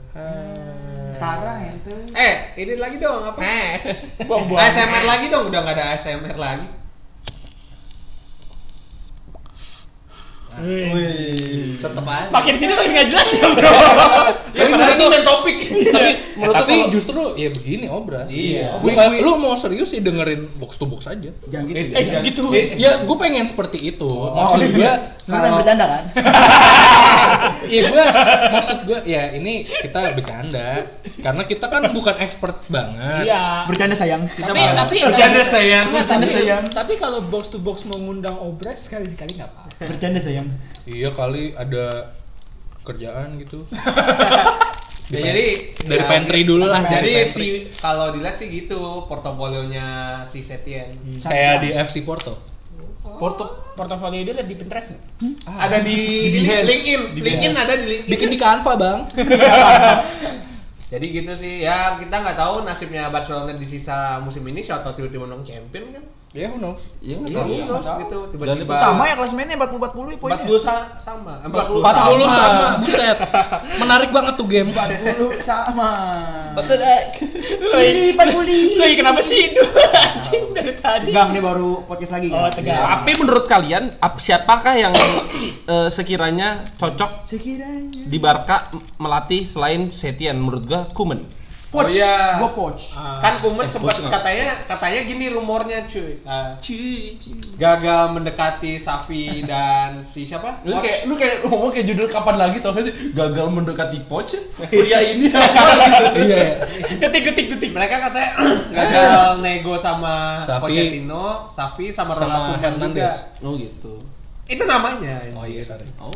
Tara 1.17 1.53
ente. 1.63 1.95
eh 2.13 2.35
ini 2.57 2.75
lagi 2.75 2.97
dong 2.97 3.23
apa 3.23 3.39
Buang-buang. 4.29 4.59
ASMR 4.61 5.05
lagi 5.05 5.27
dong 5.29 5.45
udah 5.49 5.61
nggak 5.61 5.77
ada 5.77 5.85
ASMR 5.95 6.35
lagi 6.35 6.67
Wih. 10.59 11.77
tetep 11.77 12.03
aja 12.03 12.29
Makin 12.29 12.55
sini 12.55 12.73
makin 12.73 12.91
nggak 12.93 13.09
jelas 13.09 13.29
ya, 13.31 13.47
Bro. 13.49 13.71
ya 14.57 14.65
padahal 14.67 14.93
ini 14.93 15.05
main 15.07 15.23
topik 15.23 15.57
tapi 15.95 16.11
menurut 16.35 16.55
tapi 16.57 16.75
lu- 16.77 16.91
justru 16.91 17.21
ya 17.35 17.49
begini 17.49 17.87
obras 17.87 18.29
Iya. 18.29 18.77
Gua 18.77 18.91
nggak- 18.91 19.21
lu 19.21 19.33
mau 19.37 19.55
serius 19.55 19.89
sih 19.89 20.01
dengerin 20.01 20.51
box 20.57 20.75
to 20.75 20.85
box 20.85 21.07
aja 21.07 21.31
Jangan 21.47 21.65
gitu. 21.67 21.79
Eh, 21.79 22.03
jangan 22.03 22.23
gitu. 22.23 22.43
ya 22.75 22.91
gue 23.01 23.17
pengen 23.17 23.45
seperti 23.45 23.79
itu 23.87 24.11
maksud 24.27 24.61
gue 24.69 24.91
Sebenarnya 25.19 25.53
bercanda 25.55 25.85
kan? 25.87 26.05
Iya 27.63 27.81
gue 27.87 28.05
maksud 28.51 28.79
gue 28.83 28.99
ya 29.05 29.31
ini 29.31 29.63
kita 29.63 30.13
bercanda 30.13 30.91
karena 31.21 31.43
kita 31.45 31.67
kan 31.67 31.83
bukan 31.91 32.17
expert 32.19 32.65
banget. 32.67 33.25
Iya. 33.25 33.65
Bercanda 33.67 33.95
sayang. 33.95 34.23
Tapi 34.27 34.57
malah. 34.59 34.75
tapi 34.81 34.97
Bercanda, 35.03 35.43
sayang. 35.43 35.87
Tapi, 35.87 35.97
Bercanda, 36.01 36.27
sayang. 36.27 36.63
tapi 36.71 36.93
kalau 36.97 37.21
box 37.23 37.49
to 37.49 37.59
box 37.59 37.85
mengundang 37.85 38.35
obras 38.35 38.83
sekali 38.83 39.07
sekali 39.07 39.37
nggak 39.37 39.49
apa. 39.49 39.63
Bercanda 39.87 40.19
sayang. 40.19 40.40
Iya 40.89 41.11
kali 41.15 41.55
ada 41.55 42.15
kerjaan 42.85 43.39
gitu. 43.41 43.65
Ya, 45.11 45.27
jadi 45.27 45.75
dari 45.91 46.07
ya, 46.07 46.07
pantry 46.07 46.47
dulu 46.47 46.71
lah. 46.71 46.87
Jadi 46.87 47.27
si 47.27 47.67
kalau 47.83 48.15
dilihat 48.15 48.39
sih 48.39 48.47
gitu 48.47 49.11
portofolionya 49.11 50.23
si 50.31 50.39
Setien 50.39 50.95
kayak 51.19 51.67
di 51.67 51.75
FC 51.75 52.07
Porto. 52.07 52.39
Porto 53.19 53.75
Portofolio 53.75 54.23
dia 54.23 54.39
lihat 54.39 54.47
di 54.47 54.55
Pinterest 54.55 54.95
nggak? 54.95 55.03
ada 55.51 55.83
di, 55.83 56.31
Di 56.31 56.47
Behance. 56.47 56.69
LinkedIn 56.69 57.01
Di 57.19 57.21
LinkedIn 57.27 57.55
ada 57.59 57.75
di 57.75 57.87
LinkedIn 57.91 58.13
Bikin 58.15 58.29
di 58.31 58.39
Canva 58.39 58.73
bang. 58.79 58.99
jadi 60.95 61.07
gitu 61.07 61.33
sih 61.39 61.67
ya 61.67 61.99
kita 61.99 62.15
nggak 62.19 62.39
tahu 62.39 62.67
nasibnya 62.67 63.11
Barcelona 63.11 63.55
di 63.55 63.67
sisa 63.67 64.19
musim 64.23 64.43
ini 64.47 64.63
siapa 64.63 64.87
tahu 64.87 65.03
tiba-tiba 65.03 65.27
menang 65.27 65.47
champion 65.47 65.87
kan 65.95 66.05
Ya 66.31 66.47
who 66.47 66.63
knows. 66.63 66.79
Iya 67.01 67.19
nggak 67.19 67.27
Iya, 67.27 67.37
tahu. 67.37 67.49
iya, 67.49 67.63
nggak 67.65 67.83
tahu. 67.83 67.99
gitu 67.99 68.19
Dan 68.39 68.55
tiba-tiba. 68.63 68.75
Sama 68.79 69.03
ya 69.03 69.15
klasemennya 69.15 69.57
40 69.59 69.83
40 69.83 70.15
poinnya. 70.15 70.39
40 70.39 70.63
sa- 70.63 70.87
sama. 70.97 71.43
40 71.43 71.83
40 71.83 72.31
sama. 72.31 72.67
Buset. 72.79 73.19
Menarik 73.77 74.11
banget 74.11 74.35
tuh 74.37 74.47
game. 74.47 74.71
40 74.71 75.43
sama. 75.43 75.91
Betul, 76.55 76.79
eh. 76.79 77.03
Ini 77.83 78.15
40. 78.15 78.79
Lagi 78.79 78.95
kenapa 78.95 79.21
sih 79.21 79.39
itu? 79.45 79.59
Anjing 79.91 80.45
dari 80.55 80.73
tadi. 80.73 81.11
Gang 81.11 81.35
nih 81.35 81.43
baru 81.43 81.83
podcast 81.83 82.15
lagi. 82.15 82.31
Oh, 82.31 82.39
Gang. 82.41 82.55
tegang. 82.55 82.79
Tapi 82.79 83.11
menurut 83.17 83.45
kalian 83.45 83.85
ap- 83.99 84.23
siapakah 84.23 84.75
yang 84.77 84.95
eh, 85.67 85.89
sekiranya 85.89 86.63
cocok 86.77 87.27
Sekiranya. 87.27 88.07
di 88.07 88.19
Barca 88.19 88.71
melatih 88.97 89.43
selain 89.43 89.91
Setien 89.91 90.39
menurut 90.39 90.63
gua 90.63 90.87
Kuman. 90.87 91.40
Poch. 91.71 91.87
Oh, 91.87 91.89
iya. 91.89 92.35
Gua 92.37 92.51
poch. 92.51 92.99
Kan 92.99 93.39
Kuman 93.39 93.63
sempat 93.63 93.95
bocor. 93.95 94.11
katanya 94.11 94.59
katanya 94.67 95.07
gini 95.07 95.31
rumornya 95.31 95.87
cuy. 95.87 96.19
Ah, 96.27 96.59
gagal 97.55 98.03
mendekati 98.11 98.75
Safi 98.75 99.47
dan 99.47 100.03
si 100.03 100.27
siapa? 100.27 100.67
Lu 100.67 100.75
Poch. 100.75 100.83
kayak 100.83 100.99
lu 101.07 101.15
kayak 101.15 101.37
ngomong 101.47 101.71
kayak 101.71 101.87
judul 101.87 102.11
kapan 102.11 102.37
lagi 102.37 102.59
tau 102.59 102.75
gak 102.75 102.91
sih? 102.91 103.15
Gagal 103.15 103.47
mendekati 103.49 104.03
Poch. 104.05 104.35
Pria 104.67 104.99
ini. 104.99 105.31
Iya. 105.31 106.67
Detik 106.99 107.23
detik 107.31 107.47
detik. 107.55 107.71
mereka 107.71 108.03
katanya 108.03 108.31
gagal 108.75 109.39
nego 109.39 109.79
sama 109.79 110.43
Safi. 110.43 110.75
Pochettino, 110.75 111.47
Safi 111.47 111.95
sama, 111.95 112.19
Sama 112.19 112.27
Ronald 112.27 112.43
Koeman 112.51 112.61
Hernandez. 112.67 113.15
juga. 113.15 113.47
Oh 113.47 113.55
gitu. 113.55 113.95
Itu 114.51 114.67
namanya. 114.67 115.23
Oh 115.39 115.47
iya, 115.47 115.63
sorry. 115.63 115.87
Oh. 116.03 116.11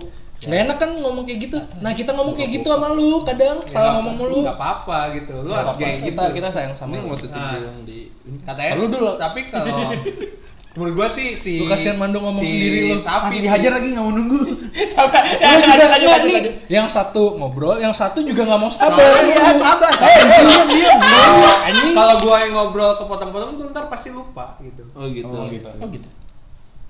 Nggak 0.45 0.61
enak 0.63 0.77
kan 0.77 0.91
ngomong 0.95 1.25
kayak 1.25 1.41
gitu. 1.43 1.57
Nah, 1.79 1.93
kita 1.93 2.11
ngomong 2.11 2.35
kayak 2.35 2.51
gitu 2.53 2.69
sama 2.69 2.89
lu 2.89 3.11
kadang 3.23 3.57
salah 3.65 3.91
ngomong 3.97 4.15
mulu. 4.17 4.39
Enggak 4.41 4.57
apa-apa 4.57 4.99
gitu. 5.13 5.35
Lu 5.39 5.51
harus 5.51 5.75
kayak 5.75 5.97
gitu. 6.01 6.09
Kita 6.11 6.25
kita 6.31 6.49
sayang 6.51 6.75
sama 6.75 6.95
lu. 6.95 7.09
waktu 7.09 7.27
itu 7.27 7.37
Ah. 7.37 7.57
yang 7.57 7.79
di 7.83 7.99
Katanya 8.41 8.73
Lu 8.75 8.87
dulu. 8.87 9.11
Tapi 9.15 9.41
kalau 9.47 9.93
menurut 10.75 10.95
gua 10.97 11.07
sih 11.07 11.33
si 11.35 11.55
Lu 11.57 11.67
kasihan 11.67 11.95
Mando 11.95 12.19
ngomong 12.19 12.43
sendiri 12.43 12.91
lu. 12.91 12.99
Sih. 12.99 13.39
dihajar 13.41 13.73
lagi 13.73 13.89
nggak 13.91 14.03
mau 14.03 14.11
nunggu. 14.11 14.39
Coba. 14.93 15.19
Ya, 15.23 15.55
Lu 15.55 15.63
lanjut 15.63 15.63
juga 15.63 15.87
lanjut 15.87 15.87
nggak 15.87 15.91
lanjut. 15.95 16.19
nih. 16.21 16.35
lanjut. 16.35 16.55
Yang 16.67 16.87
satu 16.91 17.23
ngobrol, 17.37 17.77
yang 17.79 17.95
satu 17.95 18.19
juga 18.21 18.43
nggak 18.43 18.59
mau 18.59 18.67
sabar. 18.69 19.23
Iya, 19.23 19.55
sabar. 19.55 19.93
Sabar. 19.93 20.25
Diam, 20.43 20.67
diam. 20.69 20.99
Kalau 20.99 21.95
kalau 21.99 22.15
gua 22.19 22.37
yang 22.43 22.53
ngobrol 22.53 22.93
kepotong-potong 22.97 23.51
tuh 23.55 23.65
ntar 23.71 23.87
pasti 23.87 24.11
lupa 24.11 24.59
gitu. 24.61 24.83
Oh 24.93 25.07
gitu. 25.07 25.31
Oh 25.31 25.47
gitu. 25.47 25.69
Oh 25.73 25.89
gitu. 25.89 26.09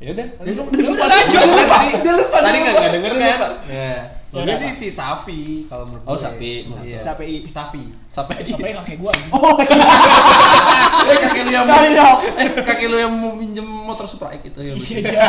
Ya 0.05 0.11
udah. 0.13 0.27
Udah 0.37 0.53
lanjut. 1.09 1.41
Tadi 1.73 1.91
Dia 1.97 2.13
lupa, 2.13 2.39
Tadi 2.39 2.53
dia 2.53 2.61
nggak 2.61 2.75
lupa. 2.77 2.81
nggak 2.85 2.93
denger 2.93 3.13
Dia 3.13 3.25
kan? 3.25 3.39
lupa. 3.41 3.49
Ya. 3.73 3.95
Ya 4.35 4.43
Udah 4.43 4.57
sih 4.59 4.73
si 4.75 4.89
Safi 4.91 5.71
kalau 5.71 5.87
menurut 5.87 6.03
Oh, 6.05 6.19
gue. 6.19 6.25
Safi. 6.27 6.53
Iya. 6.83 6.99
Sampai 6.99 7.25
di 7.39 7.47
Sampai 8.51 8.71
nggak 8.75 8.87
kayak 8.87 8.99
gua. 8.99 9.13
Oh, 9.35 11.11
eh, 11.11 11.19
kaki 11.21 11.41
lu 11.43 11.51
yang 11.53 11.67
Sorry, 11.67 11.91
dong. 11.93 12.19
eh, 12.39 12.49
kaki 12.55 12.87
lu 12.87 12.97
yang 12.97 13.13
mau 13.13 13.35
minjem 13.35 13.67
motor 13.67 14.07
Supra 14.07 14.31
gitu 14.39 14.63
ya. 14.63 14.73
Iya, 14.73 14.99
iya. 15.03 15.23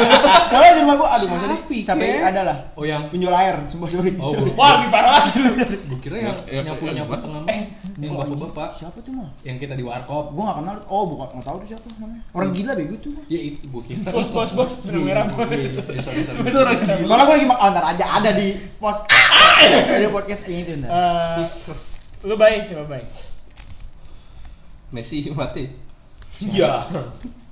soalnya 0.47 0.71
di 0.77 0.81
rumah 0.85 0.95
gua 0.95 1.09
aduh 1.17 1.27
masa 1.27 1.49
deh. 1.49 1.59
Sampai 1.81 2.21
ya? 2.21 2.29
ada 2.31 2.41
lah. 2.45 2.57
Oh 2.77 2.85
yang 2.85 3.09
Penjual 3.09 3.33
air, 3.33 3.57
sumpah 3.65 3.89
sorry. 3.89 4.13
Oh, 4.21 4.29
Sorry. 4.31 4.53
Wah, 4.53 4.79
lebih 4.79 4.89
parah 4.93 5.11
lagi. 5.19 5.33
gue 5.89 5.99
kira 5.99 6.15
yang 6.21 6.37
Ya, 6.45 6.61
ya, 6.61 6.61
nyapu 6.63 6.83
ya, 6.85 6.93
nyapu 6.95 7.11
ya. 7.11 7.19
tengah 7.19 7.41
Eh, 7.49 7.59
yang 7.97 8.13
bapak-bapak 8.13 8.69
Siapa 8.77 8.97
tuh 9.01 9.11
mah? 9.11 9.29
yang 9.41 9.57
kita 9.57 9.73
di 9.73 9.83
warkop. 9.83 10.31
Gua 10.31 10.43
nggak 10.45 10.57
kenal. 10.61 10.75
Oh, 10.87 11.03
bukan 11.09 11.27
nggak 11.33 11.45
tahu 11.45 11.57
tuh 11.65 11.67
siapa 11.73 11.85
namanya. 11.91 12.21
Orang 12.31 12.49
gila 12.53 12.71
bego 12.77 12.95
tuh. 13.01 13.11
Ya 13.27 13.39
itu 13.41 13.65
gue 13.65 13.81
kira. 13.83 14.09
Bos 14.13 14.29
bos 14.29 14.51
bos. 14.53 14.73
Benang 14.85 15.03
merah 15.03 15.25
bos. 15.27 15.49
Sorry, 15.99 16.21
sorry. 16.21 16.39
Itu 16.39 16.57
orang 16.61 16.77
Soalnya 17.03 17.25
gua 17.25 17.35
lagi 17.35 17.47
mak 17.49 17.57
oh, 17.57 17.67
ntar 17.73 17.85
aja 17.91 18.05
ada 18.21 18.29
di 18.31 18.47
pos 18.77 18.94
ada 19.97 20.07
podcast 20.09 20.43
ini 20.47 20.61
tuh. 20.63 20.75
Eh, 20.85 21.43
Lu 22.25 22.35
baik 22.35 22.69
siapa 22.69 22.85
baik? 22.87 23.07
Messi 24.93 25.27
mati. 25.33 25.85
Iya. 26.43 26.91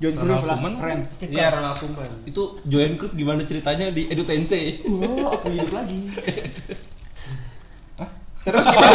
John 0.03 0.15
Cruyff 0.19 0.43
lah, 0.43 0.57
keren. 0.59 0.99
Iya 1.23 1.45
Ronald 1.55 1.77
Koeman. 1.79 2.11
Itu 2.27 2.59
Johan 2.67 2.99
Cruyff 2.99 3.15
gimana 3.15 3.47
ceritanya 3.47 3.87
di 3.95 4.11
Edu 4.11 4.27
Tensei? 4.27 4.83
Wah, 4.83 5.39
aku 5.39 5.47
hidup 5.47 5.71
lagi. 5.71 5.99
Terus 8.43 8.65
kita 8.67 8.87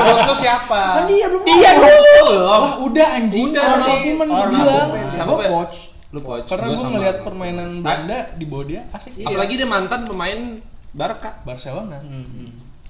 menurut 0.00 0.24
lu 0.32 0.36
siapa? 0.40 0.82
Kan 0.96 1.04
dia 1.12 1.26
belum. 1.28 1.44
Ngomong. 1.44 1.76
dulu. 2.24 2.36
Wah 2.40 2.72
udah 2.80 3.08
anjing. 3.20 3.52
Udah, 3.52 3.64
Ronald. 3.76 4.00
Koeman 4.00 4.28
gue 4.32 4.46
bilang. 4.48 4.88
Siapa, 5.12 5.32
coach. 5.44 5.76
Lu 6.08 6.20
coach. 6.24 6.46
Karena 6.48 6.66
Gua 6.72 6.76
gue 6.80 6.88
ngeliat 6.96 7.16
permainan 7.20 7.68
Belanda 7.84 8.18
di 8.32 8.44
bawah 8.48 8.64
dia 8.64 8.80
asik. 8.96 9.12
Apalagi 9.28 9.60
dia 9.60 9.68
mantan 9.68 10.08
pemain 10.08 10.40
Barca. 10.94 11.42
Barcelona. 11.44 12.00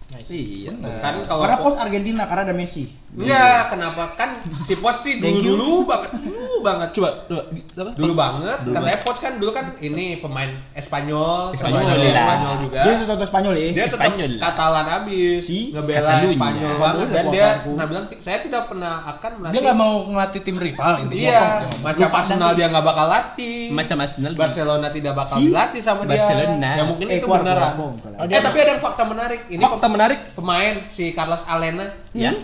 Nice. 0.05 0.29
Iya. 0.29 0.71
Benar. 0.77 1.01
Kan 1.01 1.15
kalau 1.25 1.41
Karena 1.49 1.57
pos 1.59 1.77
Argentina 1.77 2.23
karena 2.29 2.43
ada 2.45 2.55
Messi. 2.55 2.85
Iya, 3.15 3.71
kenapa 3.71 4.11
kan 4.19 4.43
si 4.67 4.75
Poch 4.75 4.99
sih 5.07 5.23
dulu 5.23 5.39
dulu 5.39 5.69
banget, 5.87 6.11
dulu 6.27 6.57
banget. 6.67 6.89
Coba, 6.91 7.09
coba 7.31 7.43
apa? 7.79 7.91
Dulu 7.95 8.13
banget. 8.13 8.59
Dulu 8.67 8.75
Katanya 8.75 8.99
Poch 9.07 9.19
kan 9.23 9.33
dulu 9.39 9.51
kan 9.55 9.65
ini 9.79 10.19
pemain 10.19 10.51
Espanyol, 10.75 11.55
Espanyol, 11.55 11.79
Spanyol, 11.87 11.99
iya. 12.03 12.25
Spanyol 12.27 12.55
juga. 12.59 12.81
Dia 12.83 12.93
tuh 12.99 13.07
tahu 13.07 13.19
Spanyol 13.23 13.55
ya. 13.55 13.63
Dia 13.71 13.85
tetap 13.87 14.01
Espanyol. 14.03 14.31
Katalan 14.43 14.87
abis, 14.99 15.41
Si 15.47 15.59
ngebela. 15.71 16.11
Spanyol 16.27 16.71
Sama 16.75 16.83
banget 16.83 17.07
udah 17.07 17.15
dan 17.15 17.25
dia 17.31 17.47
pernah 17.63 17.87
bilang 17.87 18.05
saya 18.19 18.39
tidak 18.43 18.63
pernah 18.67 18.95
akan 19.07 19.31
melatih. 19.39 19.55
Dia 19.55 19.61
nggak 19.63 19.79
mau 19.79 19.93
ngelatih 20.11 20.41
tim 20.43 20.57
rival 20.59 20.93
intinya. 21.07 21.23
Iya, 21.23 21.43
macam 21.87 22.09
Arsenal 22.19 22.51
dia 22.59 22.67
nggak 22.67 22.85
bakal 22.85 23.07
latih. 23.07 23.59
Macam 23.71 23.97
Arsenal. 24.03 24.33
Barcelona 24.35 24.87
tidak 24.91 25.15
bakal 25.15 25.39
Si 25.39 25.43
dilatih 25.47 25.81
sama 25.87 26.03
dia. 26.03 26.19
Barcelona. 26.19 26.71
Ya 26.75 26.83
mungkin 26.83 27.07
Eh, 27.07 27.23
itu 27.23 27.27
keluar. 27.31 27.79
Oh, 27.79 27.95
Eh 28.27 28.43
tapi 28.43 28.59
ada 28.59 28.75
fakta 28.83 29.07
menarik. 29.07 29.47
Ini 29.47 29.63
Fakta 29.63 29.87
menarik. 29.95 30.21
pemain 30.33 30.75
si 30.89 31.11
Carlos 31.11 31.43
Alena. 31.45 31.87
Ya. 32.13 32.35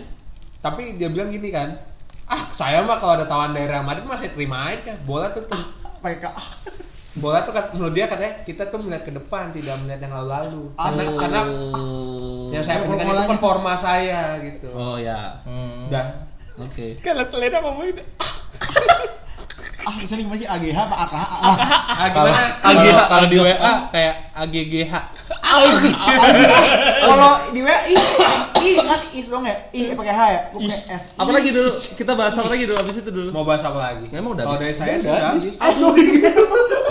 Tapi 0.58 0.94
dia 0.94 1.08
bilang 1.08 1.28
gini 1.28 1.48
kan, 1.48 1.74
ah 2.24 2.46
saya 2.50 2.80
mah 2.80 2.96
kalau 2.96 3.14
ada 3.14 3.24
tawaran 3.24 3.50
dari 3.50 3.66
Real 3.66 3.82
Madrid 3.82 4.04
masih 4.04 4.28
terima 4.28 4.68
aja. 4.68 4.94
Bola 5.00 5.28
tuh, 5.28 5.42
tuh 5.44 5.60
PK. 5.98 6.24
bola 7.12 7.42
tuh 7.42 7.50
kat- 7.50 7.74
menurut 7.74 7.90
dia 7.90 8.06
katanya 8.06 8.38
kita 8.40 8.62
tuh 8.64 8.78
melihat 8.78 9.02
ke 9.02 9.12
depan 9.12 9.50
tidak 9.50 9.74
melihat 9.78 10.00
yang 10.00 10.14
lalu-lalu. 10.14 10.62
Karena 10.72 11.02
Oh. 11.02 11.18
karena 11.18 11.40
yang 12.50 12.62
saya 12.62 12.76
pentingkan 12.80 13.06
itu 13.08 13.24
performa 13.28 13.72
saya 13.74 14.38
gitu. 14.38 14.68
Oh 14.70 14.94
ya. 14.94 15.42
Hmm. 15.42 15.90
Dah. 15.90 16.06
Oke. 16.56 16.94
Kalau 17.00 17.24
selera 17.26 17.58
ngomong 17.58 17.86
itu. 17.88 18.02
Ah, 19.80 19.96
sering 19.96 20.28
masih 20.28 20.44
AGH 20.44 20.76
apa 20.76 20.92
AKH? 21.08 21.24
Ah 21.40 22.06
gimana? 22.06 22.40
Kalau 22.60 22.80
kalau 23.08 23.26
di 23.26 23.36
WA 23.40 23.72
kayak 23.88 24.14
AGGH. 24.36 24.92
Kalau 27.00 27.30
di 27.50 27.60
WA 27.60 27.76
I, 27.82 27.94
I 28.56 28.70
kan 28.78 29.00
is 29.12 29.26
dong 29.26 29.42
ya? 29.42 29.56
I 29.70 29.92
pakai 29.92 30.12
H 30.12 30.20
ya? 30.22 30.40
Pakai 30.48 30.78
S. 30.90 31.02
Apa 31.14 31.30
lagi 31.30 31.48
dulu? 31.50 31.68
Kita 31.70 32.12
bahas 32.14 32.34
apa 32.34 32.48
lagi 32.48 32.64
dulu 32.64 32.78
abis 32.78 32.96
itu 32.98 33.10
dulu. 33.10 33.28
Mau 33.30 33.42
bahas 33.42 33.62
apa 33.62 33.78
lagi? 33.80 34.06
Memang 34.08 34.34
udah 34.34 34.44
Kalau 34.44 34.56
habis. 34.56 34.66
dari 34.68 34.74
saya 34.76 34.90
Udah 34.90 35.00
sih 35.00 35.08
udah 35.08 35.22
habis. 35.26 35.44
habis. 35.50 35.58
Ah. 35.60 35.72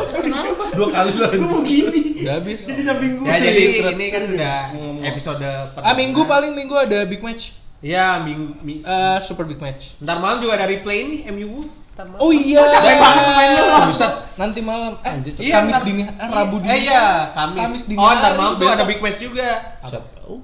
Kenapa? 0.10 0.64
Dua 0.74 0.88
kali 0.90 1.12
lagi. 1.16 1.38
Gue 1.38 1.50
begini. 1.62 2.02
Udah 2.20 2.34
habis. 2.36 2.60
Di 2.66 2.84
samping 2.84 3.12
gue 3.16 3.26
Ya 3.26 3.34
sih. 3.34 3.46
jadi 3.46 3.62
ini 3.88 4.06
kan 4.10 4.24
udah 4.28 4.58
episode 5.06 5.40
pertama. 5.72 5.86
Ah 5.86 5.94
minggu 5.94 6.22
paling 6.26 6.52
minggu 6.52 6.76
ada 6.76 7.06
big 7.06 7.22
match. 7.22 7.54
Iya, 7.80 8.20
minggu, 8.20 8.60
mi- 8.60 8.84
Eh, 8.84 9.18
super 9.22 9.48
big 9.48 9.56
match. 9.58 9.96
Ntar 9.98 10.20
malam 10.20 10.44
juga 10.44 10.60
ada 10.60 10.68
replay 10.68 11.00
nih 11.02 11.20
MU 11.32 11.64
Ntar 12.00 12.16
malam. 12.16 12.24
Oh 12.24 12.32
iya. 12.32 12.64
capek 12.64 12.96
banget 12.96 13.24
pemain 13.28 13.50
lu. 13.52 13.64
Buset, 13.92 14.12
nanti 14.40 14.60
malam. 14.64 14.94
Eh, 15.04 15.12
Anjir, 15.12 15.34
Iya, 15.36 15.54
Kamis 15.60 15.76
ntar- 15.76 15.84
dini, 15.84 16.04
eh, 16.08 16.28
Rabu 16.32 16.56
dini. 16.64 16.72
Eh 16.72 16.80
iya, 16.88 17.04
Kamis. 17.36 17.60
Kamis 17.60 17.84
dini 17.92 18.00
Oh, 18.00 18.08
ntar 18.08 18.24
hari, 18.24 18.40
malam 18.40 18.54
tuh 18.56 18.64
besok. 18.64 18.76
ada 18.80 18.86
big 18.88 19.00
match 19.04 19.20
juga. 19.20 19.48
Siapa? 19.84 20.08
Oh. 20.24 20.40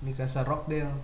Newcastle 0.00 0.46
Rockdale. 0.46 0.94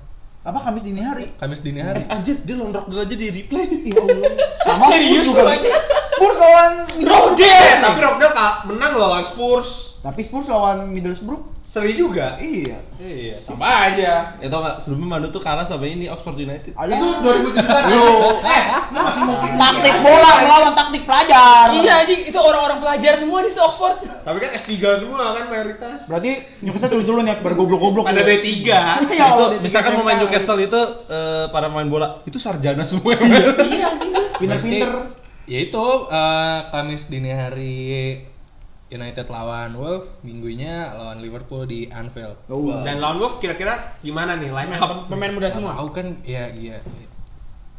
Apa 0.47 0.59
Kamis 0.63 0.87
dini 0.87 1.03
hari? 1.03 1.27
Kamis 1.35 1.59
dini 1.59 1.83
hari. 1.83 2.07
Anjir, 2.07 2.39
dia 2.39 2.55
londrok 2.55 2.87
dulu 2.87 3.03
aja 3.03 3.17
di 3.19 3.27
replay. 3.35 3.67
Ya 3.91 3.99
Allah. 3.99 4.31
Sama 4.63 4.85
Serius 4.95 5.27
Spurs 5.27 5.35
juga. 5.35 5.43
aja? 5.51 5.71
Spurs 6.07 6.37
lawan 6.39 6.73
Rockdale, 7.03 7.75
tapi 7.83 7.99
Rockdale 7.99 8.35
menang 8.71 8.93
loh 8.95 9.07
lawan 9.11 9.27
Spurs. 9.27 9.99
Tapi 10.07 10.21
Spurs 10.23 10.47
lawan 10.47 10.87
Middlesbrough. 10.87 11.56
Seri 11.77 11.93
juga. 11.93 12.33
Iya. 12.41 12.81
Iya, 12.97 13.37
sama 13.45 13.93
aja. 13.93 14.33
Ya 14.41 14.49
tau 14.49 14.65
gak, 14.65 14.81
sebelumnya 14.81 15.21
Manu 15.21 15.29
tuh 15.29 15.45
kalah 15.45 15.69
sama 15.69 15.85
ini 15.85 16.09
Oxford 16.09 16.41
United. 16.41 16.73
Ada 16.73 16.97
Itu 16.97 17.05
tuh 17.05 17.21
2017. 17.53 17.93
Lu. 17.93 18.09
Eh, 18.41 18.65
masih 18.97 19.23
mungkin. 19.29 19.51
taktik 19.61 19.97
bola 20.01 20.31
melawan 20.41 20.73
taktik 20.73 21.03
pelajar. 21.05 21.77
Iya 21.77 21.93
anjing, 22.01 22.33
itu 22.33 22.39
orang-orang 22.41 22.81
pelajar 22.81 23.13
semua 23.21 23.45
di 23.45 23.53
situ 23.53 23.61
Oxford. 23.61 24.09
Tapi 24.09 24.39
kan 24.41 24.51
F3 24.57 24.73
semua 25.05 25.25
kan 25.37 25.45
mayoritas. 25.53 25.99
Berarti 26.09 26.33
Newcastle 26.65 26.91
dulu-dulu 26.97 27.21
nih 27.29 27.37
bergoblok-goblok. 27.45 28.05
Ada 28.09 28.25
ya. 28.25 28.41
D3. 28.41 28.49
Ya 28.57 28.81
itu 29.13 29.21
Allah, 29.21 29.49
D3 29.53 29.61
misalkan 29.61 29.93
pemain 30.01 30.17
Newcastle 30.17 30.61
itu 30.65 30.81
eh, 31.13 31.45
para 31.53 31.69
pemain 31.69 31.91
bola 31.93 32.09
itu 32.25 32.41
sarjana 32.41 32.89
semua. 32.89 33.21
Iya 33.21 33.53
anjing. 33.93 34.13
Pinter-pinter. 34.41 34.91
Ya 35.45 35.59
itu 35.61 35.87
eh, 36.09 36.59
Kamis 36.73 37.05
dini 37.13 37.37
hari 37.37 37.77
United 38.87 39.27
lawan 39.27 39.75
Wolves, 39.75 40.07
minggunya 40.23 40.95
lawan 40.95 41.19
Liverpool 41.19 41.67
di 41.67 41.91
Anfield. 41.91 42.39
Oh. 42.47 42.71
Dan 42.87 43.03
lawan 43.03 43.19
Wolf 43.19 43.43
kira-kira 43.43 43.99
gimana 43.99 44.39
nih 44.39 44.55
line 44.55 44.79
up? 44.79 45.05
Pemain 45.11 45.35
muda 45.35 45.51
semua. 45.51 45.75
Tahu 45.75 45.91
kan 45.91 46.07
ya 46.23 46.47
iya. 46.55 46.79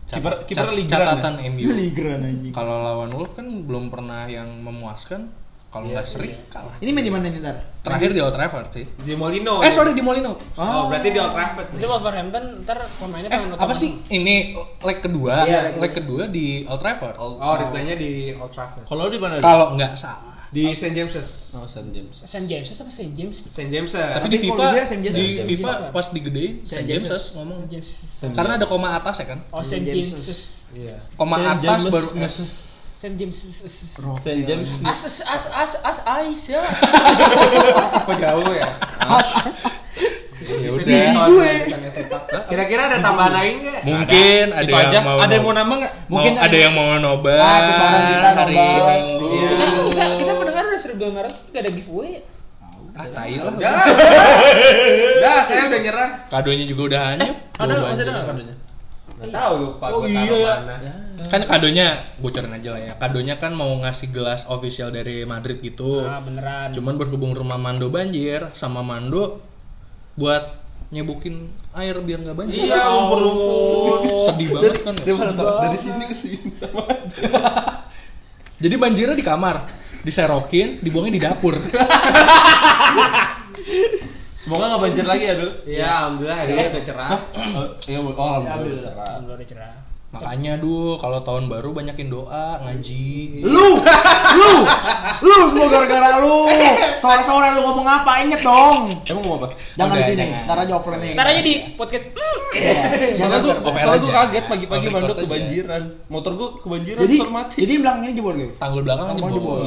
Kiper- 0.07 0.43
kiper 0.47 0.71
Ligran 0.71 0.87
catatan 1.19 1.35
MU. 1.55 1.67
Ligran 1.79 2.19
anjing. 2.23 2.51
Kalau 2.51 2.83
lawan 2.83 3.11
Wolves 3.15 3.35
kan 3.35 3.47
belum 3.47 3.87
pernah 3.87 4.27
yang 4.27 4.47
memuaskan. 4.63 5.47
Kalau 5.67 5.83
Iya, 5.83 5.99
nggak 5.99 6.07
seri 6.07 6.31
iya. 6.31 6.39
kalah. 6.47 6.75
Ini 6.79 6.89
main 6.95 7.03
di 7.03 7.11
mana 7.11 7.23
nih 7.27 7.43
ntar? 7.43 7.57
Terakhir 7.83 8.15
di 8.15 8.21
Old 8.23 8.31
Trafford 8.31 8.67
sih. 8.71 8.85
Di 9.03 9.13
Molino. 9.19 9.59
Eh 9.59 9.67
sorry 9.67 9.91
di 9.91 9.99
Molino. 9.99 10.39
Oh, 10.55 10.87
berarti 10.87 11.11
di 11.11 11.19
Old 11.19 11.35
Trafford. 11.35 11.67
Itu 11.75 11.87
Wolverhampton 11.91 12.63
ntar 12.63 12.87
pemainnya 12.95 13.29
Eh 13.35 13.39
apa 13.51 13.75
sih 13.75 13.99
ini 14.07 14.55
leg 14.55 14.99
kedua? 15.03 15.43
Iya, 15.43 15.67
leg 15.67 15.75
leg 15.75 15.91
kedua 15.91 16.31
di 16.31 16.63
Old 16.63 16.79
Trafford. 16.79 17.19
Oh, 17.19 17.53
replaynya 17.59 17.99
di 17.99 18.31
Old 18.31 18.55
Trafford. 18.55 18.87
Kalau 18.87 19.11
di 19.11 19.19
mana? 19.19 19.43
Kalau 19.43 19.75
nggak 19.75 19.93
salah. 19.99 20.36
Di 20.47 20.71
St. 20.71 20.91
James's. 20.91 21.51
Oh, 21.51 21.65
St. 21.65 21.91
James. 21.91 22.15
St. 22.17 22.45
James 22.45 22.67
apa 22.71 22.87
St. 22.89 23.11
James? 23.11 23.35
St. 23.37 23.67
James. 23.67 23.91
Tapi 23.91 24.27
di 24.27 24.39
FIFA 24.41 24.63
St. 24.81 25.01
James- 25.01 25.17
di. 25.17 25.27
FIFA 25.45 25.71
James. 25.73 25.91
pas 25.91 26.05
digedein 26.09 26.51
St. 26.61 26.71
St. 26.73 26.85
James. 26.85 27.05
James 27.05 27.25
ngomong. 27.35 27.57
St. 27.59 27.69
James. 27.69 27.89
Karena 28.31 28.51
ada 28.55 28.65
koma 28.65 28.95
atas 28.95 29.15
ya 29.17 29.27
kan? 29.27 29.39
Oh 29.49 29.59
St. 29.59 29.77
St. 29.77 29.83
James. 29.85 30.07
James. 30.07 30.39
Iya. 30.69 30.95
Koma 31.13 31.35
atas 31.37 31.61
James 31.61 31.83
baru. 31.85 32.07
St. 32.97 33.13
James. 33.13 33.37
St. 34.17 34.41
James. 34.41 34.69
As 34.81 34.99
as 35.03 35.17
as 35.21 35.43
as 35.51 35.71
as 35.83 35.97
Aisyah. 36.01 36.65
Kok 38.01 38.15
jauh 38.15 38.51
ya? 38.51 38.69
As 38.99 39.29
as 39.37 39.57
as. 39.63 39.77
Ya 40.37 40.69
Gigi 40.71 40.95
gue. 41.11 41.51
Kira-kira 42.47 42.81
ada 42.87 42.97
tambahan 42.97 43.33
lain 43.35 43.53
nggak? 43.59 43.81
Mungkin 43.83 44.45
ada 44.49 44.63
Itu 44.63 44.71
yang 44.71 44.87
aja. 44.87 44.99
mau 45.03 45.17
Ada 45.17 45.33
yang 45.33 45.43
mau 45.43 45.53
nambah 45.53 45.75
nggak? 45.77 45.93
mungkin 46.07 46.33
ada 46.33 46.45
ada- 46.45 46.57
yang 46.57 46.73
mau 46.73 46.87
nobar 46.95 47.37
Ah, 47.37 47.59
kita 47.59 47.85
hari 48.37 48.53
ini. 48.53 48.95
Iya. 49.27 49.49
Kita 50.15 50.33
1500 51.07 51.53
gak 51.53 51.61
ada 51.63 51.71
giveaway. 51.71 52.11
Ah, 52.97 53.05
tai 53.07 53.37
lah. 53.37 53.53
Udah. 53.53 53.73
Udah, 55.17 55.37
saya 55.45 55.69
udah 55.69 55.79
nyerah. 55.79 56.09
Kadonya 56.27 56.65
juga 56.65 56.81
udah 56.89 57.01
hanyut. 57.07 57.35
Ada 57.55 57.73
Coba 57.73 57.87
masih 57.89 58.03
ada 58.03 58.23
kadonya? 58.23 58.55
Nggak 59.17 59.31
tahu 59.33 59.53
lupa 59.59 59.85
Oh, 59.89 59.97
gua 59.97 60.07
iya 60.07 60.21
taruh 60.21 60.37
ya. 60.37 60.53
mana. 60.61 60.75
Kan 61.25 61.41
kadonya 61.43 61.87
bocorin 62.17 62.53
aja 62.53 62.69
lah 62.69 62.81
ya. 62.83 62.93
Kadonya 62.95 63.35
kan 63.37 63.51
mau 63.51 63.71
ngasih 63.81 64.07
gelas 64.09 64.45
official 64.45 64.89
dari 64.89 65.25
Madrid 65.25 65.57
gitu. 65.57 66.05
Ah 66.05 66.21
beneran. 66.21 66.69
Cuman 66.69 66.93
berhubung 66.95 67.33
rumah 67.33 67.57
Mando 67.57 67.89
banjir 67.89 68.53
sama 68.53 68.81
Mando 68.81 69.41
buat 70.13 70.53
nyebukin 70.89 71.49
air 71.73 71.97
biar 71.97 72.21
nggak 72.23 72.37
banjir. 72.37 72.65
Iya, 72.65 72.81
lumpur-lumpur. 72.87 74.05
Sedih 74.23 74.47
banget 74.53 74.73
kan. 74.81 74.93
Dia 74.95 75.13
mana 75.13 75.33
tahu? 75.33 75.47
Dari 75.65 75.77
sini 75.77 76.03
ke 76.05 76.15
sini 76.15 76.49
sama 76.53 76.81
aja. 76.93 77.17
Jadi 78.57 78.73
banjirnya 78.73 79.13
di 79.13 79.21
kamar, 79.21 79.69
diserokin, 80.07 80.79
dibuangnya 80.79 81.13
di 81.13 81.21
dapur. 81.21 81.59
Semoga 84.39 84.63
nggak 84.71 84.81
banjir 84.87 85.03
lagi 85.03 85.23
ya, 85.27 85.35
Dul. 85.35 85.51
Iya, 85.67 85.87
alhamdulillah 86.07 86.37
hari 86.39 86.51
ini 86.55 86.71
udah 86.71 86.83
cerah. 86.87 87.09
Oh, 87.11 87.67
iya, 87.83 87.99
oh, 87.99 88.15
alhamdulillah. 88.15 88.79
cerah. 88.79 89.03
Alhamdulillah 89.03 89.39
udah 89.43 89.49
cerah. 89.51 89.86
Makanya 90.07 90.55
duh, 90.55 90.95
kalau 90.97 91.19
tahun 91.19 91.51
baru 91.51 91.75
banyakin 91.75 92.07
doa, 92.07 92.63
ngaji. 92.63 93.43
Lu, 93.43 93.83
lu, 94.39 94.51
lu 95.19 95.35
semua 95.51 95.67
gara-gara 95.67 96.23
lu. 96.23 96.47
Sore-sore 97.03 97.51
lu 97.51 97.61
ngomong 97.67 97.83
apa? 97.83 98.23
Inget 98.23 98.39
dong. 98.39 98.87
Emang 99.03 99.23
mau 99.27 99.35
apa? 99.43 99.51
Jangan 99.75 99.99
di 99.99 100.03
sini. 100.07 100.23
jangan. 100.23 100.45
Ntar 100.47 100.57
aja 100.63 100.73
offline 100.79 101.01
nih. 101.03 101.11
Ntar 101.11 101.27
aja 101.27 101.41
di 101.43 101.53
podcast. 101.75 102.05
Iya. 102.55 102.73
Soalnya 102.87 103.15
Jangan 103.19 103.37
gue, 103.43 103.53
ntar. 103.59 103.73
soalnya 103.83 103.99
gue 103.99 104.07
aja. 104.09 104.19
kaget 104.23 104.45
pagi-pagi 104.47 104.85
aja. 104.87 105.13
kebanjiran. 105.27 105.81
Motor 106.07 106.31
gue 106.39 106.49
kebanjiran, 106.63 107.01
Jadi, 107.03 107.15
motor 107.19 107.31
mati. 107.35 107.55
jadi 107.67 107.71
ini 107.75 108.07
jebol 108.15 108.33
gitu. 108.39 108.53
Tanggul 108.55 108.81
belakang 108.87 109.05
jebol. 109.19 109.59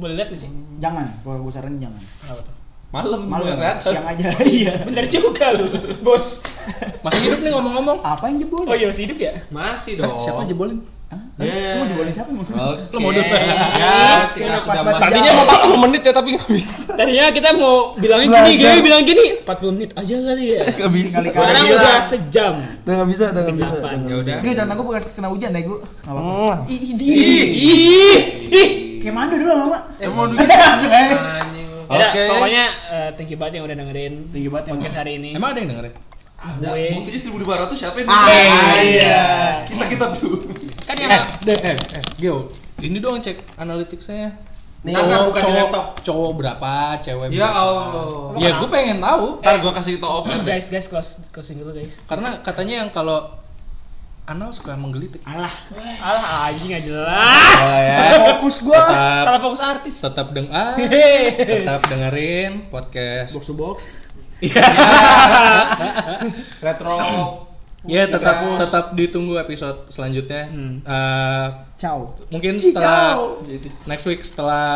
Boleh 0.00 0.14
lihat 0.16 0.28
nih 0.32 0.40
sih? 0.40 0.50
Jangan, 0.80 1.06
gue 1.20 1.52
saranin 1.52 1.78
jangan. 1.84 2.02
Apa 2.32 2.40
tuh? 2.40 2.59
Malam, 2.90 3.22
ya, 3.22 3.54
lihat. 3.54 3.76
siang 3.80 4.02
aja. 4.02 4.34
Iya. 4.58 4.74
Bener 4.82 5.06
juga 5.06 5.54
lu, 5.54 5.70
bos. 6.00 6.42
Masih 7.00 7.20
hidup 7.24 7.38
nih 7.40 7.50
ngomong-ngomong. 7.50 8.02
Apa 8.02 8.26
yang 8.26 8.38
jebol? 8.38 8.62
Oh 8.62 8.74
iya 8.74 8.86
masih 8.86 9.06
hidup 9.06 9.18
ya? 9.20 9.32
Masih 9.48 9.94
Eh, 9.94 10.02
dong. 10.02 10.18
siapa 10.18 10.42
jebolin? 10.42 10.82
Hah? 11.06 11.18
Yeah. 11.38 11.70
Lu 11.72 11.78
mau 11.78 11.86
jebolin 11.88 12.12
siapa? 12.12 12.30
Oke. 12.30 12.50
Lu 12.88 12.98
mau 12.98 13.10
dulu. 13.10 13.22
Ya, 13.22 14.02
kita 14.28 14.54
sudah. 14.60 14.94
Tadinya 14.96 15.30
mau 15.32 15.44
40 15.44 15.82
menit 15.82 16.02
ya 16.02 16.12
tapi 16.12 16.28
nggak 16.34 16.48
bisa. 16.48 16.82
Tadinya 16.90 17.24
kita 17.30 17.48
mau 17.52 17.74
bilangin 17.94 18.26
gini, 18.26 18.34
Belajar. 18.34 18.58
gini, 18.68 18.80
bilang 18.80 19.02
gini 19.04 19.24
40 19.40 19.70
menit 19.72 19.90
aja 19.92 20.14
kali 20.20 20.44
ya 20.48 20.62
Nggak 20.68 20.90
bisa. 20.92 21.14
Kali-kali. 21.16 21.34
Sekarang 21.36 21.62
Gila. 21.64 21.78
udah 21.78 21.96
sejam 22.04 22.54
Udah 22.80 22.94
nggak 22.96 23.08
bisa, 23.08 23.24
udah 23.24 23.40
nggak 23.40 23.56
bisa. 23.56 23.74
Ya 24.00 24.16
udah. 24.18 24.36
Gue 24.40 24.52
jangan 24.52 24.72
gue 24.72 24.86
bekas 24.88 25.04
kena 25.08 25.28
hujan 25.28 25.50
deh 25.50 25.62
gue. 25.64 25.78
Enggak 25.78 26.10
apa-apa. 26.12 26.54
Hmm. 26.56 26.70
Ih, 26.70 26.78
ih, 26.80 26.92
Ih. 26.92 27.46
Ih, 27.54 28.18
ih 28.50 28.68
Kayak 28.98 29.14
mando 29.16 29.34
dulu 29.34 29.50
lama. 29.52 29.78
Emang 29.96 30.30
Langsung 30.36 30.90
aja. 30.90 31.14
Anjing. 31.40 31.69
Oke. 31.90 32.22
pokoknya 32.24 32.64
eh, 32.88 33.08
thank 33.14 33.28
you 33.28 33.36
banget 33.36 33.58
yang 33.58 33.64
udah 33.64 33.76
dengerin 33.76 34.14
Tinggi 34.30 34.46
banget 34.46 34.64
emang. 34.66 34.78
podcast 34.78 34.96
hari 34.96 35.12
ini 35.16 35.28
Emang 35.32 35.50
ada 35.50 35.58
yang 35.58 35.70
dengerin? 35.70 35.94
Gue 36.40 36.84
Buktinya 36.94 37.20
1500 37.20 37.76
siapa 37.76 37.96
yang 37.98 38.08
Ah, 38.08 38.26
iya. 38.80 39.24
Kita 39.62 39.84
kita 39.86 40.06
dulu. 40.14 40.36
Kan 40.82 40.96
yang 40.96 41.10
Eh, 41.10 41.20
deh, 41.44 41.58
eh, 41.58 41.76
eh, 41.92 42.02
Gio, 42.16 42.48
ini 42.80 42.96
doang 42.96 43.18
cek 43.18 43.36
analyticsnya. 43.54 44.32
Nih, 44.80 44.96
Karena 44.96 45.20
Cowok, 45.20 45.26
bukan 45.28 45.36
di 45.36 45.44
cowok, 45.44 45.60
laptop. 45.60 45.86
cowok 46.00 46.30
berapa, 46.34 46.72
cewek 46.96 47.26
Ya 47.28 47.44
berapa. 47.44 47.60
Allah. 47.60 48.32
Ya 48.34 48.50
gue 48.56 48.68
pengen 48.70 48.98
tahu. 48.98 49.26
Ntar 49.38 49.56
gue 49.58 49.72
kasih 49.74 49.92
tau 49.98 50.10
off 50.16 50.24
guys, 50.40 50.66
guys, 50.66 50.86
close, 50.86 51.10
closing 51.28 51.60
dulu 51.60 51.76
guys 51.76 52.00
Karena 52.02 52.40
katanya 52.40 52.74
yang 52.80 52.90
kalau 52.90 53.28
anal 54.30 54.54
suka 54.54 54.78
menggelitik. 54.78 55.18
Alah, 55.26 55.50
Alah, 55.98 56.46
anjing 56.46 56.70
gak 56.70 56.86
jelas 56.86 57.26
fokus 58.30 58.56
gua. 58.62 58.78
Tetap 58.78 59.24
Salah 59.26 59.40
fokus 59.42 59.60
artis 59.60 59.94
tetap 59.98 60.26
dengar, 60.30 60.78
tetap 60.78 61.80
dengerin 61.84 62.70
podcast. 62.70 63.34
Box 63.34 63.44
to 63.44 63.54
box. 63.54 63.78
Retro. 66.62 66.96
Ya 67.82 68.04
tetap 68.06 68.36
tetap 68.60 68.84
ditunggu 68.92 69.34
episode 69.36 69.88
selanjutnya. 69.88 70.46
Eh, 70.84 71.46
Ciao. 71.74 72.12
mungkin 72.28 72.54
Si, 72.54 72.70
setelah 72.70 73.16
ciao. 73.16 73.40
next 73.88 74.04
week 74.04 74.20
setelah 74.20 74.68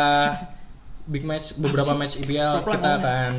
big 1.04 1.20
match 1.20 1.52
beberapa 1.54 1.92
match 1.92 2.16
IPL 2.16 2.64
kita 2.64 2.74
ngomongnya. 2.74 2.96
akan 2.96 3.32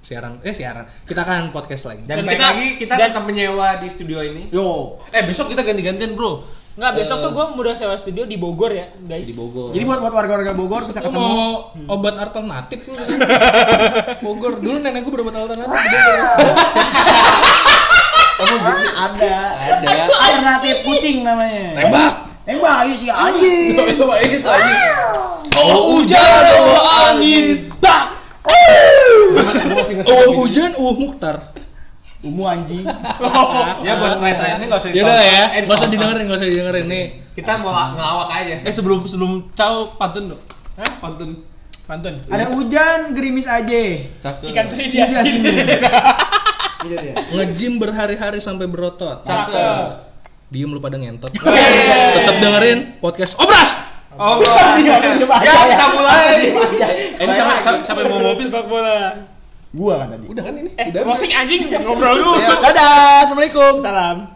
siaran 0.00 0.38
eh 0.40 0.50
siaran 0.50 0.86
kita 1.02 1.20
akan 1.20 1.50
podcast 1.50 1.86
lagi. 1.86 2.02
Dan, 2.02 2.22
Dan 2.22 2.30
kita- 2.30 2.48
lagi 2.48 2.66
kita 2.76 2.94
dan- 2.94 3.10
tetap 3.10 3.24
menyewa 3.24 3.76
di 3.76 3.88
studio 3.88 4.18
ini. 4.20 4.48
Yo. 4.48 5.02
Eh 5.08 5.22
besok 5.22 5.48
kita 5.48 5.60
ganti-gantian 5.60 6.12
bro. 6.12 6.42
Nggak, 6.74 6.92
besok 6.96 7.18
tuh 7.18 7.30
gue 7.32 7.44
udah 7.58 7.74
sewa 7.74 7.94
studio 7.94 8.22
di 8.22 8.38
Bogor 8.38 8.70
ya 8.70 8.86
guys 8.96 9.26
Di 9.26 9.34
Bogor. 9.34 9.74
Jadi 9.74 9.82
buat 9.82 9.98
buat 9.98 10.14
warga-warga 10.14 10.54
Bogor 10.54 10.86
bisa 10.86 11.00
ketemu. 11.00 11.18
mau 11.18 11.74
obat 11.90 12.14
alternatif 12.16 12.86
lu? 12.86 12.94
Bogor 14.24 14.56
dulu 14.56 14.78
nenek 14.78 15.02
gue 15.02 15.10
berobat 15.10 15.34
alternatif 15.36 15.74
di 15.82 15.98
Bogor. 15.98 16.54
Ada. 18.88 19.36
Ada. 19.74 19.90
Alternatif 20.06 20.74
kucing 20.84 21.26
namanya. 21.26 21.66
Tembak. 21.76 22.14
Tembak, 22.46 22.74
ayo 22.80 22.94
si 22.94 23.08
anjing. 23.10 23.74
Itu 23.74 24.04
Pak 24.06 24.18
ini 24.22 24.36
tuh 24.38 24.48
aja. 24.48 24.78
Oh 25.58 25.98
hujan, 25.98 26.42
oh 26.62 26.78
angin, 27.04 27.66
tak. 27.76 28.14
Oh 30.06 30.38
hujan, 30.38 30.72
oh 30.74 30.92
Mukhtar. 30.92 31.54
Umu 32.18 32.44
anjing. 32.44 32.82
Ya 33.86 33.94
buat 33.94 34.18
terakhir 34.18 34.58
ini 34.58 34.64
nggak 34.66 34.80
usah 34.80 34.90
Ya 34.90 35.02
udah 35.02 35.20
ya, 35.22 35.42
Eh, 35.54 35.60
nggak 35.64 35.78
usah 35.78 35.88
didengerin, 35.88 36.24
nggak 36.26 36.38
usah 36.38 36.48
didengerin 36.48 36.86
nih. 36.86 37.04
Kita 37.32 37.52
mau 37.58 37.70
la- 37.70 37.94
ngelawak 37.94 38.28
aja. 38.32 38.54
Eh 38.62 38.72
sebelum 38.72 38.98
sebelum 39.04 39.32
caw 39.54 39.94
pantun 39.94 40.34
dong. 40.34 40.42
Hah? 40.74 40.90
Pantun. 40.98 41.30
Pantun 41.84 42.14
Ada 42.26 42.50
hujan, 42.50 42.98
gerimis 43.12 43.46
aja. 43.46 43.80
Cakep. 44.20 44.44
Ikan 44.46 44.66
teri 44.66 44.84
di 44.88 44.98
Iya, 44.98 45.06
asin 45.08 45.22
sini. 45.24 45.50
Gitu 46.78 46.94
dia. 46.96 47.14
Ngejim 47.32 47.72
berhari-hari 47.76 48.38
sampai 48.38 48.66
berotot. 48.66 49.22
Cakep. 49.22 50.10
Diem 50.48 50.68
lu 50.68 50.78
pada 50.78 50.94
ngentot. 50.94 51.30
Tetap 51.30 52.36
dengerin 52.40 52.98
podcast 52.98 53.34
Obras. 53.36 53.78
Oh, 54.18 54.34
Iya, 54.82 54.98
coba 54.98 55.36
ya 55.46 55.52
aja 55.54 55.64
kita 55.70 55.86
mulai. 55.94 56.50
Ini 57.22 57.30
siapa, 57.30 57.52
siapa, 57.62 57.98
yang 58.02 58.10
mau 58.10 58.34
mobil? 58.34 58.50
Sepak 58.50 58.66
bola 58.66 59.14
Gua 59.70 59.94
kan 60.02 60.08
tadi. 60.10 60.26
Udah 60.26 60.42
kan 60.42 60.54
ini? 60.58 60.70
Eh, 60.74 60.90
closing 60.90 61.30
anjing 61.30 61.70
ngobrol 61.70 62.18
lu 62.18 62.30
Dadah, 62.42 63.22
assalamualaikum. 63.22 63.78
Salam 63.78 64.26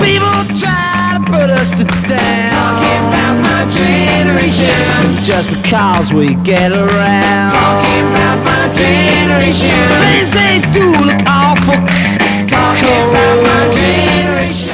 People 0.00 0.40
try 0.56 1.18
to 1.18 1.22
put 1.28 1.52
us 1.52 1.76
to 1.76 1.84
down. 2.08 2.48
Talking 2.48 3.02
about 3.12 3.36
my 3.44 3.62
generation. 3.68 4.72
Just 5.20 5.52
because 5.52 6.16
we 6.16 6.32
get 6.48 6.72
around. 6.72 7.52
Talking 7.52 8.08
about 8.08 8.40
my 8.40 8.64
generation. 8.72 9.84
Things 10.00 10.32
they 10.32 10.64
do 10.72 10.96
look 10.96 11.20
awful. 11.28 12.15
Talking 12.56 12.88
about 13.10 13.42
my 13.42 13.70
generation. 13.70 14.65